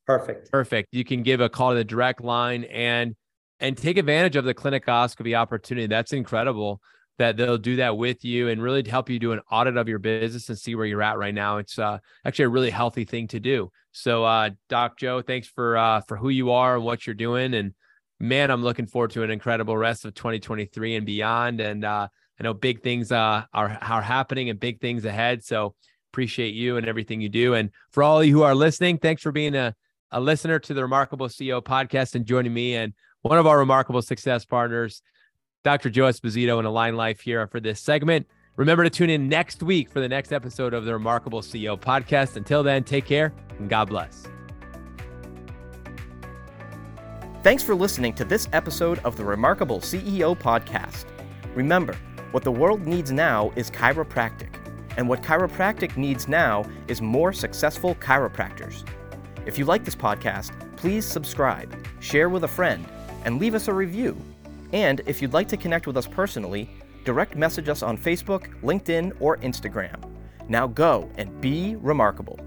Perfect. 0.07 0.51
Perfect. 0.51 0.89
You 0.91 1.05
can 1.05 1.23
give 1.23 1.41
a 1.41 1.49
call 1.49 1.71
to 1.71 1.77
the 1.77 1.85
direct 1.85 2.21
line 2.21 2.65
and 2.65 3.15
and 3.61 3.79
take 3.79 3.97
advantage 3.97 4.35
of 4.35 4.45
the 4.45 4.55
clinicoscopy 4.55 5.39
opportunity. 5.39 5.87
That's 5.87 6.13
incredible 6.13 6.81
that 7.23 7.37
they'll 7.37 7.57
do 7.57 7.77
that 7.77 7.97
with 7.97 8.25
you 8.25 8.49
and 8.49 8.61
really 8.61 8.83
help 8.89 9.09
you 9.09 9.21
do 9.21 9.31
an 9.31 9.41
audit 9.49 9.77
of 9.77 9.89
your 9.89 10.01
business 10.01 10.49
and 10.49 10.59
see 10.59 10.75
where 10.75 10.87
you're 10.87 11.03
at 11.03 11.19
right 11.19 11.33
now. 11.33 11.59
It's 11.59 11.79
uh, 11.79 11.99
actually 12.25 12.47
a 12.47 12.49
really 12.49 12.71
healthy 12.71 13.05
thing 13.05 13.29
to 13.29 13.39
do. 13.39 13.71
So, 13.93 14.25
uh, 14.25 14.51
Doc 14.69 14.99
Joe, 14.99 15.23
thanks 15.23 15.47
for 15.47 15.77
uh, 15.77 16.01
for 16.01 16.17
who 16.17 16.31
you 16.31 16.51
are 16.51 16.75
and 16.75 16.85
what 16.85 17.07
you're 17.07 17.15
doing. 17.15 17.55
And 17.55 17.75
man, 18.19 18.51
I'm 18.51 18.65
looking 18.65 18.87
forward 18.87 19.13
to 19.13 19.23
an 19.23 19.31
incredible 19.31 19.77
rest 19.77 20.05
of 20.05 20.15
2023 20.15 20.97
and 20.97 21.07
beyond. 21.07 21.61
And 21.61 21.85
uh, 21.85 22.09
I 22.41 22.43
know 22.43 22.55
big 22.55 22.83
things 22.83 23.13
uh, 23.13 23.45
are 23.55 23.79
are 23.81 24.03
happening 24.03 24.51
and 24.51 24.59
big 24.59 24.81
things 24.81 25.05
ahead. 25.05 25.45
So 25.45 25.77
appreciate 26.13 26.55
you 26.55 26.77
and 26.77 26.89
everything 26.89 27.21
you 27.21 27.29
do. 27.29 27.55
And 27.55 27.71
for 27.93 28.03
all 28.03 28.25
you 28.25 28.33
who 28.33 28.43
are 28.43 28.55
listening, 28.57 28.99
thanks 28.99 29.23
for 29.23 29.31
being 29.31 29.55
a 29.55 29.77
a 30.11 30.21
listener 30.21 30.59
to 30.59 30.75
the 30.75 30.83
Remarkable 30.83 31.29
CEO 31.29 31.63
podcast 31.63 32.17
and 32.17 32.27
joining 32.27 32.53
me 32.53 32.75
and 32.75 32.93
one 33.21 33.39
of 33.39 33.47
our 33.47 33.59
remarkable 33.59 34.03
success 34.03 34.45
partners, 34.45 35.03
Dr. 35.65 35.91
Joe 35.91 36.05
Esposito 36.05 36.59
and 36.59 36.67
AlignLife 36.67 37.21
here 37.21 37.47
for 37.47 37.61
this 37.61 37.79
segment. 37.79 38.27
Remember 38.57 38.83
to 38.83 38.91
tune 38.91 39.11
in 39.11 39.29
next 39.29 39.63
week 39.63 39.89
for 39.89 40.01
the 40.01 40.09
next 40.09 40.33
episode 40.33 40.75
of 40.75 40.85
the 40.85 40.93
Remarkable 40.93 41.41
CEO 41.41 41.79
podcast. 41.79 42.37
Until 42.37 42.65
then, 42.65 42.83
take 42.83 43.05
care 43.05 43.33
and 43.59 43.71
God 43.71 43.89
bless. 43.89 44.27
Thanks 47.45 47.63
for 47.63 47.77
listening 47.77 48.13
to 48.15 48.25
this 48.25 48.49
episode 48.53 48.99
of 49.01 49.17
the 49.17 49.25
Remarkable 49.25 49.79
CEO 49.79 50.37
podcast. 50.37 51.05
Remember, 51.55 51.97
what 52.33 52.43
the 52.43 52.53
world 52.53 52.85
needs 52.85 53.13
now 53.13 53.53
is 53.55 53.71
chiropractic, 53.71 54.55
and 54.97 55.09
what 55.09 55.23
chiropractic 55.23 55.97
needs 55.97 56.27
now 56.27 56.65
is 56.89 57.01
more 57.01 57.33
successful 57.33 57.95
chiropractors. 57.97 58.85
If 59.47 59.59
you 59.59 59.65
like 59.65 59.85
this 59.85 59.97
podcast, 59.97 60.53
please 60.77 61.05
subscribe, 61.05 61.73
share 62.01 62.29
with 62.29 62.45
a 62.45 62.49
friend, 62.49 62.87
and 63.25 63.39
leave 63.39 63.55
us 63.55 63.69
a 63.69 63.73
review. 63.73 64.17
And 64.73 65.01
if 65.07 65.21
you'd 65.21 65.33
like 65.33 65.49
to 65.49 65.57
connect 65.57 65.87
with 65.87 65.97
us 65.97 66.07
personally, 66.07 66.71
direct 67.05 67.37
message 67.37 67.69
us 67.69 67.83
on 67.83 67.99
Facebook, 67.99 68.61
LinkedIn, 68.63 69.13
or 69.21 69.37
Instagram. 69.39 70.03
Now 70.49 70.67
go 70.67 71.11
and 71.17 71.41
be 71.41 71.77
remarkable. 71.77 72.39